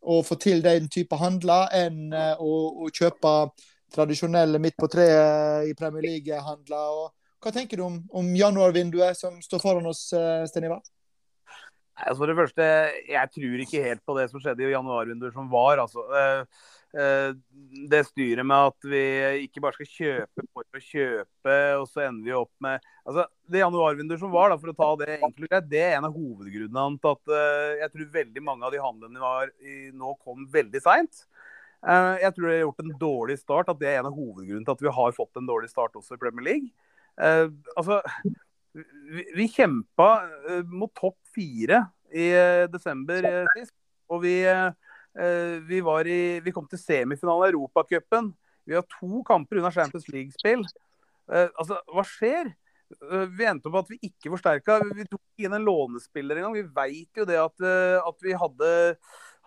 å 0.03 0.19
få 0.25 0.35
til 0.41 0.63
den 0.63 0.89
type 0.91 1.15
handler 1.15 1.71
enn 1.73 2.11
eh, 2.13 2.35
å, 2.39 2.53
å 2.83 2.91
kjøpe 2.91 3.33
tradisjonelle 3.93 4.59
midt 4.59 4.75
på 4.79 4.89
treet 4.91 5.69
i 5.69 5.75
Premier 5.77 6.07
League-handler. 6.09 7.13
Hva 7.43 7.53
tenker 7.53 7.79
du 7.79 7.85
om, 7.85 8.01
om 8.11 8.33
januarvinduet 8.35 9.19
som 9.19 9.37
står 9.43 9.61
foran 9.61 9.89
oss, 9.91 10.07
Steniva? 10.49 10.79
Altså 11.93 12.23
for 12.23 12.31
det 12.31 12.37
første, 12.37 12.67
Jeg 13.09 13.29
tror 13.35 13.63
ikke 13.63 13.83
helt 13.83 14.01
på 14.05 14.15
det 14.17 14.29
som 14.31 14.41
skjedde 14.41 14.65
i 14.65 14.71
januarvinduet 14.71 15.35
som 15.35 15.49
var. 15.51 15.83
altså. 15.83 16.05
Eh, 16.93 17.01
eh, 17.01 17.35
det 17.89 18.03
styret 18.07 18.45
med 18.45 18.69
at 18.69 18.87
vi 18.87 19.03
ikke 19.47 19.61
bare 19.63 19.75
skal 19.77 19.89
kjøpe 19.89 20.45
for 20.53 20.77
å 20.77 20.81
kjøpe, 20.81 21.55
og 21.79 21.87
så 21.89 22.03
ender 22.05 22.27
vi 22.27 22.35
opp 22.37 22.51
med 22.63 22.83
altså 23.03 23.25
Det 23.49 23.63
januarvinduet 23.63 24.21
som 24.21 24.31
var, 24.31 24.51
da, 24.51 24.59
for 24.61 24.71
å 24.71 24.75
ta 24.77 24.89
det 25.01 25.17
enkelt 25.17 25.49
greit, 25.49 25.69
det 25.71 25.81
er 25.81 25.97
en 25.97 26.07
av 26.07 26.15
hovedgrunnene 26.15 27.01
til 27.01 27.11
at 27.11 27.33
uh, 27.33 27.71
jeg 27.81 27.91
tror 27.95 28.13
veldig 28.13 28.43
mange 28.45 28.67
av 28.67 28.71
de 28.71 28.79
handlene 28.83 29.23
var 29.23 29.49
i, 29.59 29.89
nå 29.91 30.13
kom 30.21 30.45
veldig 30.53 30.81
seint. 30.85 31.25
Uh, 31.83 32.15
jeg 32.21 32.31
tror 32.37 32.47
det 32.47 32.53
har 32.53 32.63
gjort 32.63 32.85
en 32.85 32.95
dårlig 33.01 33.37
start, 33.41 33.73
at 33.73 33.81
det 33.81 33.89
er 33.91 33.99
en 33.99 34.07
av 34.07 34.15
hovedgrunnene 34.15 34.63
til 34.69 34.77
at 34.77 34.85
vi 34.85 34.95
har 35.01 35.17
fått 35.17 35.41
en 35.41 35.49
dårlig 35.49 35.73
start 35.73 35.99
også 35.99 36.15
i 36.15 36.21
Premier 36.21 36.47
League. 36.53 36.71
Uh, 37.19 37.51
altså, 37.75 37.99
vi, 38.73 39.25
vi 39.35 39.47
kjempa 39.51 40.09
eh, 40.49 40.63
mot 40.65 40.93
topp 40.97 41.17
fire 41.35 41.83
i 42.13 42.29
eh, 42.33 42.65
desember 42.71 43.25
eh, 43.27 43.45
sist. 43.57 43.75
Og 44.11 44.23
vi, 44.25 44.35
eh, 44.49 44.69
vi, 45.67 45.77
var 45.85 46.07
i, 46.09 46.39
vi 46.41 46.51
kom 46.55 46.65
til 46.69 46.79
semifinale 46.81 47.47
i 47.47 47.51
Europacupen. 47.53 48.31
Vi 48.65 48.75
har 48.75 48.85
to 48.99 49.21
kamper 49.27 49.59
unna 49.59 49.71
Champions 49.71 50.07
League-spill. 50.09 50.63
Eh, 51.31 51.49
altså, 51.59 51.79
hva 51.91 52.03
skjer? 52.07 52.51
Eh, 52.93 53.25
Vi 53.37 53.47
endte 53.47 53.69
opp 53.69 53.83
at 53.83 53.93
vi 53.93 53.99
ikke 54.09 54.33
forsterka. 54.33 54.79
Vi 54.95 55.07
tok 55.09 55.45
inn 55.45 55.55
en 55.55 55.67
lånespiller 55.67 56.39
engang. 56.39 56.57
Vi 56.57 56.67
veit 56.75 57.21
jo 57.21 57.27
det 57.27 57.39
at, 57.39 57.55
eh, 57.63 57.99
at 57.99 58.19
vi 58.23 58.35
hadde, 58.37 58.69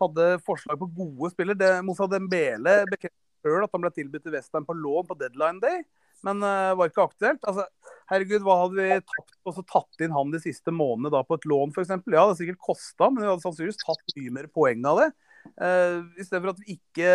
hadde 0.02 0.33
forslag 0.46 0.81
på 0.81 0.90
gode 0.96 1.33
spillere. 1.35 1.79
Moussa 1.87 2.09
Dembele 2.11 2.83
bekreftet 2.90 3.22
sjøl 3.44 3.64
at 3.64 3.72
han 3.72 3.85
ble 3.85 3.92
tilbudt 3.94 4.26
til 4.26 4.35
Western 4.35 4.66
på 4.66 4.76
lån 4.76 5.07
på 5.09 5.16
deadline 5.20 5.62
day, 5.62 5.85
men 6.26 6.40
uh, 6.42 6.74
var 6.74 6.90
ikke 6.90 7.05
aktuelt. 7.05 7.44
Altså, 7.46 7.66
herregud, 8.11 8.42
hva 8.42 8.57
hadde 8.64 8.81
vi 8.81 8.96
tapt 9.05 9.37
og 9.46 9.55
så 9.55 9.62
tatt 9.70 10.02
inn 10.02 10.14
han 10.16 10.33
de 10.33 10.40
siste 10.42 10.74
månedene 10.74 11.12
da 11.14 11.20
på 11.22 11.37
et 11.38 11.46
lån, 11.46 11.70
f.eks.? 11.70 11.92
Ja, 11.92 12.00
det 12.02 12.18
hadde 12.18 12.38
sikkert 12.40 12.64
kosta, 12.72 13.11
men 13.12 13.22
vi 13.22 13.29
hadde 13.31 13.44
sannsynligvis 13.44 13.79
tatt 13.85 14.16
mye 14.18 14.35
mer 14.35 14.48
poeng 14.50 14.83
av 14.90 15.02
det. 15.05 15.09
Uh, 15.54 16.04
I 16.18 16.26
stedet 16.26 16.42
for 16.42 16.52
at 16.52 16.61
vi 16.62 16.76
ikke 16.76 17.12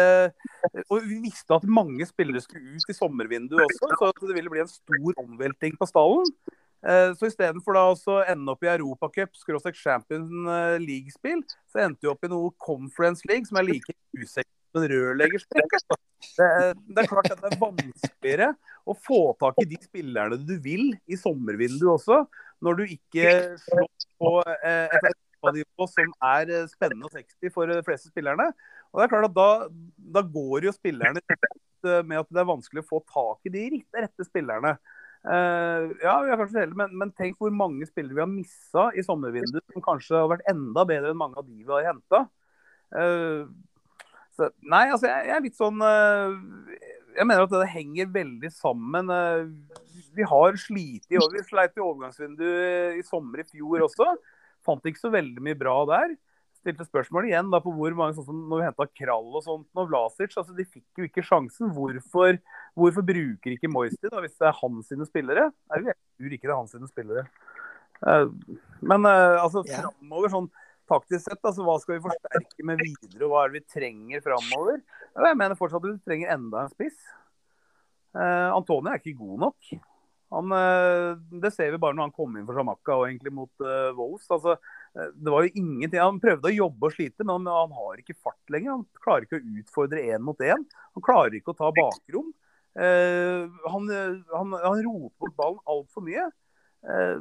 Og 0.88 1.06
vi 1.08 1.20
visste 1.26 1.58
at 1.58 1.68
mange 1.68 2.06
spillere 2.10 2.42
skulle 2.44 2.78
ut 2.78 2.90
i 2.92 2.96
sommervinduet 2.98 3.64
også, 3.66 3.92
så 4.00 4.28
det 4.28 4.38
ville 4.38 4.54
bli 4.54 4.64
en 4.64 4.72
stor 4.72 5.22
omvelting 5.24 5.78
på 5.80 5.90
stallen. 5.90 6.32
Uh, 6.82 7.12
så 7.18 7.30
istedenfor 7.30 7.78
å 7.78 8.18
ende 8.26 8.56
opp 8.56 8.66
i 8.66 8.72
Europacup, 8.74 9.36
skråstrek 9.38 9.78
Champions 9.78 10.32
League-spill, 10.82 11.44
så 11.70 11.86
endte 11.86 12.08
vi 12.08 12.14
opp 12.14 12.26
i 12.26 12.32
noe 12.32 12.56
Conference 12.62 13.28
League 13.30 13.50
som 13.50 13.62
er 13.62 13.70
like 13.70 13.98
usikkert 14.18 14.58
som 14.72 14.84
en 14.84 14.90
rørleggerstrekk. 14.92 15.78
altså. 15.78 16.00
Det, 16.22 16.48
det 16.88 17.02
er 17.02 17.10
klart 17.10 17.32
at 17.34 17.42
det 17.42 17.50
er 17.50 17.62
vanskeligere 17.62 18.52
å 18.86 18.96
få 18.98 19.22
tak 19.42 19.60
i 19.64 19.68
de 19.72 19.80
spillerne 19.82 20.40
du 20.46 20.56
vil 20.64 20.92
i 21.10 21.18
sommervinduet 21.20 21.96
også, 21.96 22.24
når 22.62 22.80
du 22.80 22.84
ikke 22.96 23.34
slår 23.62 23.90
på 24.22 24.34
eh, 24.54 24.98
et 25.00 25.18
europanivå 25.42 25.88
som 25.90 26.14
er 26.22 26.50
eh, 26.50 26.70
spennende 26.70 27.08
og 27.08 27.16
sexy 27.16 27.52
for 27.54 27.70
de 27.70 27.82
fleste 27.86 28.12
spillerne. 28.12 28.52
Og 28.92 29.00
det 29.00 29.06
er 29.06 29.14
klart 29.14 29.30
at 29.30 29.36
Da, 29.36 29.50
da 30.18 30.22
går 30.22 30.68
jo 30.68 30.74
spillerne 30.76 31.22
eh, 31.22 32.04
med 32.06 32.20
at 32.20 32.30
det 32.30 32.42
er 32.42 32.50
vanskelig 32.50 32.84
å 32.84 32.90
få 32.90 33.02
tak 33.10 33.46
i 33.46 33.54
de 33.54 33.70
rette, 33.78 34.04
rette 34.06 34.28
spillerne. 34.28 34.78
Uh, 35.22 35.94
ja, 36.02 36.16
vi 36.26 36.32
er 36.34 36.40
kanskje 36.40 36.64
heldige, 36.64 36.78
men, 36.80 36.94
men 36.98 37.12
tenk 37.14 37.36
hvor 37.38 37.52
mange 37.54 37.86
spillere 37.86 38.16
vi 38.18 38.24
har 38.24 38.30
missa 38.30 38.88
i 38.98 39.04
sommervinduet 39.06 39.62
som 39.70 39.84
kanskje 39.86 40.16
har 40.18 40.32
vært 40.32 40.48
enda 40.50 40.82
bedre 40.90 41.12
enn 41.14 41.20
mange 41.20 41.38
av 41.38 41.46
de 41.46 41.60
vi 41.60 41.70
har 41.70 41.92
henta. 41.92 42.24
Uh, 42.90 43.46
nei, 44.66 44.88
altså 44.88 45.06
jeg, 45.06 45.28
jeg 45.30 45.36
er 45.36 45.46
litt 45.46 45.60
sånn 45.60 45.78
uh, 45.86 46.34
Jeg 47.14 47.28
mener 47.30 47.46
at 47.46 47.54
det 47.54 47.70
henger 47.70 48.10
veldig 48.12 48.50
sammen. 48.56 49.14
Vi 50.18 50.26
har 50.26 50.58
slitt 50.58 51.06
i. 51.12 51.20
Vi 51.22 51.46
sleit 51.46 51.78
i 51.78 51.84
overgangsvinduet 51.86 52.98
i 52.98 53.06
sommer 53.06 53.44
i 53.44 53.48
fjor 53.52 53.86
også. 53.86 54.16
Fant 54.68 54.86
ikke 54.86 55.02
så 55.02 55.12
veldig 55.14 55.44
mye 55.44 55.58
bra 55.58 55.76
der. 55.90 56.16
Stilte 56.62 56.86
spørsmål 56.86 57.26
igjen 57.30 57.50
da 57.50 57.58
på 57.64 57.72
hvor 57.74 57.96
mange 57.98 58.14
sånn 58.18 58.28
som 58.28 58.42
når 58.50 58.60
vi 58.60 58.66
henta 58.68 58.86
Krall 59.00 59.30
og 59.40 59.46
sånt 59.46 59.82
og 59.82 59.88
Vlasic. 59.90 60.36
altså 60.38 60.54
De 60.58 60.66
fikk 60.68 61.02
jo 61.02 61.08
ikke 61.10 61.24
sjansen. 61.26 61.72
Hvorfor, 61.74 62.38
hvorfor 62.78 63.06
bruker 63.08 63.56
ikke 63.56 63.72
Moisty 63.72 64.12
da, 64.12 64.22
hvis 64.22 64.38
det 64.38 64.50
er 64.52 64.60
hans 64.60 64.92
sine 64.92 65.08
spillere? 65.10 65.48
Jeg 65.74 65.96
tror 65.98 66.36
ikke 66.38 66.46
det 66.50 66.54
er 66.54 66.60
hans 66.60 66.76
sine 66.76 66.90
spillere. 66.92 67.26
Eh, 68.06 68.28
Men 68.82 69.10
eh, 69.10 69.38
altså 69.42 69.66
framover 69.66 70.34
sånn 70.34 70.52
taktisk 70.92 71.24
sett, 71.24 71.40
altså, 71.40 71.64
hva 71.64 71.78
skal 71.80 71.96
vi 71.96 72.04
forsterke 72.04 72.66
med 72.68 72.82
videre, 72.84 73.24
og 73.24 73.32
hva 73.32 73.46
er 73.46 73.52
det 73.54 73.62
vi 73.62 73.74
trenger 73.80 74.24
framover? 74.26 74.82
Jeg 75.16 75.38
mener 75.40 75.56
fortsatt 75.60 75.86
at 75.86 75.94
vi 75.94 76.02
trenger 76.04 76.34
enda 76.36 76.66
en 76.66 76.74
spiss. 76.74 76.98
Eh, 78.12 78.50
Antonio 78.52 78.92
er 78.92 79.00
ikke 79.00 79.16
god 79.22 79.46
nok. 79.48 79.72
Han, 80.32 80.52
eh, 80.56 81.10
det 81.44 81.52
ser 81.52 81.74
vi 81.74 81.80
bare 81.82 81.98
når 81.98 82.08
han 82.08 82.16
kom 82.16 82.36
inn 82.40 82.46
for 82.48 82.56
Samakka 82.56 82.96
og 82.96 83.08
egentlig 83.10 83.34
mot 83.36 83.64
uh, 83.66 83.92
Wolves. 83.98 84.30
Altså, 84.32 84.56
eh, 84.96 85.10
det 85.12 85.34
var 85.34 85.48
jo 85.48 85.52
ingenting. 85.60 86.00
Han 86.00 86.22
prøvde 86.24 86.48
å 86.48 86.56
jobbe 86.56 86.88
og 86.88 86.96
slite, 86.96 87.26
men 87.26 87.34
han, 87.36 87.50
han 87.52 87.74
har 87.80 88.00
ikke 88.00 88.16
fart 88.16 88.54
lenger. 88.54 88.78
Han 88.78 89.04
klarer 89.04 89.28
ikke 89.28 89.42
å 89.42 89.58
utfordre 89.62 90.06
én 90.08 90.24
mot 90.24 90.46
én. 90.46 90.64
Han 90.96 91.06
klarer 91.06 91.36
ikke 91.36 91.52
å 91.56 91.60
ta 91.60 91.74
bakrom. 91.76 92.32
Uh, 92.72 93.52
han, 93.68 93.92
han, 94.32 94.56
han 94.56 94.86
roter 94.86 95.18
bort 95.20 95.36
ballen 95.36 95.66
altfor 95.70 96.08
mye. 96.08 96.30
Eh, 96.82 97.18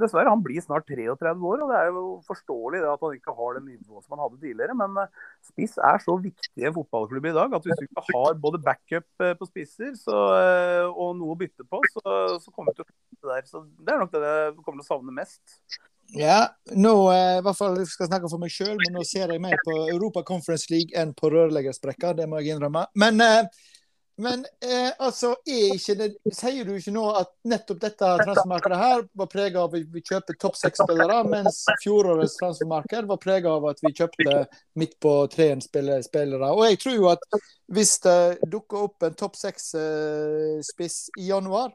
dessverre, 0.00 0.30
han 0.30 0.42
blir 0.44 0.62
snart 0.62 0.86
33 0.88 1.32
år, 1.32 1.64
og 1.64 1.72
det 1.72 1.78
er 1.78 1.90
jo 1.94 2.04
forståelig 2.28 2.82
at 2.86 3.04
han 3.04 3.16
ikke 3.16 3.34
har 3.38 3.58
det 3.58 3.64
nivået 3.66 4.04
som 4.04 4.14
han 4.14 4.22
hadde 4.24 4.40
tidligere. 4.42 4.76
Men 4.78 5.02
eh, 5.02 5.26
spiss 5.48 5.76
er 5.80 6.02
så 6.04 6.16
viktig 6.22 6.62
i 6.62 6.68
en 6.68 6.76
fotballklubb 6.76 7.28
i 7.30 7.34
dag 7.36 7.58
at 7.58 7.68
hvis 7.68 7.80
du 7.80 7.86
ikke 7.88 8.06
har 8.10 8.40
både 8.42 8.62
backup 8.64 9.24
eh, 9.24 9.34
på 9.38 9.48
spisser 9.48 9.94
så, 9.98 10.18
og 10.92 11.14
noe 11.18 11.34
å 11.34 11.38
bytte 11.38 11.66
på, 11.68 11.82
så, 11.94 12.02
så 12.42 12.52
kommer 12.52 12.74
vi 12.74 12.80
til 12.80 12.86
å 12.86 12.90
det 13.18 13.32
der. 13.32 13.46
Så 13.48 13.64
det 13.78 13.94
er 13.94 14.02
nok 14.02 14.12
det 14.14 14.24
jeg 14.24 14.58
kommer 14.60 14.82
til 14.82 14.86
å 14.86 14.90
savne 14.92 15.14
mest. 15.14 15.58
Ja, 16.16 16.38
nå 16.72 16.92
i 17.12 17.40
hvert 17.44 17.58
fall 17.58 17.74
skal 17.84 18.06
jeg 18.06 18.12
snakke 18.12 18.30
for 18.32 18.40
meg 18.40 18.52
sjøl, 18.52 18.78
men 18.80 18.94
nå 18.96 19.02
ser 19.04 19.28
jeg 19.28 19.42
mer 19.44 19.58
på 19.64 19.74
Europa 19.92 20.22
Conference 20.28 20.70
League 20.72 20.96
enn 20.96 21.12
på 21.16 21.28
rørleggersprekka. 21.34 22.14
Det 22.16 22.28
må 22.30 22.40
jeg 22.40 22.54
innrømme. 22.54 22.86
Men 22.96 23.20
men 24.20 24.40
eh, 24.60 24.92
altså, 24.98 25.36
det, 25.46 26.06
sier 26.34 26.64
du 26.66 26.72
ikke 26.74 26.90
nå 26.90 27.04
at 27.20 27.28
nettopp 27.46 27.78
dette 27.84 28.08
transfermarkedet 28.18 28.78
her 28.80 29.04
var 29.20 29.28
preget 29.30 29.58
av 29.60 29.76
at 29.78 29.92
vi 29.94 30.02
kjøper 30.02 30.38
topp 30.42 30.58
seks-spillere, 30.58 31.20
mens 31.30 31.60
fjorårets 31.84 32.34
transfermarked 32.40 33.06
var 33.06 33.20
preget 33.22 33.46
av 33.52 33.68
at 33.70 33.82
vi 33.84 33.92
kjøpte 33.94 34.40
midt 34.82 34.96
på 34.98 35.12
treen 35.30 35.62
spillere. 35.62 36.50
Og 36.50 36.64
jeg 36.66 36.80
tror 36.82 36.96
jo 36.96 37.06
at 37.12 37.22
hvis 37.70 37.94
det 38.08 38.18
dukker 38.50 38.88
opp 38.88 39.06
en 39.06 39.18
topp 39.22 39.38
seks-spiss 39.38 40.98
eh, 41.14 41.22
i 41.22 41.30
januar, 41.30 41.70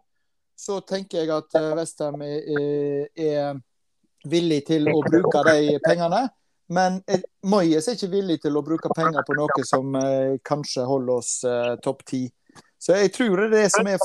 så 0.60 0.82
tenker 0.84 1.24
jeg 1.24 1.32
at 1.32 1.48
Vestheim 1.80 2.20
Westham 2.20 2.28
er, 2.28 3.08
er 3.16 3.64
villig 4.28 4.66
til 4.68 4.92
å 4.92 5.00
bruke 5.08 5.48
de 5.48 5.80
pengene. 5.88 6.26
Men 6.72 7.02
Moyes 7.44 7.88
er 7.88 7.98
ikke 7.98 8.12
villig 8.14 8.40
til 8.44 8.56
å 8.56 8.64
bruke 8.66 8.92
penger 8.96 9.26
på 9.28 9.36
noe 9.36 9.66
som 9.68 9.96
eh, 10.00 10.40
kanskje 10.46 10.86
holder 10.88 11.14
oss 11.18 11.34
eh, 11.44 11.76
topp 11.84 12.06
ti. 12.08 12.24
Så 12.80 12.96
jeg 13.00 13.14
tror 13.16 13.40
det 13.40 13.46
er 13.48 13.54
det 13.54 13.68
som 13.72 13.88
er 13.88 14.02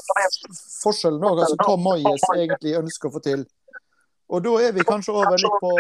forskjellen 0.83 1.25
òg, 1.25 1.41
altså 1.45 1.57
hva 1.63 1.79
Moyes 1.83 2.27
egentlig 2.35 2.77
ønsker 2.79 3.11
å 3.11 3.17
få 3.17 3.23
til. 3.25 3.47
Og 4.29 4.45
da 4.45 4.53
er 4.67 4.75
vi 4.77 4.87
kanskje 4.87 5.15
over 5.17 5.39
litt 5.41 5.59
på, 5.63 5.73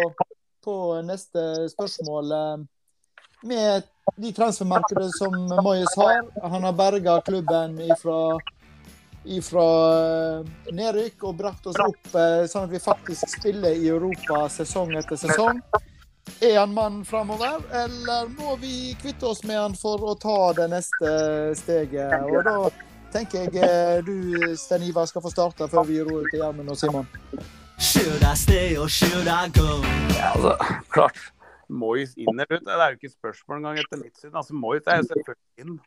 på 0.64 0.76
neste 1.07 1.45
spørsmål. 1.74 2.35
Eh, 2.39 2.66
med 3.41 3.83
de 4.16 4.33
transfermarkedene 4.35 5.11
som 5.14 5.35
Moyes 5.62 5.97
har. 5.97 6.24
Han 6.49 6.64
har 6.64 6.72
berga 6.72 7.20
klubben 7.20 7.79
ifra, 7.81 8.39
ifra 9.24 9.66
eh, 9.99 10.49
nedrykk 10.74 11.29
og 11.29 11.37
brakt 11.39 11.68
oss 11.70 11.79
opp 11.85 12.16
eh, 12.16 12.47
sånn 12.51 12.66
at 12.66 12.72
vi 12.72 12.83
faktisk 12.83 13.31
spiller 13.39 13.76
i 13.79 13.91
Europa 13.93 14.47
sesong 14.53 14.97
etter 14.99 15.20
sesong. 15.20 15.62
Er 16.41 16.59
han 16.61 16.74
mann 16.74 17.05
framover, 17.05 17.62
eller 17.74 18.29
må 18.39 18.57
vi 18.62 18.95
kvitte 19.03 19.26
oss 19.26 19.45
med 19.45 19.59
han 19.59 19.74
for 19.79 20.03
å 20.11 20.14
ta 20.18 20.53
det 20.59 20.68
neste 20.70 21.11
steget? 21.59 22.14
Og 22.29 22.45
da 22.47 22.57
tenker 23.14 23.49
jeg 23.49 23.64
eh, 23.64 23.99
du, 24.07 24.55
Stein 24.59 24.87
Ivar, 24.87 25.09
skal 25.11 25.24
få 25.24 25.33
starte 25.33 25.68
før 25.72 25.87
vi 25.89 26.01
ordet 26.05 26.31
til 26.33 26.43
Gjermund 26.43 26.74
og 26.74 26.79
Simon. 26.79 27.09
Ja, 30.16 30.33
altså, 30.35 30.55
klart. 30.95 31.20
Moyes 31.68 32.14
inn 32.16 32.33
eller 32.33 32.49
ut, 32.49 32.64
det 32.64 32.74
er 32.74 32.95
jo 32.95 32.97
ikke 32.97 33.12
spørsmål 33.12 33.59
engang 33.61 33.79
etter 33.83 34.01
mitt 34.01 34.16
syn. 34.16 34.33
Altså, 34.33 34.57
Moyes 34.57 34.87
er 34.89 35.03
jo 35.03 35.11
selvfølgelig 35.11 35.64
inn. 35.64 35.79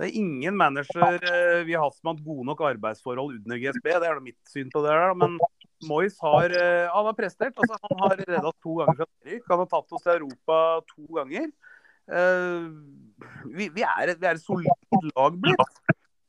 Det 0.00 0.08
er 0.08 0.18
ingen 0.18 0.56
manager 0.58 1.18
eh, 1.20 1.62
vi 1.68 1.76
har 1.76 1.84
hatt 1.84 1.96
som 1.96 2.10
har 2.10 2.16
hatt 2.16 2.24
gode 2.26 2.46
nok 2.48 2.62
arbeidsforhold 2.72 3.36
under 3.38 3.60
GSB. 3.60 3.86
Det 3.86 4.08
er 4.08 4.20
mitt 4.24 4.40
syn 4.50 4.72
på 4.72 4.82
det. 4.84 4.96
Men 5.20 5.38
Moyes 5.88 6.18
har, 6.22 6.50
eh, 6.50 6.88
han 6.90 7.08
har 7.08 7.16
prestert. 7.16 7.56
Altså, 7.56 7.78
han 7.82 8.02
har 8.04 8.16
redda 8.20 8.52
to 8.62 8.78
ganger 8.80 8.98
fra 9.00 9.06
nedrykk. 9.08 9.44
Han 9.50 9.62
har 9.62 9.70
tatt 9.70 9.96
oss 9.96 10.04
til 10.04 10.14
Europa 10.16 10.58
to 10.92 11.06
ganger. 11.18 11.50
Uh, 12.02 12.66
vi, 13.54 13.68
vi, 13.70 13.84
er 13.86 14.10
et, 14.10 14.18
vi, 14.18 14.26
er 14.26 14.34
et, 14.34 14.42
solid 14.42 15.10
lag 15.14 15.36
blitt. 15.38 15.76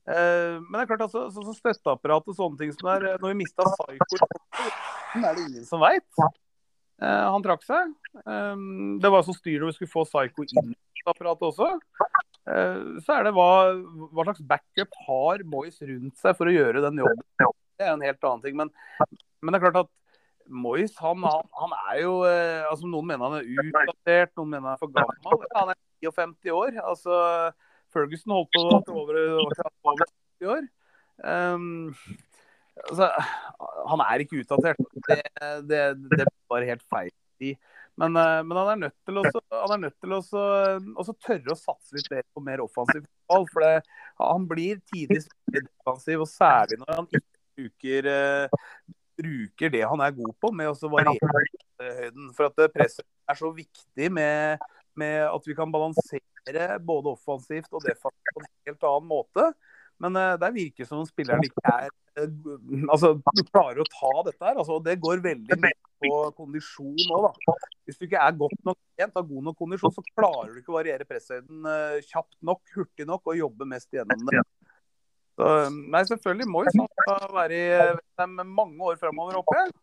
Uh, 0.06 0.62
men 0.62 0.76
det 0.76 0.84
er 0.84 0.90
klart 0.92 1.06
altså, 1.08 1.24
så, 1.34 1.46
så 1.48 1.56
støtteapparat 1.58 2.28
og 2.30 2.38
sånne 2.38 2.60
ting 2.60 2.74
som 2.76 2.90
er 2.92 3.08
Når 3.16 3.32
vi 3.32 3.38
mista 3.40 3.66
Psycho, 3.72 4.20
er 5.18 5.34
det 5.34 5.48
ingen 5.48 5.66
som 5.66 5.82
veit. 5.82 6.06
Han 7.04 7.44
trakk 7.44 7.66
seg. 7.66 7.90
Det 9.02 9.10
var 9.12 9.26
så 9.26 9.34
styr 9.36 9.58
når 9.60 9.72
vi 9.72 9.78
skulle 9.80 9.92
få 9.92 10.06
Psycho 10.08 10.46
inn 10.46 10.70
i 10.72 11.04
apparatet 11.10 11.50
også. 11.50 11.72
så 13.04 13.16
er 13.18 13.26
det 13.26 13.34
hva, 13.36 13.50
hva 14.14 14.28
slags 14.28 14.46
backup 14.48 15.02
har 15.08 15.44
Moyes 15.50 15.82
rundt 15.82 16.22
seg 16.22 16.38
for 16.38 16.48
å 16.48 16.54
gjøre 16.54 16.86
den 16.86 17.02
jobben. 17.02 17.26
Det 17.78 17.86
er 17.88 17.94
en 17.96 18.06
helt 18.06 18.30
annen 18.30 18.44
ting. 18.44 18.58
Men 18.60 18.74
men 19.44 19.52
det 19.52 19.60
er 19.60 19.66
klart 19.66 19.84
at 19.84 19.92
Moyes 20.44 20.96
han, 21.00 21.24
han, 21.24 21.46
han, 21.56 21.74
er 21.90 22.02
jo 22.02 22.16
eh, 22.28 22.66
altså 22.68 22.88
Noen 22.92 23.08
mener 23.08 23.32
han 23.32 23.38
er 23.40 23.64
utdatert, 23.64 24.34
noen 24.40 24.52
mener 24.52 24.68
han 24.68 24.76
er 24.76 24.82
for 24.82 24.92
gammel. 24.92 25.48
Han 25.56 25.72
er 25.72 25.80
59 26.04 26.52
år. 26.52 26.80
altså 26.84 27.18
Ferguson 27.94 28.36
holdt 28.36 28.52
på 28.56 28.64
til 28.88 29.00
over, 29.00 29.20
over 29.44 29.58
60 29.62 30.50
år. 30.56 30.64
Um, 31.24 31.94
altså, 32.90 33.10
han 33.92 34.04
er 34.08 34.24
ikke 34.24 34.42
utdatert. 34.42 34.82
Det, 35.08 35.20
det, 35.70 35.84
det 36.12 36.28
bare 36.52 36.72
helt 36.74 36.84
feil. 36.92 37.14
Men, 38.00 38.16
eh, 38.18 38.40
men, 38.42 38.58
han 38.58 38.72
er 38.72 38.80
nødt 38.88 38.96
til, 39.06 39.20
også, 39.22 39.42
er 39.54 39.78
nødt 39.78 39.96
til 40.02 40.16
også, 40.18 40.44
også 40.98 41.14
tørre 41.22 41.54
å 41.54 41.60
satse 41.60 41.94
litt 41.98 42.10
mer 42.10 42.24
på 42.34 42.44
mer 42.44 42.64
offensiv 42.64 43.04
fotball. 43.04 43.46
For 43.54 43.66
det, 43.68 44.00
han 44.20 44.48
blir 44.50 44.82
tidvis 44.92 45.30
defensiv, 45.54 46.26
og 46.26 46.32
særlig 46.32 46.82
når 46.82 46.96
han 46.96 47.10
ikke 47.12 47.33
bruker 47.58 48.10
eh, 48.12 48.62
bruker 49.18 49.74
det 49.74 49.84
han 49.86 50.02
er 50.02 50.16
god 50.16 50.34
på, 50.42 50.52
med 50.56 50.72
å 50.72 50.92
variere 50.92 51.44
høyden. 51.82 52.32
For 52.38 52.50
at 52.50 52.74
presset 52.74 53.06
er 53.30 53.40
så 53.40 53.52
viktig 53.54 54.10
med, 54.14 54.64
med, 55.00 55.20
at 55.30 55.48
vi 55.50 55.56
kan 55.58 55.72
balansere 55.74 56.80
både 56.84 57.14
offensivt 57.14 57.72
og 57.72 57.86
defensivt 57.86 58.34
på 58.34 58.44
en 58.44 58.52
helt 58.70 58.90
annen 58.90 59.10
måte. 59.10 59.52
Men 60.02 60.18
uh, 60.18 60.34
det 60.42 60.50
virker 60.56 60.88
som 60.90 61.04
om 61.04 61.08
spilleren 61.08 61.46
ikke 61.46 61.62
er 61.70 61.92
altså, 62.94 63.14
du 63.38 63.44
klarer 63.48 63.80
å 63.82 63.90
ta 63.90 64.12
dette 64.28 64.46
her. 64.46 64.58
Altså, 64.58 64.80
det 64.84 64.98
går 65.02 65.22
veldig 65.24 65.58
mye 65.62 65.78
på 66.04 66.18
kondisjon 66.38 67.14
òg, 67.16 67.30
da. 67.30 67.56
Hvis 67.88 68.00
du 68.00 68.08
ikke 68.08 68.22
er 68.22 68.36
godt 68.38 68.60
nok 68.68 68.78
trent, 68.98 69.16
har 69.16 69.30
god 69.30 69.48
nok 69.48 69.58
kondisjon, 69.62 69.94
så 69.96 70.04
klarer 70.12 70.52
du 70.52 70.60
ikke 70.60 70.74
å 70.74 70.80
variere 70.80 71.08
presshøyden 71.08 71.70
kjapt 72.10 72.36
nok, 72.46 72.62
hurtig 72.76 73.08
nok 73.10 73.32
og 73.32 73.40
jobbe 73.40 73.70
mest 73.70 73.90
gjennom 73.96 74.28
det. 74.30 74.44
Så, 75.34 75.50
nei, 75.94 76.04
selvfølgelig 76.10 76.50
må 76.52 76.62
jo 76.68 76.74
sånn 76.76 77.34
være 77.34 77.58
i 77.58 77.88
dem 78.22 78.38
mange 78.54 78.92
år 78.92 79.00
framover, 79.02 79.40
håper 79.40 79.64
jeg. 79.64 79.74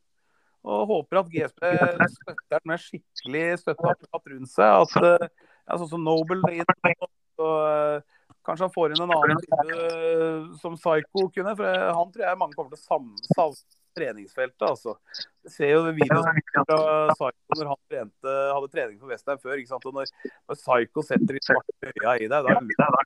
Og 0.70 0.84
håper 0.90 1.22
at 1.22 1.32
GSP 1.32 1.66
støtter 2.14 2.62
med 2.68 2.82
skikkelig 2.82 3.44
støtteapparat 3.62 4.32
rundt 4.34 4.52
seg. 4.52 4.84
At 4.84 5.24
ja, 5.24 5.78
sånn 5.80 5.90
som 5.94 6.04
Noble 6.04 6.52
inn, 6.52 6.72
og, 7.40 8.02
kanskje 8.46 8.66
han 8.66 8.74
får 8.74 8.94
inn 8.94 9.04
en 9.06 9.14
annen 9.16 9.40
type 9.40 10.58
som 10.60 10.76
Psycho 10.76 11.26
kunne. 11.34 11.56
For 11.56 11.84
han 11.96 12.12
tror 12.12 12.26
jeg 12.26 12.40
mange 12.42 12.58
kommer 12.58 12.74
til 12.74 12.80
å 12.80 12.84
savne 12.84 13.78
treningsfeltet. 13.96 14.66
altså. 14.68 14.94
Jeg 15.48 15.54
ser 15.56 15.72
jo 15.74 15.82
videoer 15.88 16.42
fra 16.52 16.78
Psycho 17.16 17.58
når 17.58 17.72
han 17.72 17.82
trente, 17.90 18.36
hadde 18.54 18.72
trening 18.76 19.00
for 19.00 19.10
Vestheim 19.14 19.40
før. 19.40 19.56
ikke 19.56 19.72
sant? 19.72 19.88
Og 19.88 19.96
når, 19.96 20.14
når 20.44 20.60
Psycho 20.60 21.06
setter 21.08 21.36
de 21.40 21.44
svarte 21.48 21.94
øya 21.96 22.16
i 22.20 22.30
deg, 22.30 22.52
da 22.52 23.00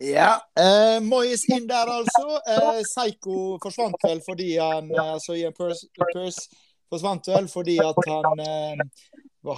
ja. 0.00 0.32
Eh, 0.58 0.98
Moyes 1.04 1.44
inn 1.48 1.68
der, 1.68 1.88
altså. 1.92 2.40
Eh, 2.48 2.82
Psycho 2.86 3.58
forsvant 3.62 4.00
vel 4.04 4.20
fordi 4.24 4.54
han 4.58 4.90
eh, 4.90 5.12
Altså 5.14 5.36
Ian 5.38 5.54
Purse, 5.56 5.88
Purse 6.12 6.48
forsvant 6.90 7.28
vel 7.30 7.48
fordi 7.50 7.76
at 7.84 8.00
han 8.08 8.42
eh, 8.44 8.84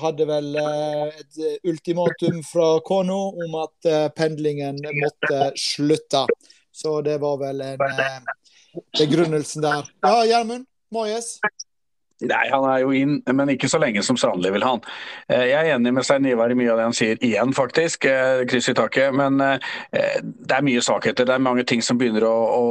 hadde 0.03 0.27
vel 0.29 0.51
eh, 0.61 1.23
et 1.23 1.69
ultimatum 1.69 2.43
fra 2.47 2.69
Kono 2.87 3.23
om 3.47 3.57
at 3.63 3.89
eh, 3.91 4.09
pendlingen 4.17 4.79
måtte 5.01 5.53
slutte. 5.59 6.27
Så 6.73 7.01
det 7.05 7.19
var 7.21 7.39
vel 7.41 7.61
en 7.61 7.81
begrunnelsen 8.99 9.65
der. 9.65 9.89
Ja, 10.05 10.23
Gjermund 10.25 10.67
Moyes? 10.93 11.39
Nei, 12.23 12.45
han 12.53 12.65
er 12.69 12.83
jo 12.85 12.93
inn, 12.95 13.17
men 13.35 13.51
ikke 13.55 13.71
så 13.71 13.81
lenge 13.83 14.03
som 14.07 14.19
Strandli 14.19 14.53
vil 14.55 14.65
han. 14.67 14.83
Eh, 15.27 15.49
jeg 15.51 15.59
er 15.59 15.77
enig 15.77 15.93
med 15.97 16.07
Stein 16.07 16.27
Ivar 16.29 16.53
i 16.53 16.57
mye 16.59 16.71
av 16.71 16.79
det 16.79 16.87
han 16.87 16.97
sier 16.97 17.19
igjen, 17.25 17.55
faktisk. 17.57 18.07
Eh, 18.07 18.45
kryss 18.51 18.71
i 18.71 18.77
taket. 18.79 19.15
Men 19.17 19.41
eh, 19.43 19.73
det 19.91 20.57
er 20.57 20.67
mye 20.67 20.83
svakheter. 20.85 21.27
Det 21.27 21.35
er 21.35 21.43
mange 21.43 21.65
ting 21.69 21.83
som 21.83 21.99
begynner 21.99 22.27
å, 22.29 22.35
å 22.55 22.67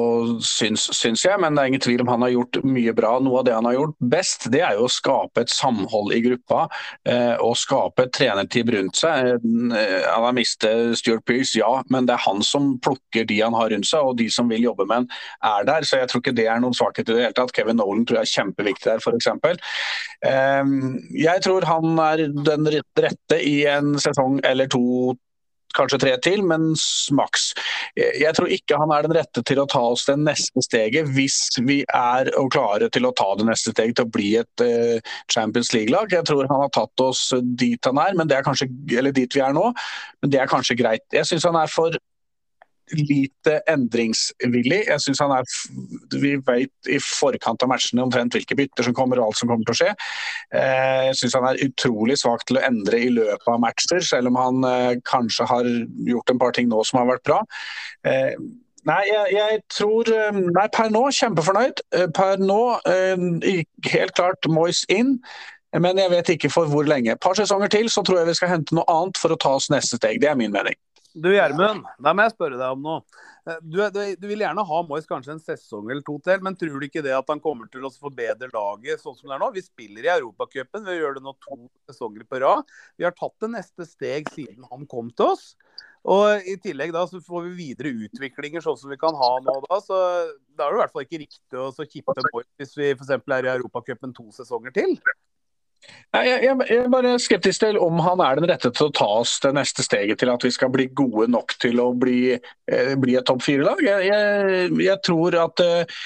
synes, 0.46 0.88
synes 0.96 1.26
jeg. 1.26 1.40
Men 1.44 1.58
det 1.58 1.64
er 1.64 1.74
ingen 1.74 1.84
tvil 1.84 2.06
om 2.06 2.12
han 2.14 2.26
har 2.26 2.34
gjort 2.36 2.62
mye 2.64 2.96
bra. 2.96 3.18
Noe 3.24 3.42
av 3.42 3.48
det 3.50 3.58
han 3.58 3.68
har 3.68 3.76
gjort 3.76 3.98
best, 4.14 4.48
det 4.54 4.64
er 4.64 4.80
jo 4.80 4.88
å 4.88 4.94
skape 4.94 5.44
et 5.44 5.52
samhold 5.52 6.16
i 6.16 6.22
gruppa. 6.24 6.64
Og 7.42 7.56
skape 7.60 8.06
et 8.06 8.14
trenerteam 8.16 8.72
rundt 8.76 9.00
seg. 9.00 9.42
Han 9.42 10.26
har 10.28 10.36
mistet 10.36 10.96
Stuart 11.00 11.26
Pearce, 11.28 11.58
ja, 11.60 11.70
men 11.92 12.08
det 12.08 12.16
er 12.16 12.24
han 12.24 12.42
som 12.46 12.76
plukker 12.84 13.28
de 13.28 13.42
han 13.42 13.56
har 13.58 13.72
rundt 13.74 13.90
seg. 13.90 14.08
Og 14.08 14.18
de 14.22 14.30
som 14.32 14.50
vil 14.52 14.64
jobbe 14.70 14.88
med 14.88 15.04
han, 15.04 15.10
er 15.52 15.68
der. 15.68 15.88
Så 15.88 16.00
jeg 16.00 16.12
tror 16.12 16.24
ikke 16.24 16.36
det 16.38 16.48
er 16.48 16.64
noen 16.64 16.78
svakhet 16.78 17.10
i 17.10 17.18
det 17.18 17.26
hele 17.26 17.38
tatt. 17.38 17.54
Kevin 17.58 17.82
Nolan 17.82 18.08
tror 18.08 18.22
jeg 18.22 18.30
er 18.30 18.36
kjempeviktig 18.38 18.92
der, 18.92 19.04
f.eks. 19.04 19.41
Ehm, 19.42 21.02
jeg 21.16 21.44
tror 21.46 21.66
han 21.68 22.00
er 22.04 22.28
den 22.30 22.70
rette 22.70 23.42
i 23.42 23.62
en 23.70 23.98
sesong 24.02 24.40
eller 24.48 24.70
to 24.72 25.16
kanskje 25.76 26.00
tre 26.04 26.14
til, 26.24 26.42
men 26.44 26.74
maks. 27.16 27.52
Jeg 27.96 28.36
tror 28.36 28.52
ikke 28.52 28.80
han 28.80 28.92
er 28.92 29.06
den 29.06 29.16
rette 29.16 29.44
til 29.48 29.62
å 29.62 29.68
ta 29.72 29.82
oss 29.94 30.04
det 30.10 30.18
neste 30.20 30.64
steget, 30.66 31.10
hvis 31.16 31.38
vi 31.68 31.82
er 31.88 32.32
klare 32.54 32.90
til 32.92 33.08
å 33.08 33.14
ta 33.18 33.30
det 33.40 33.48
neste 33.48 33.72
steget 33.72 33.98
til 34.00 34.08
å 34.08 34.12
bli 34.12 34.34
et 34.42 34.66
uh, 34.66 35.16
Champions 35.32 35.72
League-lag. 35.76 36.12
Jeg 36.12 36.28
tror 36.28 36.50
han 36.52 36.66
har 36.66 36.74
tatt 36.76 37.06
oss 37.06 37.30
dit 37.56 37.80
han 37.88 38.02
er, 38.04 38.18
men 38.20 38.28
det 38.28 38.40
er 38.40 38.48
kanskje, 38.48 38.68
eller 38.98 39.16
dit 39.16 39.38
vi 39.38 39.44
er 39.44 39.56
nå, 39.56 39.70
men 40.22 40.34
det 40.34 40.44
er 40.44 40.52
kanskje 40.52 40.80
greit. 40.80 41.06
Jeg 41.16 41.30
syns 41.30 41.48
han 41.48 41.60
er 41.60 41.72
for 41.72 41.96
lite 42.98 43.58
endringsvillig. 43.72 44.82
Jeg 44.88 45.04
synes 45.04 45.22
han 45.24 45.34
er, 45.36 45.46
Vi 46.22 46.36
vet 46.48 46.90
i 46.90 47.00
forkant 47.02 47.64
av 47.64 47.72
matchene 47.72 48.06
omtrent 48.06 48.36
hvilke 48.36 48.58
bytter 48.58 48.88
som 48.88 48.96
kommer 48.98 49.20
og 49.20 49.30
alt 49.32 49.42
som 49.42 49.52
kommer 49.52 49.68
til 49.68 49.76
å 49.76 49.80
skje. 49.82 49.92
Eh, 50.56 51.04
jeg 51.10 51.20
syns 51.20 51.38
han 51.40 51.50
er 51.52 51.62
utrolig 51.68 52.18
svak 52.22 52.46
til 52.48 52.60
å 52.60 52.66
endre 52.68 53.00
i 53.00 53.12
løpet 53.14 53.48
av 53.52 53.62
matcher, 53.64 54.02
selv 54.06 54.32
om 54.32 54.40
han 54.40 54.66
eh, 54.68 54.98
kanskje 55.08 55.48
har 55.50 55.70
gjort 56.10 56.34
en 56.34 56.42
par 56.42 56.58
ting 56.58 56.72
nå 56.72 56.84
som 56.88 57.02
har 57.02 57.14
vært 57.14 57.28
bra. 57.28 57.40
Nei, 58.82 59.02
jeg, 59.06 59.34
jeg, 59.36 59.58
tror 59.70 60.10
Nei, 60.34 60.68
per 60.74 60.90
nå 60.90 61.04
kjempefornøyd. 61.14 61.84
Per 62.18 62.42
nå 62.42 62.62
helt 62.82 64.16
klart 64.18 64.50
Moyes 64.50 64.82
inn. 64.90 65.20
Men 65.80 66.00
jeg 66.02 66.12
vet 66.12 66.30
ikke 66.34 66.50
for 66.52 66.68
hvor 66.68 66.84
lenge. 66.84 67.14
Et 67.14 67.22
par 67.22 67.38
sesonger 67.38 67.72
til 67.72 67.90
så 67.90 68.04
tror 68.04 68.20
jeg 68.20 68.28
vi 68.28 68.40
skal 68.40 68.52
hente 68.56 68.76
noe 68.76 68.88
annet 68.92 69.20
for 69.22 69.32
å 69.32 69.40
ta 69.40 69.54
oss 69.56 69.70
neste 69.72 70.02
steg. 70.02 70.20
Det 70.22 70.28
er 70.32 70.40
min 70.40 70.52
mening. 70.52 70.76
Du 71.14 71.28
Gjermund, 71.28 71.84
da 72.00 72.14
må 72.16 72.24
jeg 72.24 72.34
spørre 72.34 72.56
deg 72.60 72.72
om 72.72 72.86
noe. 72.86 73.22
Eh, 73.44 73.58
du, 73.60 73.80
du, 73.92 74.00
du, 74.16 74.26
vil 74.30 74.44
gjerne 74.46 74.64
ha 74.68 74.80
Moyes 74.88 75.10
kanskje 75.10 75.34
en 75.36 75.44
sesong 75.44 75.90
eller 75.92 76.04
to 76.08 76.16
til, 76.24 76.40
men 76.46 76.56
tror 76.60 76.78
du 76.80 76.88
ikke 76.88 77.04
det 77.04 77.14
at 77.18 77.32
han 77.32 77.42
kommer 77.44 77.68
til 77.72 77.84
å 77.88 77.92
forbedre 77.92 78.48
laget 78.54 79.04
sånn 79.04 79.18
som 79.18 79.28
det 79.28 79.36
er 79.36 79.44
nå? 79.44 79.50
Vi 79.56 79.66
spiller 79.66 80.08
i 80.08 80.14
Europacupen, 80.14 80.86
vi 80.88 80.96
gjør 80.96 81.18
det 81.18 81.26
nå 81.26 81.36
to 81.44 81.60
sesonger 81.90 82.24
på 82.30 82.42
rad. 82.46 82.76
Vi 82.96 83.08
har 83.08 83.16
tatt 83.18 83.36
det 83.44 83.52
neste 83.58 83.88
steg 83.90 84.32
siden 84.32 84.68
han 84.72 84.88
kom 84.92 85.12
til 85.12 85.34
oss. 85.34 85.52
Og 86.12 86.48
I 86.50 86.56
tillegg 86.64 86.94
da 86.96 87.04
så 87.10 87.20
får 87.22 87.44
vi 87.50 87.52
videre 87.60 87.92
utviklinger 88.08 88.64
sånn 88.64 88.80
som 88.80 88.90
vi 88.90 88.98
kan 89.02 89.18
ha 89.18 89.34
nå. 89.44 89.58
Da 89.68 89.82
så 89.84 90.00
da 90.58 90.66
er 90.66 90.72
det 90.72 90.80
i 90.80 90.82
hvert 90.82 90.96
fall 90.96 91.06
ikke 91.06 91.22
riktig 91.26 91.60
å 91.60 91.70
kippe 91.84 92.16
Moyes 92.32 92.50
hvis 92.62 92.74
vi 92.80 92.94
f.eks. 92.96 93.12
er 93.20 93.50
i 93.50 93.54
Europacupen 93.58 94.16
to 94.16 94.32
sesonger 94.34 94.74
til. 94.80 94.96
Nei, 96.12 96.26
jeg, 96.28 96.42
jeg, 96.44 96.76
er 96.76 96.90
bare 96.92 97.12
skeptisk 97.24 97.62
til 97.64 97.78
om 97.80 98.02
han 98.04 98.20
er 98.24 98.36
den 98.36 98.50
rette 98.52 98.68
til 98.76 98.90
å 98.90 98.94
ta 98.94 99.06
oss 99.22 99.38
det 99.46 99.54
neste 99.56 99.84
steget 99.86 100.20
til 100.20 100.32
at 100.34 100.44
vi 100.44 100.52
skal 100.52 100.72
bli 100.74 100.90
gode 100.92 101.30
nok 101.32 101.56
til 101.64 101.80
å 101.80 101.86
bli, 101.96 102.34
eh, 102.36 102.92
bli 103.00 103.16
et 103.16 103.26
topp 103.30 103.40
fire-lag. 103.46 103.80
Jeg, 103.86 104.10
jeg, 104.84 104.98
tror 105.08 105.38
at 105.40 105.64
eh, 105.64 106.02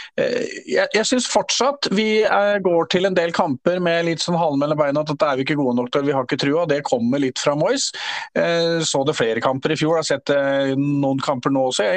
Jeg, 0.69 0.86
jeg 0.93 1.09
syns 1.09 1.26
fortsatt 1.32 1.89
vi 1.97 2.21
er, 2.21 2.61
går 2.65 2.91
til 2.93 3.09
en 3.09 3.17
del 3.17 3.34
kamper 3.36 3.82
med 3.82 4.05
litt 4.05 4.21
sånn 4.21 4.38
halen 4.38 4.61
mellom 4.61 4.80
beina 4.84 5.01
at 5.01 5.09
dette 5.09 5.32
er 5.32 5.41
vi 5.41 5.47
ikke 5.47 5.57
gode 5.57 5.80
nok 5.82 5.89
til, 5.93 6.05
vi 6.05 6.15
har 6.15 6.30
ikke 6.30 6.41
trua. 6.45 6.67
Det 6.69 6.84
kommer 6.86 7.26
litt 7.26 7.41
fra 7.41 7.57
Moyes. 7.57 7.89
Eh, 8.38 8.86
så 8.86 9.01
det 9.09 9.17
flere 9.17 9.43
kamper 9.43 9.73
i 9.73 9.80
fjor, 9.80 9.97
har 9.97 10.05
sett 10.05 10.30
eh, 10.36 10.76
noen 10.78 11.21
kamper 11.26 11.53
nå 11.55 11.71
også. 11.71 11.89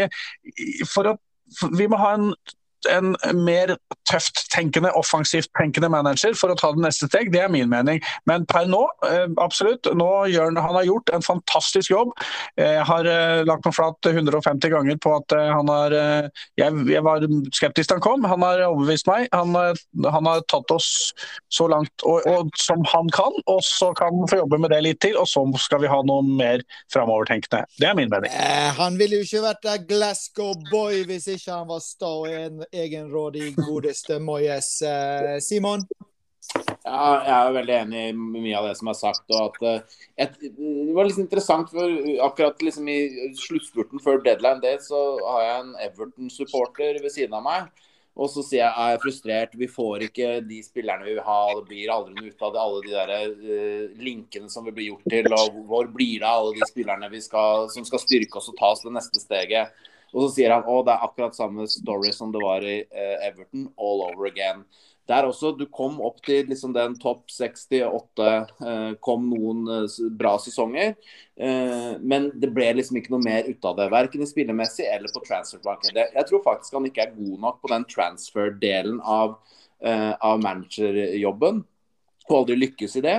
for 0.88 1.12
at 1.12 1.20
vi 1.76 1.86
må 1.88 2.00
ha 2.00 2.14
en 2.16 2.32
en 2.86 3.14
mer 3.44 3.74
tøft 4.08 4.44
tenkende, 4.52 4.92
offensivt 4.96 5.50
tenkende 5.58 5.90
manager 5.92 6.36
for 6.38 6.52
å 6.52 6.56
ta 6.58 6.70
det 6.74 6.84
neste 6.84 7.08
steg. 7.10 7.32
Det 7.34 7.42
er 7.44 7.52
min 7.52 7.68
mening. 7.70 8.00
Men 8.28 8.46
per 8.48 8.68
nå, 8.70 8.84
eh, 9.08 9.26
absolutt. 9.42 9.88
Nå 9.98 10.08
gjør 10.32 10.50
han, 10.50 10.60
han 10.62 10.78
har 10.78 10.88
gjort 10.88 11.12
en 11.14 11.24
fantastisk 11.24 11.92
jobb. 11.92 12.14
Jeg 12.60 12.84
har 12.88 13.08
eh, 13.08 13.42
lagt 13.48 13.66
meg 13.66 13.76
flat 13.76 14.10
150 14.10 14.72
ganger 14.72 15.00
på 15.02 15.14
at 15.18 15.36
eh, 15.36 15.50
han 15.52 15.72
har 15.72 15.96
jeg, 15.98 16.70
jeg, 16.88 17.02
var 17.04 17.24
skeptisk 17.54 17.90
da 17.90 17.98
han 17.98 18.04
kom. 18.04 18.26
Han 18.28 18.44
har 18.44 18.64
overbevist 18.68 19.08
meg. 19.10 19.28
Han, 19.34 19.56
han 19.56 20.30
har 20.30 20.44
tatt 20.50 20.70
oss 20.74 20.88
så 21.52 21.68
langt 21.70 22.06
og, 22.06 22.24
og, 22.28 22.52
som 22.58 22.84
han 22.92 23.10
kan. 23.14 23.34
Og 23.46 23.62
så 23.66 23.92
kan 23.98 24.14
han 24.14 24.30
få 24.30 24.42
jobbe 24.42 24.60
med 24.62 24.72
det 24.74 24.82
litt 24.86 25.02
til, 25.04 25.18
og 25.20 25.28
så 25.30 25.44
skal 25.60 25.82
vi 25.82 25.90
ha 25.90 26.00
noe 26.06 26.24
mer 26.26 26.64
framovertenkende. 26.92 27.64
Det 27.78 27.88
er 27.90 27.96
min 27.98 28.12
mening. 28.12 28.32
Eh, 28.32 28.70
han 28.78 28.98
ville 29.00 29.20
jo 29.20 29.26
ikke 29.26 29.44
vært 29.48 29.64
der 29.66 29.84
Glasgow 29.88 30.54
Boy 30.70 31.04
hvis 31.08 31.28
ikke 31.32 31.52
han 31.54 31.68
var 31.70 31.82
stående 31.84 32.67
egenrådig, 32.72 33.54
godeste 33.56 34.18
Moyes. 34.22 34.82
Eh, 34.82 35.38
Simon? 35.44 35.84
Ja, 36.56 37.00
jeg 37.26 37.34
er 37.34 37.56
veldig 37.58 37.74
enig 37.76 38.02
i 38.08 38.12
mye 38.16 38.56
av 38.56 38.68
det 38.70 38.76
som 38.78 38.88
er 38.88 38.96
sagt. 38.96 39.24
og 39.28 39.50
at 39.50 39.58
uh, 39.66 39.98
et, 40.16 40.38
Det 40.40 40.94
var 40.96 41.08
liksom 41.08 41.26
interessant, 41.26 41.72
for 41.74 41.98
akkurat 42.24 42.62
liksom 42.64 42.88
i 42.88 43.00
sluttspurten 43.36 44.00
før 44.04 44.22
deadline 44.24 44.62
day, 44.64 44.78
så 44.80 45.02
har 45.26 45.44
jeg 45.44 45.58
en 45.58 45.74
Everton-supporter 45.88 47.02
ved 47.02 47.12
siden 47.12 47.36
av 47.36 47.44
meg. 47.44 47.84
Og 48.18 48.30
så 48.32 48.42
sier 48.42 48.64
jeg 48.64 48.72
jeg 48.74 48.94
er 48.94 49.02
frustrert, 49.02 49.52
vi 49.60 49.68
får 49.70 50.08
ikke 50.08 50.30
de 50.48 50.62
spillerne 50.64 51.06
vi 51.06 51.12
vil 51.18 51.26
ha. 51.26 51.42
Det 51.60 51.68
blir 51.68 51.92
aldri 51.94 52.16
noe 52.16 52.32
ut 52.32 52.46
av 52.48 52.54
det, 52.54 52.64
alle 52.64 52.80
de 52.86 52.96
der 52.96 53.12
uh, 53.44 54.00
linkene 54.08 54.50
som 54.50 54.66
vi 54.66 54.74
blir 54.78 54.90
gjort 54.94 55.12
til. 55.12 55.28
og 55.36 55.60
Hvor 55.68 55.92
blir 55.92 56.24
det 56.24 56.30
av 56.30 56.46
alle 56.46 56.56
de 56.56 56.72
spillerne 56.72 57.22
skal, 57.22 57.68
som 57.74 57.86
skal 57.86 58.02
styrke 58.02 58.40
oss 58.40 58.50
og 58.50 58.58
ta 58.58 58.72
oss 58.72 58.86
det 58.86 58.96
neste 58.96 59.22
steget? 59.22 59.76
Og 60.12 60.24
så 60.24 60.28
sier 60.36 60.54
han 60.54 60.68
å, 60.68 60.82
det 60.86 60.94
er 60.94 61.06
akkurat 61.06 61.36
samme 61.36 61.66
story 61.70 62.12
som 62.16 62.32
det 62.34 62.42
var 62.42 62.64
i 62.64 62.80
uh, 62.84 63.16
Everton, 63.26 63.68
all 63.76 64.04
over 64.08 64.28
again. 64.30 64.64
Der 65.08 65.24
også, 65.24 65.54
Du 65.56 65.64
kom 65.72 66.02
opp 66.04 66.18
til 66.24 66.50
liksom 66.50 66.74
den 66.76 66.96
topp 67.00 67.30
68, 67.32 68.28
uh, 68.60 68.92
kom 69.04 69.28
noen 69.30 69.62
uh, 69.68 70.00
bra 70.10 70.36
sesonger. 70.42 70.96
men 71.38 72.24
det 72.34 72.48
ble 72.50 72.64
liksom 72.74 72.96
ikke 72.98 73.12
noe 73.12 73.22
mer 73.22 73.46
ut 73.46 73.66
av 73.68 73.76
det, 73.78 73.84
verken 73.92 74.24
i 74.24 74.26
spillemessig 74.26 74.88
eller 74.90 75.12
på 75.14 75.20
transfermarkedet. 75.22 76.08
Jeg 76.16 76.26
tror 76.26 76.42
faktisk 76.42 76.74
han 76.74 76.88
ikke 76.88 77.04
er 77.04 77.12
god 77.14 77.36
nok 77.44 77.60
på 77.62 77.70
den 77.70 77.84
transfer-delen 77.92 78.98
av, 79.06 79.36
av 79.78 80.42
managerjobben 80.42 81.62
og 82.30 82.42
aldri 82.42 82.56
lykkes 82.58 82.96
i 82.98 83.02
det. 83.04 83.16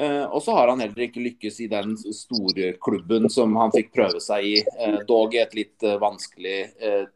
Eh, 0.00 0.24
og 0.24 0.42
så 0.44 0.54
har 0.56 0.70
han 0.70 0.82
heller 0.82 1.06
ikke 1.06 1.22
lykkes 1.24 1.60
i 1.64 1.68
den 1.70 1.94
store 1.96 2.72
klubben 2.82 3.28
som 3.32 3.54
han 3.60 3.72
fikk 3.74 3.92
prøve 3.96 4.22
seg 4.22 4.46
i, 4.46 4.56
eh, 4.60 4.98
dog 5.08 5.34
i 5.34 5.42
et 5.42 5.54
litt 5.56 5.86
eh, 5.86 5.98
vanskelig 6.00 6.58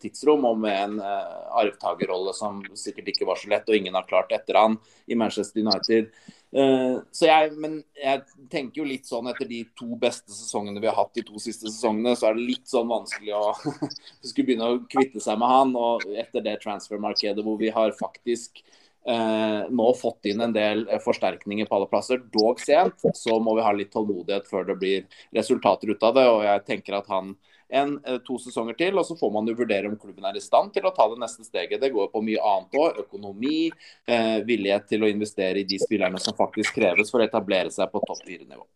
tidsrom 0.02 0.44
og 0.48 0.58
med 0.60 0.76
en 0.76 0.94
arvtakerrolle 1.00 2.34
som 2.36 2.60
sikkert 2.78 3.10
ikke 3.12 3.26
var 3.28 3.38
så 3.40 3.50
lett, 3.50 3.68
og 3.68 3.76
ingen 3.76 3.96
har 3.96 4.06
klart 4.08 4.32
etter 4.34 4.58
han 4.58 4.76
i 5.06 5.16
Manchester 5.18 5.62
United. 5.64 6.10
Så 6.54 7.26
jeg, 7.26 7.48
men 7.58 7.80
jeg 7.98 8.20
tenker 8.52 8.78
jo 8.78 8.86
litt 8.86 9.08
sånn 9.08 9.26
etter 9.26 9.48
de 9.50 9.64
to 9.74 9.96
beste 9.98 10.30
sesongene 10.30 10.78
vi 10.78 10.86
har 10.86 10.94
hatt 10.94 11.16
de 11.16 11.24
to 11.26 11.40
siste 11.42 11.66
sesongene, 11.66 12.14
så 12.14 12.28
er 12.28 12.38
det 12.38 12.46
litt 12.52 12.70
sånn 12.70 12.86
vanskelig 12.92 13.34
å 13.34 13.48
skulle 14.28 14.46
begynne 14.52 14.68
å 14.70 14.78
kvitte 14.86 15.22
seg 15.24 15.40
med 15.40 15.50
han. 15.50 15.74
Og 15.74 16.06
etter 16.14 16.44
det 16.44 16.60
transfermarkedet 16.62 17.42
hvor 17.42 17.58
vi 17.58 17.72
har 17.74 17.96
faktisk 17.98 18.62
eh, 19.06 19.64
nå 19.70 19.88
fått 19.98 20.30
inn 20.30 20.40
en 20.44 20.54
del 20.54 20.86
eh, 20.88 21.00
forsterkninger 21.02 21.68
på 21.68 21.78
alle 21.78 21.88
plasser, 21.90 22.22
dog 22.32 22.60
sent, 22.60 23.04
så 23.14 23.38
må 23.40 23.56
vi 23.58 23.66
ha 23.66 23.72
litt 23.76 23.92
tålmodighet 23.94 24.48
før 24.50 24.68
det 24.70 24.78
blir 24.80 25.08
resultater 25.36 25.90
ut 25.92 26.02
av 26.02 26.14
det. 26.16 26.28
og 26.28 26.44
jeg 26.46 26.64
tenker 26.68 27.00
at 27.00 27.10
han 27.12 27.34
en, 27.74 28.00
eh, 28.04 28.18
to 28.26 28.36
sesonger 28.38 28.76
til, 28.78 28.98
og 28.98 29.06
så 29.06 29.16
får 29.18 29.32
man 29.32 29.48
jo 29.48 29.56
vurdere 29.58 29.88
om 29.90 29.96
klubben 29.98 30.24
er 30.28 30.36
i 30.38 30.42
stand 30.42 30.72
til 30.74 30.86
å 30.86 30.94
ta 30.94 31.08
det 31.10 31.18
neste 31.22 31.44
steget. 31.46 31.80
Det 31.80 31.92
går 31.92 32.10
på 32.12 32.22
mye 32.22 32.42
annet 32.52 32.78
òg. 32.78 33.00
Økonomi, 33.04 33.70
eh, 34.06 34.38
villighet 34.46 34.88
til 34.88 35.02
å 35.02 35.10
investere 35.10 35.60
i 35.60 35.64
de 35.64 35.78
spillerne 35.78 36.20
som 36.20 36.36
faktisk 36.38 36.74
kreves 36.74 37.10
for 37.10 37.20
å 37.20 37.28
etablere 37.28 37.72
seg 37.72 37.90
på 37.90 38.02
topp 38.06 38.22
fire-nivå. 38.26 38.66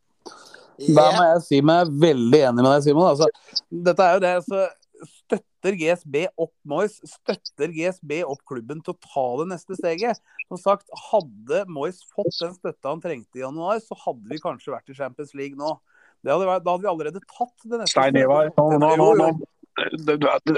Da 0.95 1.11
må 1.11 1.23
jeg 1.35 1.43
si 1.43 1.61
meg 1.61 1.87
veldig 1.91 2.41
enig 2.49 2.63
med 2.63 2.71
deg, 2.73 2.83
Simon. 2.83 3.11
Altså, 3.11 3.27
dette 3.71 3.99
er 3.99 4.15
jo 4.15 4.21
det, 4.21 4.35
så 4.47 4.69
støtter 5.07 5.77
GSB 5.79 6.25
opp 6.41 6.55
Moyes, 6.69 6.99
støtter 7.07 7.73
GSB 7.75 8.23
opp 8.27 8.41
klubben 8.49 8.81
til 8.85 8.95
å 8.95 9.01
ta 9.05 9.27
det 9.43 9.49
neste 9.53 9.79
steget. 9.79 10.23
Som 10.49 10.61
sagt, 10.61 10.89
Hadde 11.11 11.65
Moyes 11.71 12.01
fått 12.15 12.35
den 12.41 12.57
støtta 12.57 12.95
han 12.95 13.05
trengte 13.05 13.41
i 13.41 13.45
januar, 13.45 13.83
så 13.85 13.99
hadde 14.07 14.27
vi 14.31 14.41
kanskje 14.43 14.75
vært 14.75 14.93
i 14.93 14.99
Champions 14.99 15.35
League 15.39 15.59
nå. 15.59 15.77
Hadde 16.27 16.49
vært, 16.49 16.67
da 16.67 16.75
hadde 16.75 16.87
vi 16.87 16.91
allerede 16.91 17.23
tatt 17.27 17.69
det 17.69 17.79
neste 17.79 17.95
Stein 17.95 18.19
Ivar, 18.19 18.51
nå, 18.59 18.81
nå, 18.83 19.13
nå, 19.21 19.31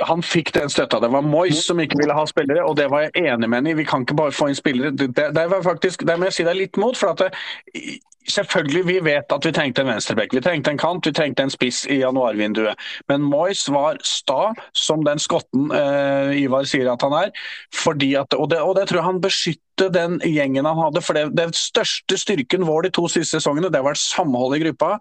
han 0.08 0.22
fikk 0.24 0.52
den 0.56 0.70
støtta. 0.72 1.00
Det 1.02 1.10
var 1.12 1.24
Moyes 1.26 1.64
som 1.66 1.80
ikke 1.82 1.98
ville 2.00 2.16
ha 2.16 2.24
spillere, 2.28 2.64
og 2.64 2.78
det 2.80 2.88
var 2.92 3.06
jeg 3.06 3.26
enig 3.26 3.48
med 3.48 3.60
ham 3.60 3.68
i. 3.68 3.76
Vi 3.82 3.88
kan 3.88 4.06
ikke 4.06 4.16
bare 4.16 4.32
få 4.34 4.48
inn 4.50 4.58
spillere. 4.58 4.94
Det, 4.96 5.10
det, 5.16 5.46
var 5.52 5.64
faktisk, 5.66 6.06
det 6.08 6.16
må 6.18 6.30
jeg 6.30 6.38
si 6.38 6.46
deg 6.48 6.56
litt 6.56 6.80
mot. 6.80 6.96
for 6.96 7.12
at 7.12 7.26
det, 7.26 8.00
Selvfølgelig, 8.28 8.82
vi 8.86 8.98
vet 9.00 9.32
at 9.32 9.46
vi 9.46 9.52
trengte 9.56 9.80
en 9.80 9.88
venstrebekk. 9.88 10.34
Vi 10.36 10.42
trengte 10.44 10.74
en 10.74 10.78
kant, 10.78 11.06
vi 11.06 11.12
trengte 11.16 11.46
en 11.46 11.52
spiss 11.52 11.86
i 11.88 12.02
januarvinduet. 12.02 12.76
Men 13.08 13.24
Moyes 13.24 13.64
var 13.72 13.96
sta, 14.04 14.52
som 14.76 15.06
den 15.06 15.18
skotten 15.22 15.72
eh, 15.72 16.36
Ivar 16.42 16.68
sier 16.68 16.90
at 16.92 17.00
han 17.06 17.16
er. 17.16 17.32
At, 17.32 18.36
og, 18.36 18.50
det, 18.52 18.60
og, 18.60 18.76
det, 18.76 18.86
tror 18.90 19.00
jeg 19.00 19.08
han 19.08 19.22
beskytter 19.24 19.90
den 19.96 20.20
gjengen 20.20 20.68
han 20.68 20.78
hadde. 20.82 21.02
For 21.06 21.16
det, 21.16 21.30
det 21.38 21.48
største 21.56 22.20
styrken 22.20 22.68
vår 22.68 22.90
de 22.90 22.94
to 23.00 23.08
siste 23.08 23.40
sesongene, 23.40 23.72
det 23.72 23.80
har 23.80 23.88
vært 23.88 24.04
samhold 24.04 24.58
i 24.58 24.62
gruppa. 24.66 24.94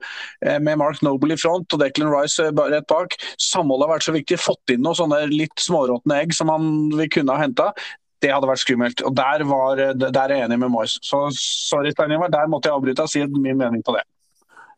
Eh, 0.45 0.57
med 0.63 0.79
Mark 0.79 1.03
Noble 1.05 1.35
i 1.35 1.41
front 1.41 1.75
og 1.75 1.83
Declan 1.83 2.13
Rice 2.15 2.47
eh, 2.47 2.65
rett 2.71 2.87
bak. 2.89 3.19
Samholdet 3.35 3.89
har 3.89 3.97
vært 3.97 4.07
så 4.07 4.15
viktig. 4.15 4.39
Fått 4.41 4.77
inn 4.77 4.85
noen 4.87 5.03
sånne 5.03 5.25
litt 5.33 5.59
småråtne 5.59 6.23
egg 6.23 6.37
som 6.39 6.55
han, 6.55 6.71
vi 6.95 7.11
kunne 7.11 7.35
ha 7.35 7.43
henta 7.43 7.73
det 8.23 8.31
hadde 8.33 8.49
vært 8.49 8.63
skummelt. 8.63 9.03
Og 9.07 9.15
Der, 9.15 9.43
var, 9.47 9.81
der 9.99 10.21
er 10.25 10.35
jeg 10.35 10.47
enig 10.47 10.59
med 10.61 10.73
Moyes. 10.73 10.97
Så 11.05 11.25
sorry, 11.35 11.93
Steinar, 11.95 12.31
der 12.31 12.49
måtte 12.51 12.69
jeg 12.69 12.75
avbryte 12.75 13.05
og 13.05 13.11
si 13.11 13.23
min 13.23 13.59
mening 13.59 13.83
på 13.85 13.95
det. 13.95 14.03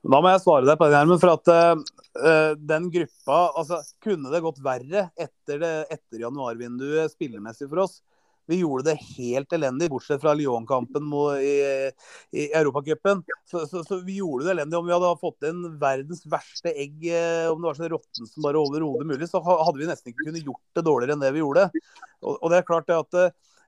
Da 0.01 0.17
må 0.21 0.31
jeg 0.31 0.41
svare 0.41 0.65
deg 0.65 0.79
på 0.79 0.89
det, 0.89 0.97
Hermen. 0.97 1.19
For 1.21 1.33
at 1.35 1.51
uh, 1.51 2.53
den 2.57 2.87
gruppa 2.93 3.41
altså, 3.61 3.81
Kunne 4.01 4.31
det 4.33 4.41
gått 4.43 4.61
verre 4.65 5.07
etter, 5.13 5.61
det, 5.61 5.73
etter 5.93 6.23
januarvinduet 6.25 7.13
spillemessig 7.13 7.69
for 7.69 7.85
oss? 7.85 7.99
Vi 8.49 8.57
gjorde 8.61 8.89
det 8.89 8.97
helt 9.17 9.53
elendig, 9.53 9.89
bortsett 9.91 10.21
fra 10.21 10.33
Lyon-kampen 10.33 11.11
i, 11.41 11.53
i 12.31 12.47
Europacupen. 12.57 13.21
Så, 13.45 13.65
så, 13.67 13.83
så, 13.83 13.99
vi 14.05 14.17
gjorde 14.17 14.47
det 14.47 14.55
elendig. 14.55 14.79
Om 14.79 14.89
vi 14.89 14.95
hadde 14.95 15.11
fått 15.21 15.47
inn 15.47 15.61
verdens 15.81 16.25
verste 16.29 16.73
egg, 16.73 17.05
eh, 17.11 17.45
om 17.51 17.61
det 17.61 17.69
var 17.69 17.79
så 17.79 17.91
råttent 17.93 18.33
som 18.33 18.47
bare 18.47 18.59
overhodet 18.59 19.07
mulig, 19.07 19.29
så 19.29 19.43
hadde 19.45 19.77
vi 19.79 19.89
nesten 19.89 20.11
ikke 20.11 20.27
kunnet 20.31 20.49
gjort 20.49 20.79
det 20.79 20.85
dårligere 20.87 21.17
enn 21.17 21.23
det 21.23 21.31
vi 21.35 21.43
gjorde. 21.43 21.69
Og, 22.21 22.35
og 22.35 22.51
det 22.51 22.59
er 22.59 22.67
klart 22.67 22.89
det 22.89 22.99
at 22.99 23.21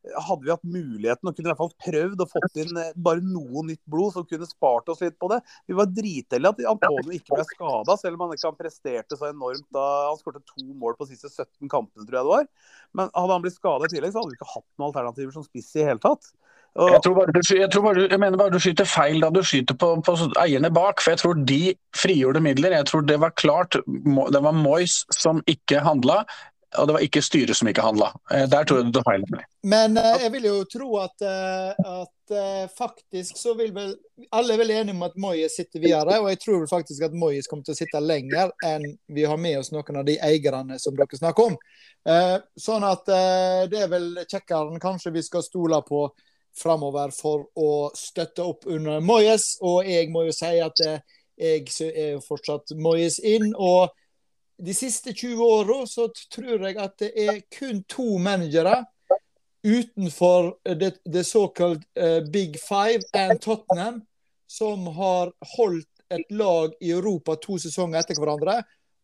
hadde 0.03 0.43
vi 0.43 0.51
hatt 0.51 0.65
muligheten 0.67 1.29
og 1.29 1.35
kunne 1.35 1.47
i 1.47 1.51
hvert 1.51 1.61
fall 1.61 1.73
prøvd 1.85 2.23
å 2.23 2.27
fått 2.27 2.59
inn 2.59 2.79
eh, 2.79 2.91
bare 3.05 3.23
noe 3.23 3.63
nytt 3.69 3.81
blod 3.89 4.15
som 4.15 4.27
kunne 4.27 4.47
spart 4.49 4.91
oss 4.91 5.03
litt 5.03 5.15
på 5.21 5.29
det. 5.31 5.39
Vi 5.69 5.77
var 5.77 5.91
dritheldige 5.91 6.51
at 6.51 6.63
Antonio 6.73 7.15
ikke 7.15 7.37
ble 7.37 7.45
skada, 7.47 7.97
selv 7.99 8.17
om 8.17 8.25
han 8.25 8.35
ikke 8.35 8.53
presterte 8.59 9.19
så 9.19 9.29
enormt 9.31 9.67
da 9.73 9.85
han 10.09 10.19
skåret 10.19 10.43
to 10.49 10.65
mål 10.71 10.97
på 10.99 11.07
de 11.07 11.15
siste 11.15 11.31
17 11.31 11.71
kampene, 11.71 12.07
tror 12.07 12.19
jeg 12.19 12.27
det 12.27 12.33
var. 12.33 12.49
Men 12.99 13.13
hadde 13.15 13.37
han 13.37 13.45
blitt 13.45 13.59
skada 13.59 13.87
i 13.87 13.93
tillegg, 13.95 14.13
så 14.13 14.23
hadde 14.23 14.33
vi 14.33 14.39
ikke 14.41 14.53
hatt 14.57 14.69
noen 14.75 14.89
alternativer 14.91 15.37
som 15.37 15.47
spiss 15.47 15.71
i 15.79 15.87
hele 15.87 16.03
tatt. 16.03 16.33
Jeg, 16.73 17.03
tror 17.05 17.13
bare 17.19 17.33
du, 17.35 17.39
jeg, 17.53 17.69
tror 17.69 17.83
bare, 17.85 18.03
jeg 18.09 18.17
mener 18.17 18.39
bare 18.39 18.53
du 18.55 18.61
skyter 18.61 18.87
feil 18.89 19.19
da 19.21 19.27
du 19.29 19.43
skyter 19.45 19.77
på, 19.77 19.91
på, 20.01 20.15
eierne 20.41 20.71
bak. 20.73 21.03
For 21.03 21.13
jeg 21.13 21.21
tror 21.21 21.43
de 21.51 21.59
frigjorde 21.93 22.41
midler. 22.41 22.73
Jeg 22.73 22.87
tror 22.89 23.05
det 23.05 23.19
var 23.21 23.35
klart 23.37 23.77
det 23.77 24.41
var 24.41 24.57
Moyes 24.57 25.03
som 25.13 25.43
ikke 25.49 25.83
handla 25.85 26.23
og 26.77 26.87
det 26.87 26.93
var 26.95 27.03
ikke 27.05 27.21
styret 27.23 27.57
som 27.57 27.67
ikke 27.69 27.83
handla. 27.85 28.09
Eh, 28.31 28.45
der 28.49 28.65
tror 28.65 28.79
jeg 28.79 28.89
du 28.89 28.97
tar 28.97 29.05
feil. 29.07 29.23
Men 29.63 29.97
uh, 29.97 30.15
jeg 30.21 30.31
vil 30.33 30.47
jo 30.49 30.55
tro 30.69 30.89
at, 31.01 31.23
uh, 31.23 32.01
at 32.03 32.33
uh, 32.33 32.65
faktisk 32.77 33.37
så 33.39 33.53
vil 33.59 33.73
vel 33.75 33.93
Alle 34.31 34.53
er 34.53 34.59
vel 34.61 34.71
enige 34.71 34.93
om 34.93 35.05
at 35.07 35.15
Moyes 35.17 35.55
sitter 35.57 35.81
videre, 35.81 36.19
og 36.21 36.27
jeg 36.29 36.39
tror 36.43 36.59
vel 36.61 36.69
faktisk 36.69 37.05
at 37.07 37.15
Moyes 37.17 37.47
kommer 37.49 37.65
til 37.65 37.73
å 37.73 37.79
sitte 37.79 38.01
lenger 38.03 38.51
enn 38.65 38.85
vi 39.09 39.25
har 39.25 39.39
med 39.41 39.57
oss 39.57 39.71
noen 39.73 39.97
av 39.99 40.05
de 40.05 40.19
eierne 40.21 40.77
som 40.79 40.93
dere 40.95 41.17
snakker 41.17 41.49
om. 41.49 41.57
sånn 42.59 42.85
at 42.85 43.09
det 43.71 43.79
er 43.81 43.89
vel 43.89 44.05
kjekkere 44.21 44.77
kanskje 44.83 45.15
vi 45.15 45.23
skal 45.25 45.43
stole 45.43 45.79
på 45.87 46.03
framover 46.61 47.09
for 47.17 47.47
å 47.57 47.89
støtte 47.97 48.45
opp 48.45 48.69
under 48.69 49.01
Moyes, 49.01 49.57
og 49.65 49.89
jeg 49.89 50.13
må 50.13 50.27
jo 50.27 50.37
si 50.37 50.53
at 50.61 50.85
jeg 50.85 51.65
er 51.89 52.21
fortsatt 52.21 52.77
Moyes 52.77 53.17
inn. 53.17 53.49
og 53.57 53.89
de 54.65 54.73
siste 54.73 55.13
20 55.13 55.43
åra 55.43 55.83
så 55.87 56.07
tror 56.31 56.67
jeg 56.67 56.77
at 56.79 56.97
det 57.01 57.11
er 57.19 57.41
kun 57.51 57.83
to 57.89 58.17
managere 58.17 58.85
utenfor 59.63 60.53
det, 60.79 60.93
det 61.05 61.23
såkalt 61.23 61.83
uh, 61.99 62.23
Big 62.31 62.59
Five 62.59 63.03
and 63.13 63.41
Tottenham 63.41 64.01
som 64.47 64.87
har 64.87 65.31
holdt 65.57 65.89
et 66.09 66.31
lag 66.31 66.73
i 66.79 66.91
Europa 66.91 67.35
to 67.35 67.57
sesonger 67.57 68.03
etter 68.03 68.19
hverandre. 68.19 68.59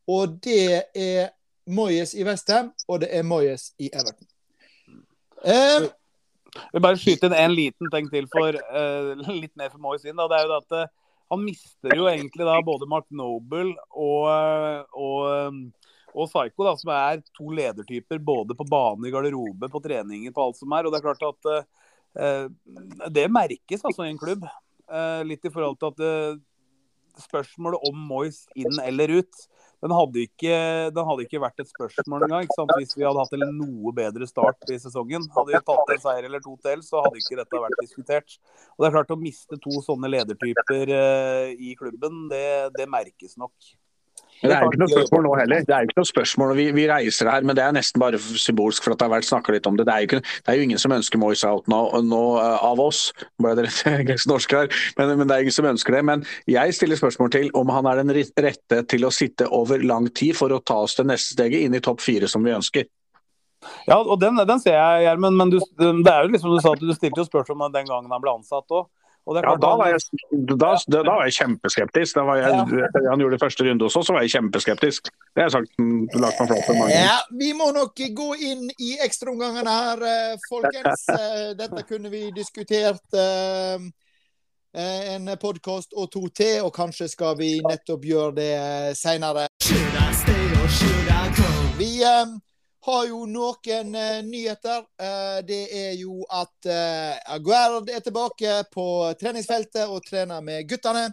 Og 0.09 0.35
det 0.43 0.83
er 0.95 1.31
Moyes 1.69 2.13
i 2.13 2.25
Westham, 2.25 2.71
og 2.87 3.01
det 3.01 3.09
er 3.15 3.25
Moyes 3.25 3.71
i 3.79 3.89
Everton. 3.93 4.27
Um, 5.39 5.87
jeg 6.55 6.73
vil 6.73 6.83
bare 6.83 6.99
skyte 6.99 7.29
inn 7.29 7.37
en 7.37 7.55
liten 7.55 7.91
ting 7.93 8.09
til 8.11 8.27
for 8.31 8.55
uh, 8.57 9.15
litt 9.31 9.55
mer 9.57 9.71
for 9.71 9.81
Moyes 9.81 10.05
inn. 10.05 10.17
Da. 10.19 10.27
Det 10.29 10.39
er 10.39 10.47
jo 10.47 10.59
at 10.59 10.77
han 11.29 11.43
mister 11.45 11.93
jo 11.97 12.07
egentlig 12.09 12.45
da 12.47 12.57
både 12.65 12.87
Mark 12.89 13.05
Noble 13.13 13.75
og, 13.89 14.25
og, 14.97 15.59
og 16.15 16.29
Psycho, 16.31 16.65
da, 16.65 16.73
som 16.79 16.93
er 16.95 17.21
to 17.37 17.51
ledertyper 17.53 18.21
både 18.25 18.57
på 18.57 18.65
bane, 18.69 19.05
i 19.07 19.13
garderobe, 19.13 19.69
på 19.69 19.81
treninger, 19.83 20.33
på 20.33 20.47
alt 20.47 20.57
som 20.57 20.73
er. 20.73 20.87
Og 20.87 20.93
det 20.93 20.99
er 20.99 21.05
klart 21.05 21.27
at 21.29 21.49
uh, 22.17 23.09
det 23.13 23.27
merkes 23.29 23.85
altså 23.85 24.07
i 24.07 24.13
en 24.13 24.21
klubb. 24.21 24.47
Uh, 24.89 25.21
litt 25.29 25.45
i 25.45 25.53
forhold 25.53 25.77
til 25.77 25.91
at 25.91 26.01
uh, 26.01 26.41
spørsmålet 27.21 27.85
om 27.89 28.05
Moyes 28.09 28.47
inn 28.57 28.81
eller 28.81 29.19
ut 29.19 29.45
den 29.79 29.93
hadde, 29.95 30.23
ikke, 30.27 30.55
den 30.91 31.05
hadde 31.07 31.23
ikke 31.23 31.39
vært 31.39 31.61
et 31.63 31.69
spørsmål 31.71 32.25
engang 32.27 32.49
hvis 32.75 32.95
vi 32.97 33.05
hadde 33.05 33.23
hatt 33.23 33.35
en 33.37 33.53
noe 33.55 33.93
bedre 33.95 34.27
start 34.27 34.73
i 34.73 34.79
sesongen. 34.81 35.27
Hadde 35.35 35.53
vi 35.53 35.61
tatt 35.69 35.93
en 35.95 36.01
seier 36.03 36.27
eller 36.27 36.43
to 36.43 36.55
til, 36.65 36.83
så 36.83 37.03
hadde 37.05 37.21
ikke 37.21 37.39
dette 37.39 37.61
vært 37.63 37.79
diskutert. 37.79 38.39
Og 38.75 38.83
det 38.83 38.89
er 38.89 38.97
klart 38.97 39.13
Å 39.15 39.19
miste 39.19 39.59
to 39.63 39.79
sånne 39.85 40.11
ledertyper 40.11 40.91
uh, 40.91 41.53
i 41.55 41.75
klubben, 41.79 42.25
det, 42.31 42.43
det 42.75 42.89
merkes 42.91 43.39
nok. 43.39 43.55
Men 44.41 44.51
Det 44.51 44.55
er 44.55 44.61
jo 44.63 44.71
ikke 44.71 44.79
noe 44.79 44.91
spørsmål 44.93 45.23
nå 45.25 45.31
heller. 45.35 45.63
Det 45.67 45.75
er 45.75 45.83
jo 45.83 45.89
ikke 45.89 45.99
noe 45.99 46.09
spørsmål, 46.09 46.51
vi, 46.55 46.65
vi 46.75 46.85
reiser 46.87 47.29
her, 47.31 47.45
men 47.47 47.57
det 47.57 47.63
er 47.63 47.73
nesten 47.75 47.99
bare 47.99 48.19
symbolsk 48.19 48.85
for 48.85 48.95
at 48.95 49.01
det 49.01 49.07
har 49.07 49.13
vært 49.17 49.27
snakka 49.27 49.55
litt 49.55 49.67
om 49.67 49.79
det. 49.79 49.85
Det 49.89 49.95
er, 49.95 50.03
jo 50.05 50.09
ikke, 50.09 50.19
det 50.23 50.53
er 50.53 50.59
jo 50.59 50.67
ingen 50.69 50.81
som 50.81 50.95
ønsker 50.95 51.19
Moyes 51.19 51.43
out 51.47 51.67
nå, 51.71 51.79
nå 52.07 52.21
uh, 52.39 52.63
av 52.69 52.79
oss. 52.83 53.01
Ble 53.41 53.51
det 53.59 53.67
rett 53.67 54.27
norsk 54.31 54.55
her, 54.55 54.71
men, 54.99 55.11
men, 55.19 55.27
det 55.27 55.35
er 55.35 55.47
ingen 55.47 55.57
som 55.57 55.67
ønsker 55.73 55.97
det. 55.97 56.03
Men 56.07 56.23
jeg 56.47 56.77
stiller 56.77 57.01
spørsmål 57.01 57.33
til 57.35 57.51
om 57.59 57.73
han 57.75 57.89
er 57.91 57.99
den 57.99 58.15
rette 58.15 58.83
til 58.93 59.07
å 59.07 59.11
sitte 59.13 59.49
over 59.55 59.83
lang 59.83 60.07
tid 60.15 60.37
for 60.39 60.55
å 60.55 60.61
ta 60.63 60.79
oss 60.85 60.95
til 60.95 61.09
neste 61.09 61.35
steget 61.35 61.67
inn 61.67 61.75
i 61.75 61.83
topp 61.83 62.03
fire, 62.05 62.31
som 62.31 62.45
vi 62.45 62.55
ønsker. 62.55 62.87
Ja, 63.89 63.97
og 63.99 64.15
den, 64.21 64.39
den 64.47 64.61
ser 64.63 64.77
jeg, 64.77 65.03
Gjermund. 65.03 65.35
Men 65.35 65.51
du, 65.51 65.59
det 65.79 66.13
er 66.13 66.23
jo 66.23 66.31
liksom 66.31 66.55
du 66.55 66.61
sa 66.63 66.73
at 66.77 66.83
du 66.83 66.93
stilte 66.95 67.19
jo 67.19 67.27
spørsmål 67.27 67.67
om 67.67 67.75
den 67.75 67.89
gangen 67.89 68.15
han 68.15 68.23
ble 68.23 68.37
ansatt 68.39 68.71
òg. 68.71 68.87
Ja, 69.29 69.55
da, 69.61 69.75
var 69.77 69.91
jeg, 69.91 69.99
da, 70.31 70.71
da, 70.89 71.01
var 71.05 71.27
jeg, 71.27 71.35
kjempeskeptisk. 71.37 72.15
Da 72.17 72.23
var 72.25 72.39
jeg, 72.39 72.49
ja. 72.49 72.89
Han 73.11 73.21
gjorde 73.21 73.37
det 73.37 73.43
første 73.43 73.65
runde 73.67 73.85
også, 73.85 74.01
så 74.07 74.15
var 74.15 74.25
jeg 74.25 74.33
kjempeskeptisk. 74.33 75.11
Det 75.35 75.43
har 75.43 75.49
jeg 75.49 75.55
sagt 75.57 76.17
lagt 76.17 76.41
meg 76.41 76.49
flat 76.49 76.65
for 76.65 76.79
mange 76.79 76.95
ja, 76.95 77.19
Vi 77.37 77.51
må 77.57 77.69
nok 77.75 78.01
gå 78.17 78.29
inn 78.49 78.65
i 78.81 78.95
ekstraomgangene 79.05 79.75
her, 79.83 80.05
eh, 80.13 80.35
folkens. 80.49 81.07
Eh, 81.19 81.51
dette 81.57 81.81
kunne 81.87 82.09
vi 82.11 82.29
diskutert 82.33 83.17
uh, 83.17 83.81
en 84.79 85.31
podkast 85.41 85.93
og 85.97 86.07
to 86.13 86.21
til, 86.33 86.63
og 86.65 86.71
kanskje 86.73 87.09
skal 87.11 87.35
vi 87.37 87.49
nettopp 87.65 88.05
gjøre 88.05 88.35
det 88.37 88.53
seinere. 88.97 89.47
Vi 91.79 91.91
har 92.89 93.05
jo 93.09 93.25
noen 93.29 93.93
uh, 93.95 94.21
nyheter. 94.25 94.85
Uh, 94.99 95.39
det 95.45 95.61
er 95.75 95.91
jo 95.99 96.23
at 96.33 96.69
uh, 96.69 97.35
Aguerd 97.35 97.89
er 97.93 98.01
tilbake 98.03 98.55
på 98.73 98.85
treningsfeltet 99.19 99.85
og 99.87 100.05
trener 100.07 100.41
med 100.45 100.67
guttene. 100.69 101.09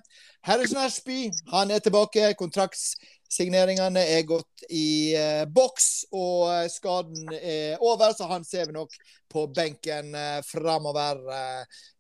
Harrison 0.47 0.81
Ashby 0.85 1.27
han 1.53 1.71
er 1.75 1.83
tilbake. 1.85 2.33
Kontraktsigneringene 2.39 4.05
er 4.17 4.27
gått 4.29 4.67
i 4.71 5.15
boks, 5.53 6.07
og 6.15 6.71
skaden 6.71 7.33
er 7.37 7.83
over, 7.83 8.15
så 8.15 8.31
han 8.31 8.47
ser 8.47 8.71
vi 8.71 8.77
nok 8.79 8.95
på 9.33 9.47
benken 9.53 10.15
uh, 10.15 10.43
framover. 10.47 11.21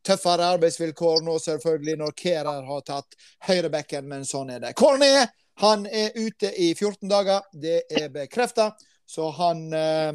tøffere 0.06 0.52
arbeidsvilkår 0.56 1.24
nå, 1.26 1.38
selvfølgelig, 1.42 1.96
når 2.00 2.14
Kerer 2.16 2.68
har 2.68 2.84
tatt 2.86 3.18
høyrebekken, 3.48 4.06
men 4.08 4.24
sånn 4.24 4.54
er 4.54 4.62
det. 4.62 4.76
Cornet 4.78 5.34
han 5.60 5.86
er 5.86 6.12
ute 6.14 6.50
i 6.60 6.74
14 6.74 7.08
dager, 7.08 7.40
det 7.52 7.82
er 7.88 8.10
bekrefta. 8.12 8.74
Så 9.06 9.30
han 9.30 9.72
eh, 9.72 10.12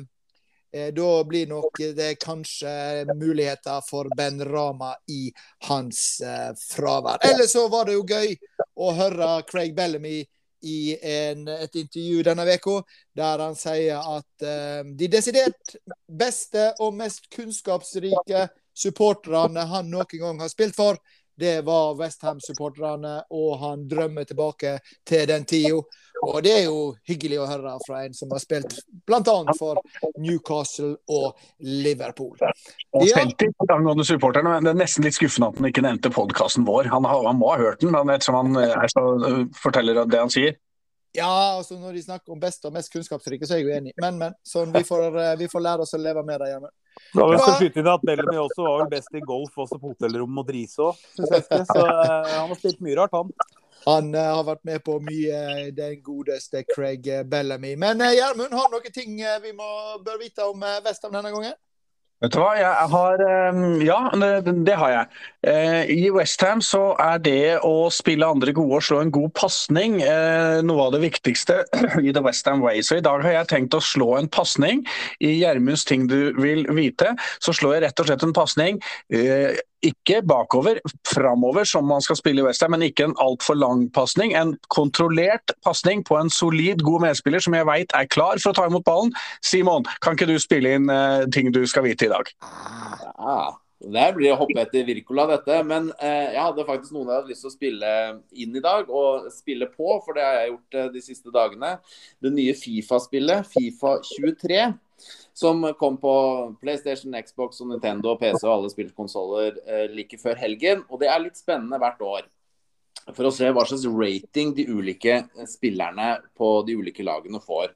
eh, 0.73 0.89
Da 0.93 1.23
blir 1.23 1.47
nok 1.47 1.79
det 1.95 2.15
kanskje 2.21 3.05
muligheter 3.15 3.81
for 3.89 4.09
Ben 4.17 4.45
Rama 4.45 4.95
i 5.07 5.31
hans 5.69 6.21
eh, 6.21 6.51
fravær. 6.69 7.23
Eller 7.33 7.47
så 7.47 7.67
var 7.71 7.87
det 7.87 7.97
jo 7.97 8.05
gøy 8.07 8.35
å 8.75 8.91
høre 8.97 9.33
Craig 9.49 9.75
Bellamy 9.75 10.21
i 10.61 10.97
en, 11.01 11.47
et 11.47 11.75
intervju 11.75 12.23
denne 12.23 12.45
uka, 12.45 12.81
der 13.17 13.41
han 13.41 13.55
sier 13.57 13.97
at 13.97 14.45
uh, 14.45 14.83
de 14.97 15.07
desidert 15.09 15.75
beste 16.05 16.67
og 16.79 16.93
mest 16.99 17.25
kunnskapsrike 17.33 18.43
supporterne 18.77 19.65
han 19.71 19.89
noen 19.91 20.21
gang 20.21 20.41
har 20.41 20.51
spilt 20.53 20.77
for, 20.77 20.99
det 21.41 21.57
var 21.65 21.95
Westham-supporterne, 21.99 23.15
og 23.33 23.57
han 23.59 23.87
drømmer 23.89 24.27
tilbake 24.29 24.77
til 25.07 25.27
den 25.29 25.45
tida. 25.49 25.81
Og 26.21 26.43
det 26.45 26.51
er 26.53 26.65
jo 26.67 26.91
hyggelig 27.09 27.39
å 27.41 27.47
høre 27.49 27.73
fra 27.81 28.03
en 28.05 28.13
som 28.13 28.29
har 28.33 28.41
spilt 28.43 28.75
bl.a. 29.09 29.37
for 29.57 29.79
Newcastle 30.21 30.93
og 31.09 31.39
Liverpool. 31.65 32.35
Ja. 33.01 33.23
Angående 33.73 34.05
supporterne, 34.05 34.53
men 34.59 34.67
Det 34.67 34.75
er 34.75 34.81
nesten 34.83 35.07
litt 35.07 35.17
skuffende 35.17 35.49
at 35.49 35.57
han 35.57 35.71
ikke 35.71 35.85
nevnte 35.85 36.13
podkasten 36.13 36.67
vår. 36.67 36.91
Han, 36.93 37.07
har, 37.09 37.25
han, 37.25 37.39
må 37.41 37.55
ha 37.55 37.61
hørt 37.63 37.81
den, 37.81 37.95
men 37.95 38.13
ettersom 38.13 38.37
han 38.37 38.61
er 38.61 38.93
så, 38.93 39.05
forteller 39.63 40.03
det 40.05 40.21
han 40.21 40.33
sier. 40.33 40.59
Ja, 41.13 41.57
altså 41.57 41.75
når 41.75 41.97
de 41.97 42.03
snakker 42.03 42.31
om 42.31 42.39
best 42.39 42.65
og 42.65 42.73
mest 42.75 42.91
kunnskapsrike, 42.93 43.47
så 43.47 43.55
er 43.55 43.61
jeg 43.61 43.67
jo 43.67 43.73
enig. 43.75 43.91
Men, 43.99 44.19
men. 44.19 44.35
Sånn, 44.47 44.71
vi, 44.71 44.83
får, 44.87 45.17
eh, 45.19 45.33
vi 45.41 45.49
får 45.51 45.63
lære 45.65 45.83
oss 45.85 45.95
å 45.97 45.99
leve 45.99 46.23
med 46.27 46.39
det 46.39 46.51
hjemme. 46.53 46.69
Da 47.11 47.25
vil 47.27 47.35
jeg 47.35 47.55
skyte 47.59 47.81
inn 47.81 47.89
at 47.91 48.05
Bellamy 48.07 48.37
også 48.39 48.67
var 48.67 48.77
vel 48.81 48.91
best 48.93 49.17
i 49.17 49.23
golf, 49.23 49.57
også 49.63 49.79
på 49.79 49.91
hotellrom 49.91 50.39
og 50.39 50.47
drise 50.47 50.85
òg. 50.85 51.01
Så 51.17 51.27
uh, 51.27 51.81
han 52.37 52.47
har 52.51 52.55
spilt 52.59 52.79
mye 52.83 52.95
rart, 52.99 53.15
han. 53.15 53.33
Han 53.87 54.11
uh, 54.15 54.21
har 54.37 54.45
vært 54.53 54.63
med 54.69 54.83
på 54.87 54.97
mye, 55.03 55.41
den 55.75 55.97
godeste 56.05 56.63
Craig 56.69 57.07
Bellamy. 57.31 57.73
Men 57.79 58.03
Gjermund, 58.11 58.55
uh, 58.55 58.61
har 58.61 58.71
du 58.71 58.77
noen 58.77 58.95
ting 58.95 59.19
vi 59.19 59.53
må, 59.57 59.69
bør 60.05 60.19
vite 60.21 60.47
om 60.47 60.63
Westham 60.85 61.15
denne 61.15 61.33
gangen? 61.33 61.59
Vet 62.21 62.35
du 62.35 62.37
hva, 62.37 62.51
jeg 62.53 62.89
har 62.91 63.21
Ja, 63.81 63.99
det, 64.13 64.75
har 64.77 64.91
jeg. 64.93 65.07
I 65.89 66.11
Westham 66.13 66.61
så 66.61 66.91
er 67.01 67.17
det 67.25 67.57
å 67.65 67.89
spille 67.93 68.29
andre 68.29 68.53
gode 68.53 68.77
og 68.77 68.85
slå 68.85 68.99
en 69.01 69.13
god 69.13 69.33
pasning 69.39 69.97
noe 70.67 70.85
av 70.85 70.93
det 70.93 71.01
viktigste 71.01 71.63
i 72.05 72.13
The 72.13 72.21
Westham 72.21 72.61
Way. 72.61 72.83
Så 72.85 72.99
i 72.99 73.05
dag 73.05 73.25
har 73.25 73.39
jeg 73.39 73.49
tenkt 73.55 73.77
å 73.77 73.81
slå 73.81 74.13
en 74.19 74.29
pasning. 74.29 74.85
I 75.17 75.33
Gjermunds 75.39 75.87
ting 75.89 76.05
du 76.11 76.35
vil 76.37 76.67
vite, 76.77 77.15
så 77.41 77.57
slår 77.57 77.79
jeg 77.79 77.85
rett 77.87 78.05
og 78.05 78.11
slett 78.11 78.29
en 78.29 78.37
pasning 78.37 78.81
ikke 79.85 80.21
bakover, 80.27 80.79
framover, 81.07 81.65
som 81.67 81.87
man 81.89 82.03
skal 82.05 82.19
spille 82.19 82.41
i 82.41 82.45
Westham, 82.45 82.75
men 82.75 82.85
ikke 82.85 83.07
en 83.09 83.15
altfor 83.21 83.57
lang 83.57 83.87
pasning. 83.93 84.35
En 84.37 84.55
kontrollert 84.73 85.53
pasning 85.65 86.03
på 86.07 86.17
en 86.19 86.29
solid, 86.29 86.83
god 86.85 87.07
medspiller 87.07 87.43
som 87.43 87.57
jeg 87.57 87.67
veit 87.69 87.95
er 87.97 88.09
klar 88.13 88.41
for 88.41 88.51
å 88.51 88.57
ta 88.57 88.67
imot 88.69 88.85
ballen. 88.87 89.13
Simon, 89.45 89.87
kan 90.01 90.17
ikke 90.17 90.29
du 90.29 90.37
spille 90.41 90.77
inn 90.77 90.89
uh, 90.91 91.25
ting 91.33 91.51
du 91.53 91.63
skal 91.69 91.85
vite 91.87 92.07
i 92.07 92.13
dag? 92.13 92.31
Ja, 93.21 93.41
det 93.81 94.07
blir 94.13 94.33
å 94.33 94.37
hoppe 94.37 94.59
etter 94.61 94.85
Wirkola, 94.85 95.25
dette. 95.31 95.57
Men 95.65 95.89
eh, 95.97 96.35
jeg 96.35 96.41
hadde 96.41 96.67
faktisk 96.67 96.93
noen 96.93 97.09
jeg 97.09 97.17
hadde 97.21 97.33
lyst 97.33 97.45
til 97.45 97.51
å 97.51 97.55
spille 97.55 97.93
inn 98.43 98.57
i 98.57 98.63
dag, 98.63 98.89
og 98.89 99.31
spille 99.33 99.69
på, 99.71 99.95
for 100.05 100.17
det 100.17 100.25
har 100.25 100.37
jeg 100.39 100.51
gjort 100.51 100.77
eh, 100.77 100.89
de 100.93 101.03
siste 101.05 101.33
dagene. 101.33 101.73
Det 102.21 102.33
nye 102.35 102.53
Fifa-spillet, 102.57 103.49
Fifa 103.49 103.97
23. 104.13 104.63
som 105.41 105.63
kom 105.79 105.95
på 105.97 106.13
PlayStation, 106.61 107.15
Xbox, 107.25 107.63
og 107.63 107.71
Nintendo, 107.71 108.13
PC 108.19 108.43
og 108.43 108.53
alle 108.53 108.69
spillkonsoller 108.73 109.57
eh, 109.65 109.87
like 109.95 110.19
før 110.21 110.37
helgen. 110.37 110.85
Og 110.91 111.01
det 111.01 111.09
er 111.09 111.23
litt 111.23 111.39
spennende 111.39 111.81
hvert 111.81 112.05
år 112.05 112.29
for 113.09 113.27
å 113.27 113.33
se 113.33 113.49
hva 113.49 113.65
slags 113.67 113.87
rating 113.89 114.53
de 114.57 114.67
ulike 114.69 115.17
spillerne 115.49 116.13
på 116.37 116.53
de 116.67 116.77
ulike 116.79 117.05
lagene 117.05 117.41
får. 117.43 117.73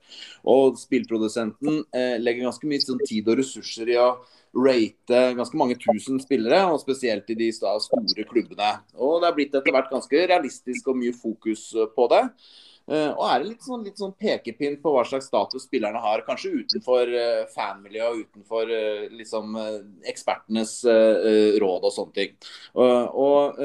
Og 0.52 0.80
Spillprodusenten 0.80 1.84
eh, 1.96 2.16
legger 2.22 2.48
ganske 2.48 2.70
mye 2.70 2.84
sånn, 2.84 3.02
tid 3.06 3.30
og 3.32 3.40
ressurser 3.42 3.94
i 3.94 4.00
å 4.02 4.10
rate 4.56 5.22
ganske 5.36 5.58
mange 5.60 5.76
tusen 5.82 6.22
spillere, 6.24 6.62
og 6.70 6.80
spesielt 6.80 7.30
i 7.34 7.40
de 7.40 7.50
store 7.56 8.28
klubbene. 8.30 8.72
Og 8.96 9.20
Det 9.22 9.30
er 9.30 9.36
blitt 9.40 9.58
etter 9.58 9.76
hvert 9.76 9.92
ganske 9.92 10.28
realistisk 10.32 10.88
og 10.92 11.02
mye 11.02 11.16
fokus 11.18 11.68
på 11.96 12.08
det. 12.14 12.24
Uh, 12.86 13.10
og 13.18 13.24
er 13.26 13.40
det 13.42 13.48
litt 13.50 13.64
sånn, 13.66 13.84
litt 13.88 13.98
sånn, 13.98 14.12
pekepinn 14.22 14.76
på 14.84 14.92
hva 14.94 15.02
slags 15.10 15.26
status 15.32 15.64
spillerne 15.66 15.98
har, 16.04 16.22
kanskje 16.28 16.52
utenfor 16.62 17.10
uh, 17.10 17.48
fanmiljøet 17.50 18.12
og 18.12 18.20
utenfor 18.28 18.70
uh, 18.70 19.06
liksom, 19.10 19.58
ekspertenes 20.06 20.76
råd 20.86 21.88
og 21.88 21.94
sånne 21.94 22.14
ting. 22.16 22.34
og 22.76 23.58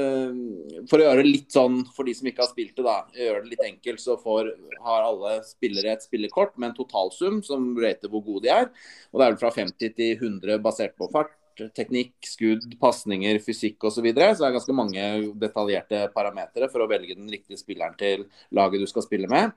For 0.88 0.96
å 0.96 1.04
gjøre 1.04 1.22
det 1.22 1.28
litt 1.28 1.52
sånn 1.52 1.80
for 1.96 2.08
de 2.08 2.14
som 2.16 2.28
ikke 2.30 2.44
har 2.44 2.50
spilt 2.50 2.78
det, 2.78 2.84
da, 2.86 2.96
gjøre 3.16 3.42
det 3.44 3.52
litt 3.52 3.64
enkelt, 3.66 4.02
så 4.02 4.16
får, 4.20 4.52
har 4.86 5.08
alle 5.08 5.34
spillere 5.46 5.94
et 5.94 6.06
spillekort 6.06 6.56
med 6.56 6.70
en 6.70 6.78
totalsum 6.78 7.42
som 7.46 7.72
rater 7.80 8.12
hvor 8.12 8.24
gode 8.26 8.46
de 8.46 8.54
er. 8.54 8.70
og 9.10 9.20
Det 9.20 9.26
er 9.26 9.34
vel 9.34 9.42
fra 9.42 9.52
50 9.58 9.96
til 9.98 10.14
100 10.16 10.62
basert 10.64 10.96
på 10.98 11.10
fart 11.12 11.34
teknikk, 11.76 12.14
skudd, 12.26 12.66
pasninger, 12.80 13.40
fysikk 13.44 13.84
osv. 13.84 14.00
Så, 14.00 14.04
videre. 14.04 14.34
så 14.34 14.44
det 14.44 14.50
er 14.50 14.56
ganske 14.58 14.76
mange 14.76 15.08
detaljerte 15.40 16.04
parametere 16.14 16.70
for 16.72 16.84
å 16.84 16.88
velge 16.90 17.18
den 17.18 17.30
riktige 17.32 17.60
spilleren 17.60 17.98
til 18.00 18.26
laget 18.56 18.82
du 18.82 18.88
skal 18.90 19.06
spille 19.06 19.30
med. 19.30 19.52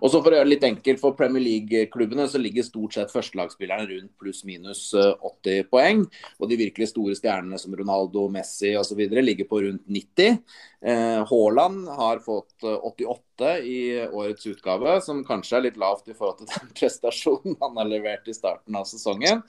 Og 0.00 0.10
så 0.10 0.20
For 0.22 0.32
å 0.32 0.38
gjøre 0.38 0.46
det 0.48 0.54
litt 0.54 0.66
enkelt 0.68 1.00
for 1.02 1.16
Premier 1.18 1.42
League-klubbene, 1.44 2.26
så 2.30 2.40
ligger 2.40 2.66
stort 2.66 2.96
sett 2.96 3.12
førstelagsspillerne 3.12 3.88
rundt 3.90 4.12
pluss-minus 4.20 4.82
80 4.94 5.52
eh, 5.52 5.66
poeng. 5.68 6.04
Og 6.38 6.50
de 6.50 6.60
virkelig 6.60 6.90
store 6.92 7.16
stjernene 7.18 7.58
som 7.60 7.74
Ronaldo, 7.76 8.26
Messi 8.32 8.74
osv. 8.78 9.02
ligger 9.18 9.48
på 9.50 9.62
rundt 9.66 9.84
90. 9.90 10.38
Eh, 10.78 11.18
Haaland 11.30 11.90
har 11.98 12.22
fått 12.24 12.64
88 12.64 13.50
eh, 13.50 13.66
i 13.66 13.80
årets 14.06 14.48
utgave, 14.50 14.98
som 15.04 15.24
kanskje 15.26 15.58
er 15.58 15.66
litt 15.68 15.80
lavt 15.80 16.08
i 16.10 16.16
forhold 16.16 16.40
til 16.40 16.50
den 16.54 16.72
prestasjonen 16.78 17.58
han 17.62 17.82
har 17.82 17.90
levert 17.90 18.30
i 18.30 18.36
starten 18.36 18.78
av 18.78 18.88
sesongen. 18.88 19.44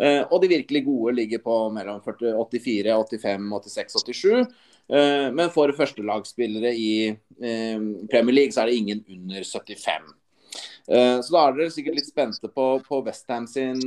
Og 0.00 0.36
de 0.42 0.48
virkelig 0.54 0.84
gode 0.86 1.14
ligger 1.18 1.42
på 1.44 1.54
mellom 1.74 2.00
84, 2.00 2.94
85, 2.96 3.48
86, 3.60 3.96
87. 4.08 4.69
Eh, 4.90 5.28
men 5.32 5.50
for 5.54 5.70
førstelagsspillere 5.76 6.72
i 6.74 6.92
eh, 7.10 7.82
Premier 8.10 8.34
League 8.34 8.54
så 8.54 8.64
er 8.64 8.70
det 8.70 8.78
ingen 8.80 9.02
under 9.06 9.44
75. 9.46 10.08
Eh, 10.90 11.18
så 11.22 11.34
da 11.34 11.42
er 11.44 11.58
dere 11.58 11.74
sikkert 11.74 12.00
litt 12.00 12.10
spente 12.10 12.50
på, 12.50 12.70
på 12.86 13.02
Westham 13.06 13.46
sin 13.50 13.78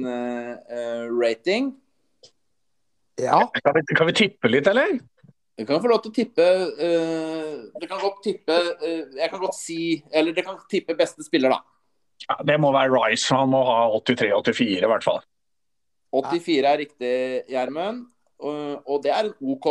rating. 1.19 1.73
Ja. 3.19 3.43
Kan 3.59 3.75
vi, 3.75 3.83
kan 3.91 4.07
vi, 4.09 4.15
tippe 4.23 4.49
litt, 4.49 4.69
eller? 4.71 4.95
Du 5.59 5.67
kan 5.69 5.83
få 5.83 5.91
lov 5.91 5.99
til 6.01 6.09
å 6.09 6.15
tippe 6.15 6.45
uh, 6.81 7.83
kan 7.85 7.99
godt 8.01 8.23
tippe 8.25 8.55
uh, 8.57 9.03
Jeg 9.13 9.29
kan 9.29 9.37
godt 9.37 9.53
si 9.53 9.75
Eller 10.09 10.33
det 10.33 10.41
kan 10.47 10.55
tippe 10.65 10.95
beste 10.97 11.21
spiller, 11.21 11.53
da. 11.53 11.59
Ja, 12.23 12.39
det 12.49 12.55
må 12.57 12.71
være 12.73 12.89
Rice. 12.89 13.27
Han 13.35 13.51
må 13.51 13.61
ha 13.67 13.83
83-84 13.99 14.65
i 14.79 14.89
hvert 14.89 15.05
fall. 15.05 15.21
84 16.13 16.71
er 16.71 16.81
riktig, 16.81 17.13
Gjermund. 17.53 18.07
Og 18.43 19.03
det 19.03 19.11
er 19.13 19.27
en 19.27 19.51
OK 19.53 19.67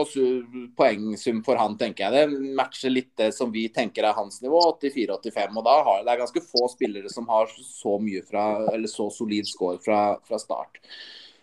poengsum 0.79 1.43
for 1.45 1.61
han, 1.61 1.77
tenker 1.81 2.07
jeg. 2.07 2.13
Det 2.33 2.53
matcher 2.59 2.95
litt 2.95 3.11
det 3.21 3.31
som 3.37 3.53
vi 3.53 3.67
tenker 3.75 4.07
er 4.09 4.17
hans 4.17 4.41
nivå, 4.45 4.61
84-85. 4.81 5.59
Og 5.61 5.67
da 5.67 5.75
har 5.89 6.05
det 6.07 6.15
er 6.15 6.23
ganske 6.23 6.45
få 6.47 6.69
spillere 6.73 7.13
som 7.13 7.29
har 7.33 7.51
så 7.53 7.99
mye 8.03 8.25
fra, 8.29 8.47
eller 8.73 8.91
så 8.91 9.11
solid 9.13 9.49
score 9.51 9.81
fra, 9.85 10.03
fra 10.25 10.41
start. 10.41 10.81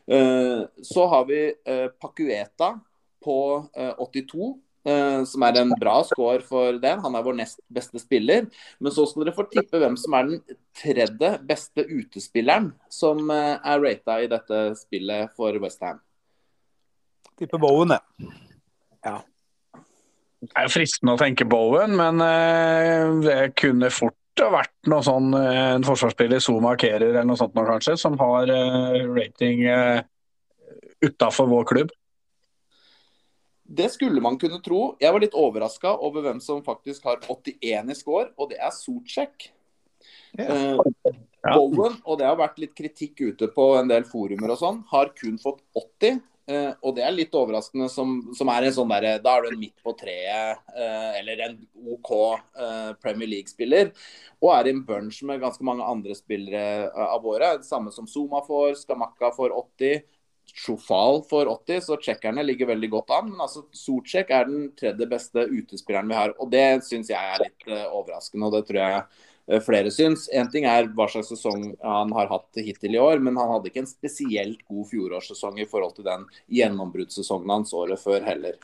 Eh, 0.09 0.63
så 0.81 1.05
har 1.11 1.27
vi 1.29 1.43
Pakueta 2.01 2.01
Pacueta 2.01 2.73
på 3.23 3.37
82. 3.75 4.55
Uh, 4.87 5.25
som 5.27 5.43
er 5.43 5.57
en 5.59 5.73
bra 5.75 5.97
score 6.07 6.39
for 6.47 6.77
den. 6.79 7.01
Han 7.03 7.15
er 7.17 7.23
vår 7.25 7.35
nest 7.41 7.59
beste 7.67 7.99
spiller. 8.01 8.47
Men 8.79 8.95
så 8.95 9.03
skal 9.05 9.27
dere 9.27 9.35
få 9.35 9.45
tippe 9.51 9.81
hvem 9.81 9.97
som 9.99 10.15
er 10.15 10.29
den 10.29 10.57
tredje 10.79 11.33
beste 11.45 11.83
utespilleren 11.83 12.71
som 12.89 13.27
er 13.29 13.83
rata 13.83 14.21
i 14.23 14.29
dette 14.31 14.61
spillet 14.79 15.35
for 15.35 15.59
Westham. 15.59 15.99
Tipper 17.39 17.61
Bowen, 17.61 17.95
jeg. 17.95 18.31
Ja. 19.07 19.19
Det 20.39 20.55
er 20.55 20.71
fristende 20.71 21.15
å 21.15 21.19
tenke 21.19 21.47
Bowen, 21.47 21.95
men 21.99 22.23
uh, 22.23 23.19
det 23.23 23.53
kunne 23.59 23.91
fort 23.91 24.15
ha 24.39 24.49
vært 24.53 24.75
noe 24.91 25.03
sånn, 25.03 25.33
uh, 25.35 25.75
en 25.75 25.87
forsvarsspiller, 25.87 26.43
som 26.43 26.59
markerer 26.63 27.09
eller 27.09 27.27
noe 27.27 27.39
sånt 27.39 27.55
nå, 27.55 27.65
kanskje, 27.67 27.95
som 27.99 28.15
har 28.19 28.51
uh, 28.51 28.99
rating 29.15 29.63
utafor 31.03 31.47
vår 31.51 31.67
klubb. 31.67 31.95
Det 33.69 33.85
skulle 33.93 34.23
man 34.23 34.39
kunne 34.41 34.59
tro. 34.65 34.95
Jeg 34.99 35.13
var 35.13 35.21
litt 35.21 35.35
overraska 35.37 35.91
over 36.07 36.25
hvem 36.25 36.39
som 36.41 36.63
faktisk 36.65 37.05
har 37.05 37.19
81 37.21 37.91
i 37.93 37.95
score, 37.95 38.31
og 38.39 38.49
det 38.51 38.57
er 38.59 38.73
Socek. 38.73 39.51
Ja. 40.39 40.75
Bowen, 41.55 41.99
og 42.03 42.17
det 42.19 42.27
har 42.27 42.39
vært 42.39 42.57
litt 42.59 42.73
kritikk 42.75 43.21
ute 43.21 43.47
på 43.53 43.69
en 43.79 43.91
del 43.91 44.07
forumer 44.09 44.55
og 44.55 44.59
sånn, 44.59 44.81
har 44.91 45.13
kun 45.15 45.37
fått 45.39 45.61
80. 45.77 46.19
Uh, 46.49 46.71
og 46.81 46.95
det 46.97 47.03
er 47.05 47.13
litt 47.13 47.35
overraskende, 47.37 47.85
som, 47.93 48.15
som 48.33 48.49
er 48.49 48.65
en 48.65 48.73
sånn 48.73 48.89
der, 48.89 49.19
Da 49.21 49.35
er 49.35 49.45
du 49.45 49.51
en 49.51 49.59
midt 49.61 49.83
på 49.85 49.93
treet, 49.99 50.61
uh, 50.73 51.11
eller 51.19 51.43
en 51.45 51.57
OK 51.93 52.09
uh, 52.15 52.93
Premier 52.97 53.29
League-spiller. 53.29 53.91
Og 54.41 54.53
er 54.55 54.69
i 54.69 54.73
en 54.73 54.81
bunch 54.87 55.21
med 55.29 55.43
ganske 55.43 55.65
mange 55.67 55.85
andre 55.85 56.17
spillere 56.17 56.89
av 57.05 57.21
våre. 57.21 57.59
Samme 57.67 57.93
som 57.93 58.09
Zuma 58.09 58.41
får, 58.47 58.79
Skamakka 58.81 59.29
får 59.35 59.53
80. 59.75 60.01
Sjofal 60.49 61.21
får 61.29 61.51
80, 61.69 61.83
så 61.85 61.99
tsjekkerne 62.01 62.41
ligger 62.47 62.71
veldig 62.71 62.89
godt 62.95 63.13
an. 63.19 63.29
Men 63.35 63.45
altså 63.45 63.67
Socek 63.75 64.33
er 64.33 64.49
den 64.49 64.71
tredje 64.79 65.05
beste 65.11 65.45
utespilleren 65.45 66.09
vi 66.09 66.17
har. 66.17 66.33
Og 66.41 66.49
det 66.49 66.81
syns 66.87 67.13
jeg 67.13 67.35
er 67.35 67.45
litt 67.45 67.69
overraskende, 67.75 68.49
og 68.49 68.57
det 68.57 68.65
tror 68.71 68.81
jeg 68.81 69.03
flere 69.65 69.91
syns. 69.93 70.27
Én 70.33 70.49
ting 70.53 70.67
er 70.69 70.89
hva 70.93 71.07
slags 71.09 71.31
sesong 71.33 71.71
han 71.81 72.13
har 72.15 72.29
hatt 72.31 72.59
hittil 72.61 72.95
i 72.97 73.01
år, 73.01 73.21
men 73.23 73.37
han 73.39 73.51
hadde 73.55 73.71
ikke 73.71 73.83
en 73.83 73.89
spesielt 73.89 74.65
god 74.69 74.89
fjorårssesong 74.91 75.61
i 75.61 75.67
forhold 75.69 75.97
til 75.97 76.07
den 76.07 76.27
gjennombruddssesongen 76.59 77.55
hans 77.57 77.73
året 77.77 78.01
før 78.01 78.25
heller. 78.27 78.59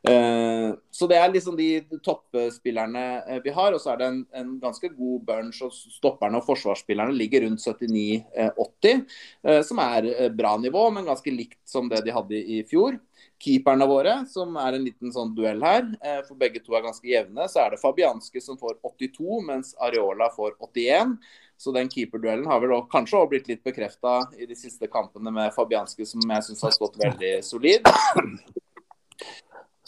Uh, 0.00 0.72
så 0.90 1.04
det 1.10 1.18
er 1.20 1.28
liksom 1.28 1.58
de 1.58 1.82
toppspillerne 2.04 3.04
uh, 3.26 3.38
vi 3.44 3.52
har. 3.56 3.76
Og 3.76 3.82
så 3.82 3.92
er 3.92 4.00
det 4.00 4.08
en, 4.08 4.22
en 4.42 4.54
ganske 4.62 4.92
god 4.94 5.26
bunch. 5.28 5.60
og 5.66 5.74
Stopperne 5.74 6.40
og 6.40 6.46
forsvarsspillerne 6.48 7.16
ligger 7.16 7.46
rundt 7.46 7.64
79-80, 7.64 9.04
uh, 9.48 9.60
som 9.66 9.84
er 9.84 10.10
bra 10.36 10.56
nivå, 10.62 10.88
men 10.94 11.08
ganske 11.08 11.34
likt 11.34 11.60
som 11.68 11.90
det 11.92 12.04
de 12.06 12.16
hadde 12.16 12.40
i, 12.40 12.62
fjor 12.70 12.98
keeperne 13.40 13.86
våre, 13.88 14.14
som 14.28 14.56
er 14.60 14.76
en 14.76 14.84
liten 14.84 15.12
sånn 15.14 15.32
duell 15.36 15.62
her, 15.64 15.86
eh, 16.04 16.20
for 16.26 16.36
begge 16.40 16.60
to 16.64 16.76
er 16.76 16.84
ganske 16.84 17.08
jevne, 17.08 17.46
så 17.48 17.64
er 17.64 17.74
det 17.74 17.80
Fabianske 17.80 18.42
som 18.44 18.58
får 18.60 18.76
82, 18.84 19.40
mens 19.46 19.72
Areola 19.80 20.30
får 20.34 20.58
81. 20.60 21.16
Så 21.60 21.72
den 21.76 21.90
keeperduellen 21.92 22.46
har 22.48 22.60
vel 22.62 22.72
kanskje 22.92 23.18
også 23.18 23.30
blitt 23.32 23.48
litt 23.50 23.64
bekrefta 23.64 24.22
i 24.40 24.46
de 24.48 24.56
siste 24.56 24.88
kampene 24.88 25.32
med 25.32 25.52
Fabianske, 25.52 26.06
som 26.08 26.24
jeg 26.24 26.46
syns 26.46 26.64
har 26.64 26.72
stått 26.76 26.96
veldig 27.00 27.32
solid. 27.44 27.84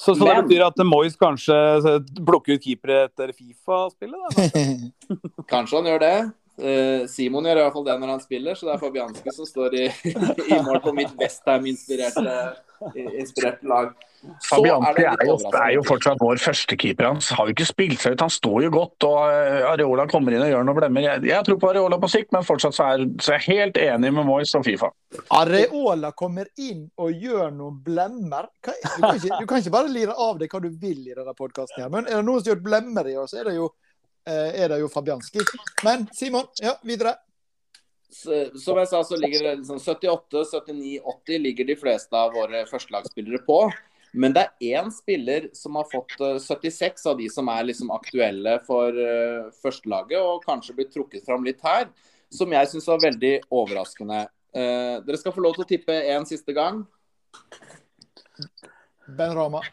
Så, 0.02 0.16
så 0.18 0.26
det 0.26 0.34
betyr 0.48 0.64
at 0.66 0.80
Moyes 0.82 1.14
kanskje 1.14 1.56
plukker 2.26 2.56
ut 2.58 2.64
keepere 2.64 3.04
etter 3.06 3.30
Fifa-spillet? 3.30 4.34
Kanskje? 4.34 4.62
kanskje 5.52 5.78
han 5.78 5.90
gjør 5.92 6.02
det. 6.02 6.16
Uh, 6.60 7.08
Simon 7.08 7.46
gjør 7.48 7.62
i 7.62 7.64
hvert 7.64 7.76
fall 7.78 7.86
det 7.86 7.94
når 8.02 8.10
han 8.12 8.22
spiller, 8.22 8.58
så 8.58 8.68
det 8.68 8.74
er 8.74 8.82
Fabianske 8.82 9.32
som 9.34 9.48
står 9.48 9.76
i, 9.78 9.86
i 10.52 10.60
mål 10.60 10.82
på 10.84 10.92
mitt 10.96 11.14
Westham-inspirerte 11.20 12.36
inspirert 13.18 13.62
lag. 13.62 13.92
Fabianski 14.46 15.02
er, 15.02 15.24
jo, 15.26 15.34
er 15.58 15.70
jo 15.74 15.82
fortsatt 15.82 16.20
vår 16.22 16.38
førstekeeper. 16.38 17.08
Han 17.08 17.18
har 17.38 17.48
jo 17.48 17.54
ikke 17.56 17.66
spilt 17.66 17.98
seg 17.98 18.14
ut, 18.14 18.22
han 18.22 18.30
står 18.30 18.58
jo 18.68 18.70
godt. 18.76 19.06
og 19.08 19.18
eh, 19.26 19.66
Areola 19.66 20.06
kommer 20.10 20.36
inn 20.36 20.44
og 20.44 20.52
gjør 20.52 20.68
noe 20.68 20.78
blemmer. 20.78 21.06
Jeg, 21.08 21.24
jeg 21.26 21.46
tror 21.48 21.58
på 21.58 21.70
Areola 21.72 21.98
på 22.02 22.10
sikt, 22.12 22.30
men 22.34 22.46
fortsatt 22.46 22.76
så 22.76 22.86
er, 22.92 23.04
så 23.18 23.34
er 23.34 23.42
jeg 23.42 23.58
helt 23.58 23.80
enig 23.82 24.12
med 24.14 24.28
Moyes 24.28 24.54
og 24.58 24.66
Fifa. 24.66 24.92
Areola 25.34 26.12
kommer 26.14 26.46
inn 26.62 26.86
og 27.02 27.10
gjør 27.10 27.50
noen 27.56 27.80
blemmer. 27.82 28.46
Du 28.62 28.70
kan, 28.70 29.18
ikke, 29.18 29.40
du 29.40 29.48
kan 29.50 29.58
ikke 29.58 29.74
bare 29.74 29.90
lire 29.90 30.14
av 30.14 30.38
deg 30.38 30.54
hva 30.54 30.62
du 30.62 30.70
vil 30.70 31.02
i 31.02 31.16
denne 31.16 31.34
podkasten, 31.38 31.90
men 31.90 32.06
er 32.06 32.20
det 32.20 32.26
noen 32.28 32.44
som 32.44 32.52
gjør 32.52 32.62
blemmer 32.62 33.10
i 33.10 33.18
år, 33.18 33.26
så 33.30 33.42
er 33.42 33.50
det 33.50 33.58
jo, 33.58 33.72
eh, 33.72 33.81
er 34.26 34.70
det 34.70 34.78
jo 34.82 34.88
Fabianski. 34.92 35.42
Men 35.82 36.06
Simon, 36.14 36.46
ja, 36.62 36.76
videre 36.86 37.16
som 38.12 38.78
jeg 38.78 38.88
sa, 38.90 39.00
så 39.04 39.16
ligger 39.16 39.46
det 39.46 39.54
liksom 39.62 39.80
78, 39.80 40.44
79, 40.68 41.00
80 41.00 41.40
ligger 41.46 41.68
de 41.70 41.76
fleste 41.80 42.16
av 42.16 42.34
våre 42.36 42.64
førstelagsspillere 42.68 43.40
på. 43.46 43.64
Men 44.12 44.34
det 44.36 44.44
er 44.44 44.76
én 44.76 44.90
spiller 44.92 45.48
som 45.56 45.78
har 45.80 45.88
fått 45.88 46.18
76 46.20 46.84
eh, 46.84 47.10
av 47.10 47.16
de 47.16 47.28
som 47.32 47.48
er 47.48 47.64
liksom 47.70 47.92
aktuelle 47.94 48.58
for 48.66 48.92
uh, 48.92 49.48
førstelaget, 49.62 50.18
og 50.20 50.44
kanskje 50.44 50.76
blitt 50.76 50.92
trukket 50.92 51.24
fram 51.24 51.46
litt 51.48 51.62
her, 51.64 51.88
som 52.32 52.52
jeg 52.52 52.68
syns 52.68 52.90
var 52.92 53.00
veldig 53.06 53.34
overraskende. 53.48 54.26
Uh, 54.52 55.00
dere 55.06 55.20
skal 55.20 55.32
få 55.32 55.44
lov 55.46 55.56
til 55.56 55.64
å 55.64 55.70
tippe 55.70 55.96
én 56.12 56.28
siste 56.28 56.52
gang. 56.56 56.84
Ben 59.08 59.32
Rama. 59.32 59.64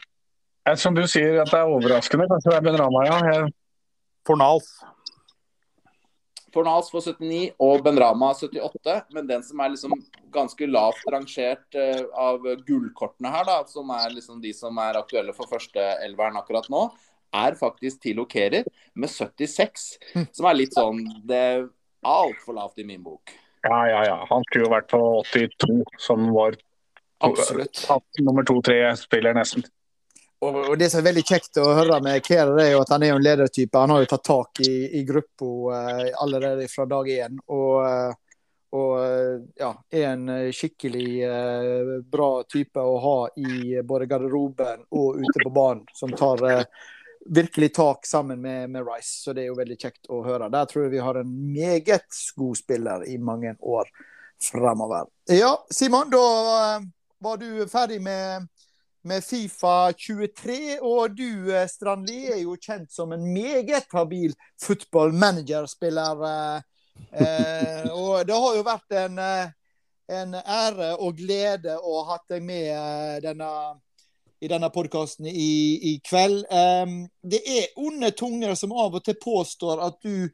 Som 0.80 0.96
du 0.96 1.04
sier 1.10 1.42
at 1.42 1.52
det 1.52 1.60
er 1.60 1.76
overraskende, 1.76 2.30
kanskje 2.32 2.54
det 2.54 2.62
er 2.62 2.68
Ben 2.70 2.80
Rama, 2.80 3.04
ja. 3.10 3.20
Jeg... 3.34 3.52
Fornals. 4.30 4.70
Fornals 6.54 6.90
får 6.92 7.02
79 7.14 7.52
og 7.62 7.84
Benrama 7.86 8.32
78. 8.38 8.96
Men 9.16 9.28
den 9.30 9.44
som 9.46 9.62
er 9.62 9.74
liksom 9.74 9.96
ganske 10.34 10.70
lavt 10.70 11.02
rangert 11.14 11.78
uh, 11.78 12.06
av 12.18 12.46
gullkortene 12.68 13.32
her, 13.34 13.46
da, 13.50 13.60
som 13.70 13.90
er 13.96 14.14
liksom 14.14 14.42
de 14.44 14.54
som 14.54 14.78
er 14.82 15.02
aktuelle 15.02 15.34
for 15.38 15.50
førsteelveren 15.50 16.38
akkurat 16.42 16.70
nå, 16.74 16.88
er 17.40 17.58
faktisk 17.58 18.02
Tilo 18.06 18.26
Kerer 18.30 18.66
med 18.94 19.10
76. 19.10 19.90
Mm. 20.16 20.26
Som 20.34 20.50
er 20.50 20.58
litt 20.58 20.74
sånn 20.74 21.04
Det 21.30 21.38
er 21.38 21.68
altfor 22.06 22.58
lavt 22.58 22.82
i 22.82 22.88
min 22.88 23.04
bok. 23.06 23.34
Ja, 23.66 23.82
ja, 23.90 24.04
ja. 24.08 24.18
Han 24.30 24.46
skulle 24.48 24.66
jo 24.68 24.74
vært 24.74 24.90
på 24.94 25.02
82, 25.28 25.84
som 26.00 26.30
var 26.34 26.56
Absolutt. 27.26 27.82
nummer 28.24 28.46
to-tre-spiller, 28.48 29.36
nesten. 29.36 29.66
Og, 30.40 30.78
Det 30.80 30.88
som 30.90 31.02
er 31.02 31.10
veldig 31.10 31.26
kjekt 31.28 31.60
å 31.60 31.68
høre 31.76 32.00
med 32.04 32.24
Kehrer, 32.24 32.56
er 32.64 32.72
jo 32.72 32.84
at 32.84 32.94
han 32.94 33.04
er 33.04 33.12
en 33.16 33.24
ledertype. 33.24 33.82
Han 33.82 33.92
har 33.92 34.06
jo 34.06 34.10
tatt 34.14 34.24
tak 34.24 34.62
i, 34.64 34.74
i 35.00 35.04
gruppa 35.08 35.50
uh, 35.76 36.06
allerede 36.24 36.68
fra 36.72 36.86
dag 36.88 37.10
én. 37.12 37.42
Og, 37.52 37.74
uh, 37.84 38.46
og 38.80 38.94
uh, 39.02 39.42
ja, 39.60 39.74
er 39.92 40.06
en 40.14 40.30
skikkelig 40.56 41.10
bra 42.08 42.30
type 42.48 42.80
å 42.80 42.96
ha 43.04 43.18
i 43.36 43.82
både 43.84 44.08
garderoben 44.08 44.86
og 44.96 45.20
ute 45.20 45.44
på 45.44 45.52
banen. 45.52 45.84
Som 45.94 46.16
tar 46.16 46.46
virkelig 47.28 47.74
tak 47.76 48.08
sammen 48.08 48.40
med, 48.42 48.70
med, 48.72 48.88
Rice. 48.88 49.20
Så 49.26 49.36
det 49.36 49.44
er 49.44 49.52
jo 49.52 49.58
veldig 49.60 49.76
kjekt 49.82 50.08
å 50.08 50.22
høre. 50.24 50.48
Der 50.54 50.70
tror 50.72 50.86
jeg 50.86 50.94
vi 50.96 51.04
har 51.04 51.20
en 51.20 51.34
meget 51.52 52.22
god 52.40 52.62
spiller 52.62 53.04
i 53.10 53.18
mange 53.20 53.58
år 53.60 53.92
fremover. 54.40 55.12
Ja, 55.36 55.52
Simon, 55.68 56.08
da 56.14 56.80
var 57.20 57.38
du 57.44 57.68
ferdig 57.68 58.00
med 58.02 58.48
med 59.02 59.24
Fifa 59.24 59.94
23. 59.94 60.80
Og 60.82 61.16
du, 61.16 61.56
eh, 61.56 61.68
Strandli, 61.68 62.26
er 62.32 62.42
jo 62.44 62.58
kjent 62.58 62.92
som 62.92 63.12
en 63.12 63.34
meget 63.34 63.88
habil 63.94 64.34
football 64.62 65.14
manager-spiller. 65.14 66.24
Eh, 66.30 66.62
eh, 67.22 67.92
og 67.92 68.28
det 68.28 68.36
har 68.36 68.56
jo 68.56 68.64
vært 68.64 68.98
en, 69.06 69.20
eh, 69.20 69.52
en, 70.10 70.34
ære 70.36 70.98
og 71.00 71.18
glede 71.18 71.78
å 71.78 72.04
ha 72.04 72.18
deg 72.30 72.44
med 72.44 73.24
denne, 73.24 73.80
i 74.42 74.48
denne 74.48 74.70
podkasten 74.70 75.26
i, 75.26 75.80
i, 75.94 76.00
kveld. 76.04 76.46
Eh, 76.50 76.86
det 77.24 77.42
er 77.46 77.74
onde 77.78 78.12
tunger 78.12 78.56
som 78.56 78.74
av 78.74 78.96
og 78.96 79.04
til 79.06 79.16
påstår 79.22 79.82
at 79.88 80.00
du 80.04 80.30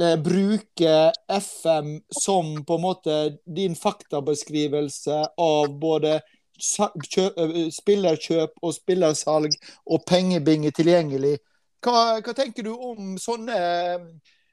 eh, 0.00 0.16
bruker 0.16 1.12
FM 1.28 2.00
som 2.08 2.64
på 2.64 2.74
en 2.74 2.84
måte 2.84 3.16
din 3.44 3.76
faktabeskrivelse 3.76 5.24
av 5.36 5.78
både 5.78 6.20
spillerkjøp 6.60 8.60
og 8.62 8.74
spillersalg 8.76 9.56
og 9.86 10.04
pengebinge 10.08 10.72
tilgjengelig. 10.76 11.38
Hva, 11.84 12.20
hva, 12.20 12.36
tenker 12.36 12.66
du 12.66 12.74
om 12.74 13.16
sånne, 13.20 13.56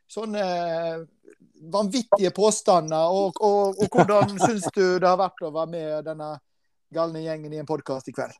sånne 0.07 0.43
vanvittige 1.73 2.31
påstander, 2.35 3.11
og, 3.11 3.39
og, 3.43 3.81
og 3.81 3.87
hvordan 3.91 4.37
syns 4.39 4.69
du 4.73 4.99
det 4.99 5.07
har 5.07 5.19
vært 5.19 5.43
å 5.43 5.51
være 5.51 5.73
med 5.73 6.07
denne 6.07 6.37
galne 6.93 7.25
gjengen 7.25 7.53
i 7.53 7.61
en 7.61 7.67
podkast 7.67 8.07
i 8.07 8.15
kveld? 8.15 8.35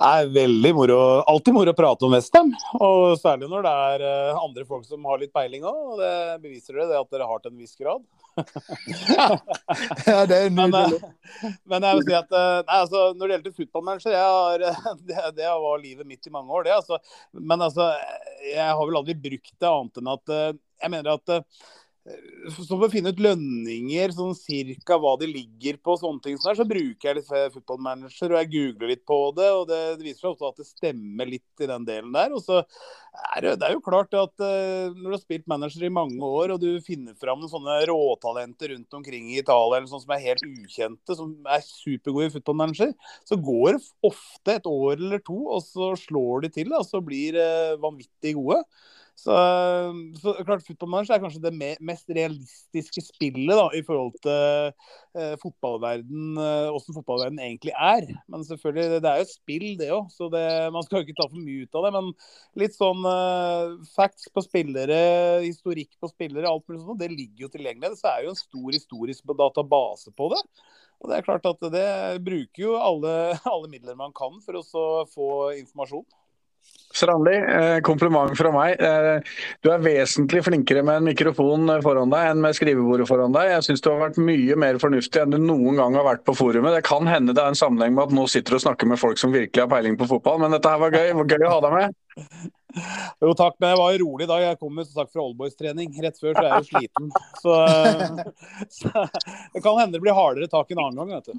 Det 0.00 0.08
er 0.08 0.30
veldig 0.32 0.70
moro. 0.72 0.98
Alltid 1.28 1.52
moro 1.52 1.74
å 1.74 1.76
prate 1.76 2.06
om 2.06 2.14
Westham. 2.14 2.54
Og 2.80 3.18
særlig 3.20 3.50
når 3.50 3.66
det 3.66 3.72
er 3.88 4.04
andre 4.38 4.64
folk 4.64 4.86
som 4.88 5.04
har 5.10 5.20
litt 5.20 5.34
peiling 5.34 5.66
òg. 5.68 5.98
Det 6.00 6.14
beviser 6.40 6.78
dere 6.78 6.88
det 6.88 7.00
at 7.02 7.10
dere 7.12 7.26
har 7.28 7.42
til 7.42 7.52
en 7.52 7.60
viss 7.60 7.76
grad. 7.76 8.00
Ja, 10.06 10.26
det 10.28 10.36
er 10.36 10.52
men, 10.54 10.74
eh, 10.74 10.94
men, 11.68 11.86
jeg 11.86 11.98
vil 11.98 12.06
si 12.06 12.16
at 12.18 12.36
eh, 12.36 12.60
nei, 12.62 12.78
altså, 12.78 13.02
når 13.14 13.24
det 13.24 13.36
gjelder 13.36 13.56
fotballmanager, 13.58 14.64
det, 15.08 15.26
det, 15.38 15.50
var 15.64 15.82
livet 15.82 16.08
mitt 16.08 16.26
i 16.26 16.34
mange 16.34 16.54
år. 16.54 16.66
Det, 16.68 16.76
altså. 16.78 17.00
Men 17.32 17.66
altså, 17.66 17.90
jeg 18.46 18.66
har 18.66 18.82
vel 18.82 19.00
aldri 19.02 19.18
brukt 19.28 19.54
det 19.56 19.70
annet 19.70 20.00
enn 20.00 20.14
at 20.14 20.34
jeg 20.80 20.92
mener 20.92 21.12
at 21.18 21.32
så 22.50 22.64
for 22.64 22.86
å 22.86 22.90
finne 22.92 23.12
ut 23.12 23.20
lønninger, 23.20 24.12
sånn 24.16 24.32
cirka 24.36 24.96
hva 25.00 25.12
de 25.20 25.28
ligger 25.28 25.76
på, 25.84 25.96
sånne 26.00 26.22
ting 26.24 26.38
sånn 26.40 26.56
så 26.56 26.66
bruker 26.68 27.10
jeg 27.10 27.18
litt 27.18 27.28
football 27.28 27.80
manager 27.84 28.32
og 28.32 28.38
jeg 28.38 28.50
googler 28.54 28.92
litt 28.92 29.02
på 29.08 29.18
det. 29.36 29.48
og 29.52 29.66
Det, 29.68 29.80
det 30.00 30.06
viser 30.06 30.22
seg 30.22 30.30
også 30.32 30.50
at 30.50 30.62
det 30.62 30.68
stemmer 30.68 31.28
litt 31.28 31.64
i 31.64 31.68
den 31.70 31.86
delen 31.88 32.14
der. 32.14 32.34
og 32.36 32.42
så 32.44 32.62
er 33.20 33.44
det, 33.44 33.54
det 33.60 33.68
er 33.68 33.74
jo 33.74 33.82
klart 33.84 34.14
at 34.14 34.32
uh, 34.38 34.92
Når 34.94 35.04
du 35.04 35.14
har 35.16 35.22
spilt 35.22 35.48
manager 35.50 35.84
i 35.86 35.92
mange 35.92 36.26
år 36.26 36.54
og 36.54 36.62
du 36.62 36.68
finner 36.84 37.16
fram 37.20 37.42
sånne 37.50 37.80
råtalenter 37.90 38.74
rundt 38.74 39.00
omkring 39.00 39.32
i 39.32 39.40
Italia 39.42 39.80
eller 39.80 39.90
sånn 39.90 40.04
som 40.04 40.14
er 40.14 40.24
helt 40.24 40.46
ukjente, 40.46 41.16
som 41.18 41.34
er 41.44 41.66
supergode 41.66 42.30
i 42.30 42.34
football 42.36 42.60
manager, 42.62 42.94
så 43.28 43.38
går 43.40 43.76
det 43.76 43.82
ofte 44.06 44.56
et 44.56 44.70
år 44.70 44.96
eller 44.96 45.22
to, 45.26 45.38
og 45.56 45.60
så 45.66 45.92
slår 45.98 46.46
de 46.46 46.54
til 46.60 46.72
og 46.76 46.86
så 46.88 47.02
blir 47.04 47.36
uh, 47.36 47.76
vanvittig 47.82 48.36
gode. 48.38 48.62
Så, 49.20 49.34
så 50.16 50.32
klart 50.46 50.64
Footballmanager 50.64 51.16
er 51.16 51.20
kanskje 51.20 51.42
det 51.44 51.74
mest 51.84 52.08
realistiske 52.16 53.02
spillet 53.04 53.52
da, 53.52 53.66
i 53.76 53.82
forhold 53.84 54.14
til 54.24 54.70
eh, 54.70 55.34
fotballverden, 55.42 56.38
eh, 56.40 56.68
hvordan 56.72 56.96
fotballverden 56.96 57.42
egentlig 57.44 57.74
er. 57.74 58.06
Men 58.32 58.46
selvfølgelig, 58.48 58.86
det, 58.94 59.02
det 59.04 59.10
er 59.10 59.20
jo 59.20 59.26
et 59.26 59.34
spill, 59.34 59.66
det 59.80 59.90
òg, 59.92 60.08
så 60.14 60.30
man 60.72 60.86
skal 60.86 61.00
jo 61.00 61.08
ikke 61.08 61.18
ta 61.20 61.26
for 61.28 61.36
mye 61.36 61.66
ut 61.66 61.76
av 61.76 61.86
det. 61.86 61.92
Men 61.98 62.08
litt 62.64 62.78
sånn 62.78 63.10
eh, 63.12 63.74
facts 63.92 64.30
på 64.32 64.44
spillere, 64.46 65.00
historikk 65.44 65.92
på 66.00 66.12
spillere, 66.14 66.48
alt 66.48 66.64
mulig 66.70 66.80
sånt, 66.86 67.02
det 67.02 67.12
ligger 67.12 67.44
jo 67.44 67.52
tilgjengelig. 67.52 67.98
Så 68.00 68.08
er 68.14 68.24
jo 68.24 68.32
en 68.32 68.40
stor 68.40 68.78
historisk 68.78 69.36
database 69.42 70.16
på 70.16 70.30
det. 70.32 70.40
Og 71.00 71.12
det 71.12 71.18
er 71.18 71.28
klart 71.28 71.44
at 71.48 71.68
det 71.72 71.90
bruker 72.24 72.64
jo 72.64 72.72
alle, 72.80 73.12
alle 73.52 73.68
midler 73.72 74.00
man 74.00 74.16
kan 74.16 74.40
for 74.46 74.60
å 74.60 74.88
få 75.12 75.30
informasjon. 75.58 76.08
Strandli, 77.00 77.36
eh, 77.40 77.78
kompliment 77.86 78.36
fra 78.36 78.52
meg. 78.54 78.80
Eh, 78.80 79.38
du 79.64 79.70
er 79.72 79.84
vesentlig 79.84 80.44
flinkere 80.46 80.84
med 80.84 81.00
en 81.00 81.08
mikrofon 81.08 81.70
foran 81.84 82.12
deg 82.12 82.30
enn 82.30 82.42
med 82.44 82.58
skrivebordet 82.58 83.08
foran 83.08 83.34
deg. 83.36 83.54
Jeg 83.54 83.66
syns 83.68 83.84
du 83.84 83.90
har 83.92 84.02
vært 84.04 84.20
mye 84.20 84.58
mer 84.60 84.80
fornuftig 84.82 85.22
enn 85.22 85.34
du 85.34 85.40
noen 85.40 85.80
gang 85.80 85.96
har 85.98 86.06
vært 86.06 86.26
på 86.28 86.36
forumet. 86.36 86.76
Det 86.76 86.84
kan 86.88 87.08
hende 87.08 87.34
det 87.36 87.42
er 87.42 87.54
en 87.54 87.58
sammenheng 87.62 87.96
med 87.96 88.08
at 88.08 88.16
nå 88.16 88.28
sitter 88.28 88.54
du 88.56 88.60
og 88.60 88.66
snakker 88.68 88.92
med 88.92 89.00
folk 89.00 89.20
som 89.20 89.32
virkelig 89.34 89.64
har 89.64 89.72
peiling 89.72 89.96
på 90.00 90.08
fotball, 90.10 90.40
men 90.44 90.56
dette 90.56 90.68
her 90.68 90.82
var 90.82 90.94
gøy. 90.94 91.08
Det 91.10 91.18
var 91.22 91.32
gøy 91.34 91.48
å 91.48 91.54
ha 91.56 91.60
deg 91.66 91.76
med. 91.78 91.98
Jo 93.20 93.32
takk, 93.34 93.56
men 93.58 93.72
jeg 93.72 93.78
var 93.80 93.92
jo 93.92 94.04
rolig 94.04 94.26
dag. 94.30 94.42
Jeg 94.44 94.58
kom 94.60 94.76
som 94.78 94.92
sagt 94.94 95.12
fra 95.12 95.24
oldboys-trening 95.24 95.96
rett 96.04 96.20
før, 96.20 96.36
så 96.36 96.44
jeg 96.44 96.50
er 96.50 96.60
jo 96.62 96.68
sliten. 96.68 97.08
Så, 97.42 97.54
så, 98.78 98.88
det 99.54 99.62
kan 99.64 99.80
hende 99.80 99.96
det 99.96 100.02
blir 100.04 100.16
hardere 100.16 100.48
tak 100.50 100.70
en 100.70 100.82
annen 100.84 101.00
gang, 101.00 101.10
vet 101.18 101.26
du. 101.26 101.34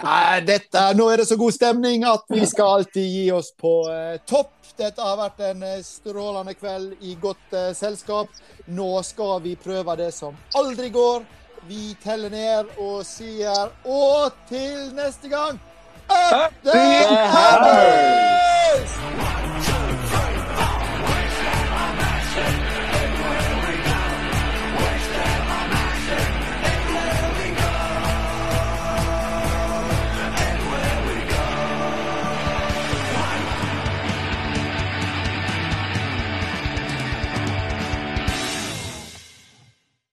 Nei, 0.00 0.40
dette, 0.48 0.82
nå 0.98 1.04
er 1.12 1.22
det 1.22 1.28
så 1.30 1.38
god 1.40 1.54
stemning 1.54 2.06
at 2.08 2.26
vi 2.34 2.42
skal 2.50 2.80
alltid 2.80 3.06
gi 3.06 3.24
oss 3.34 3.52
på 3.60 3.74
eh, 3.92 4.18
topp. 4.26 4.52
Dette 4.74 4.98
har 5.06 5.20
vært 5.20 5.40
en 5.52 5.62
eh, 5.62 5.84
strålende 5.86 6.54
kveld 6.58 7.06
i 7.06 7.14
godt 7.22 7.54
eh, 7.54 7.70
selskap. 7.78 8.28
Nå 8.74 8.90
skal 9.06 9.38
vi 9.44 9.54
prøve 9.60 9.94
det 10.00 10.10
som 10.16 10.34
aldri 10.58 10.90
går. 10.94 11.22
Vi 11.68 11.94
teller 12.02 12.28
ned 12.34 12.66
og 12.82 13.06
sier 13.08 13.70
og 13.88 14.34
til 14.50 14.90
neste 14.92 15.30
gang 15.32 15.56
Up 16.12 16.52
the 16.62 17.06
Hammers! 17.32 18.92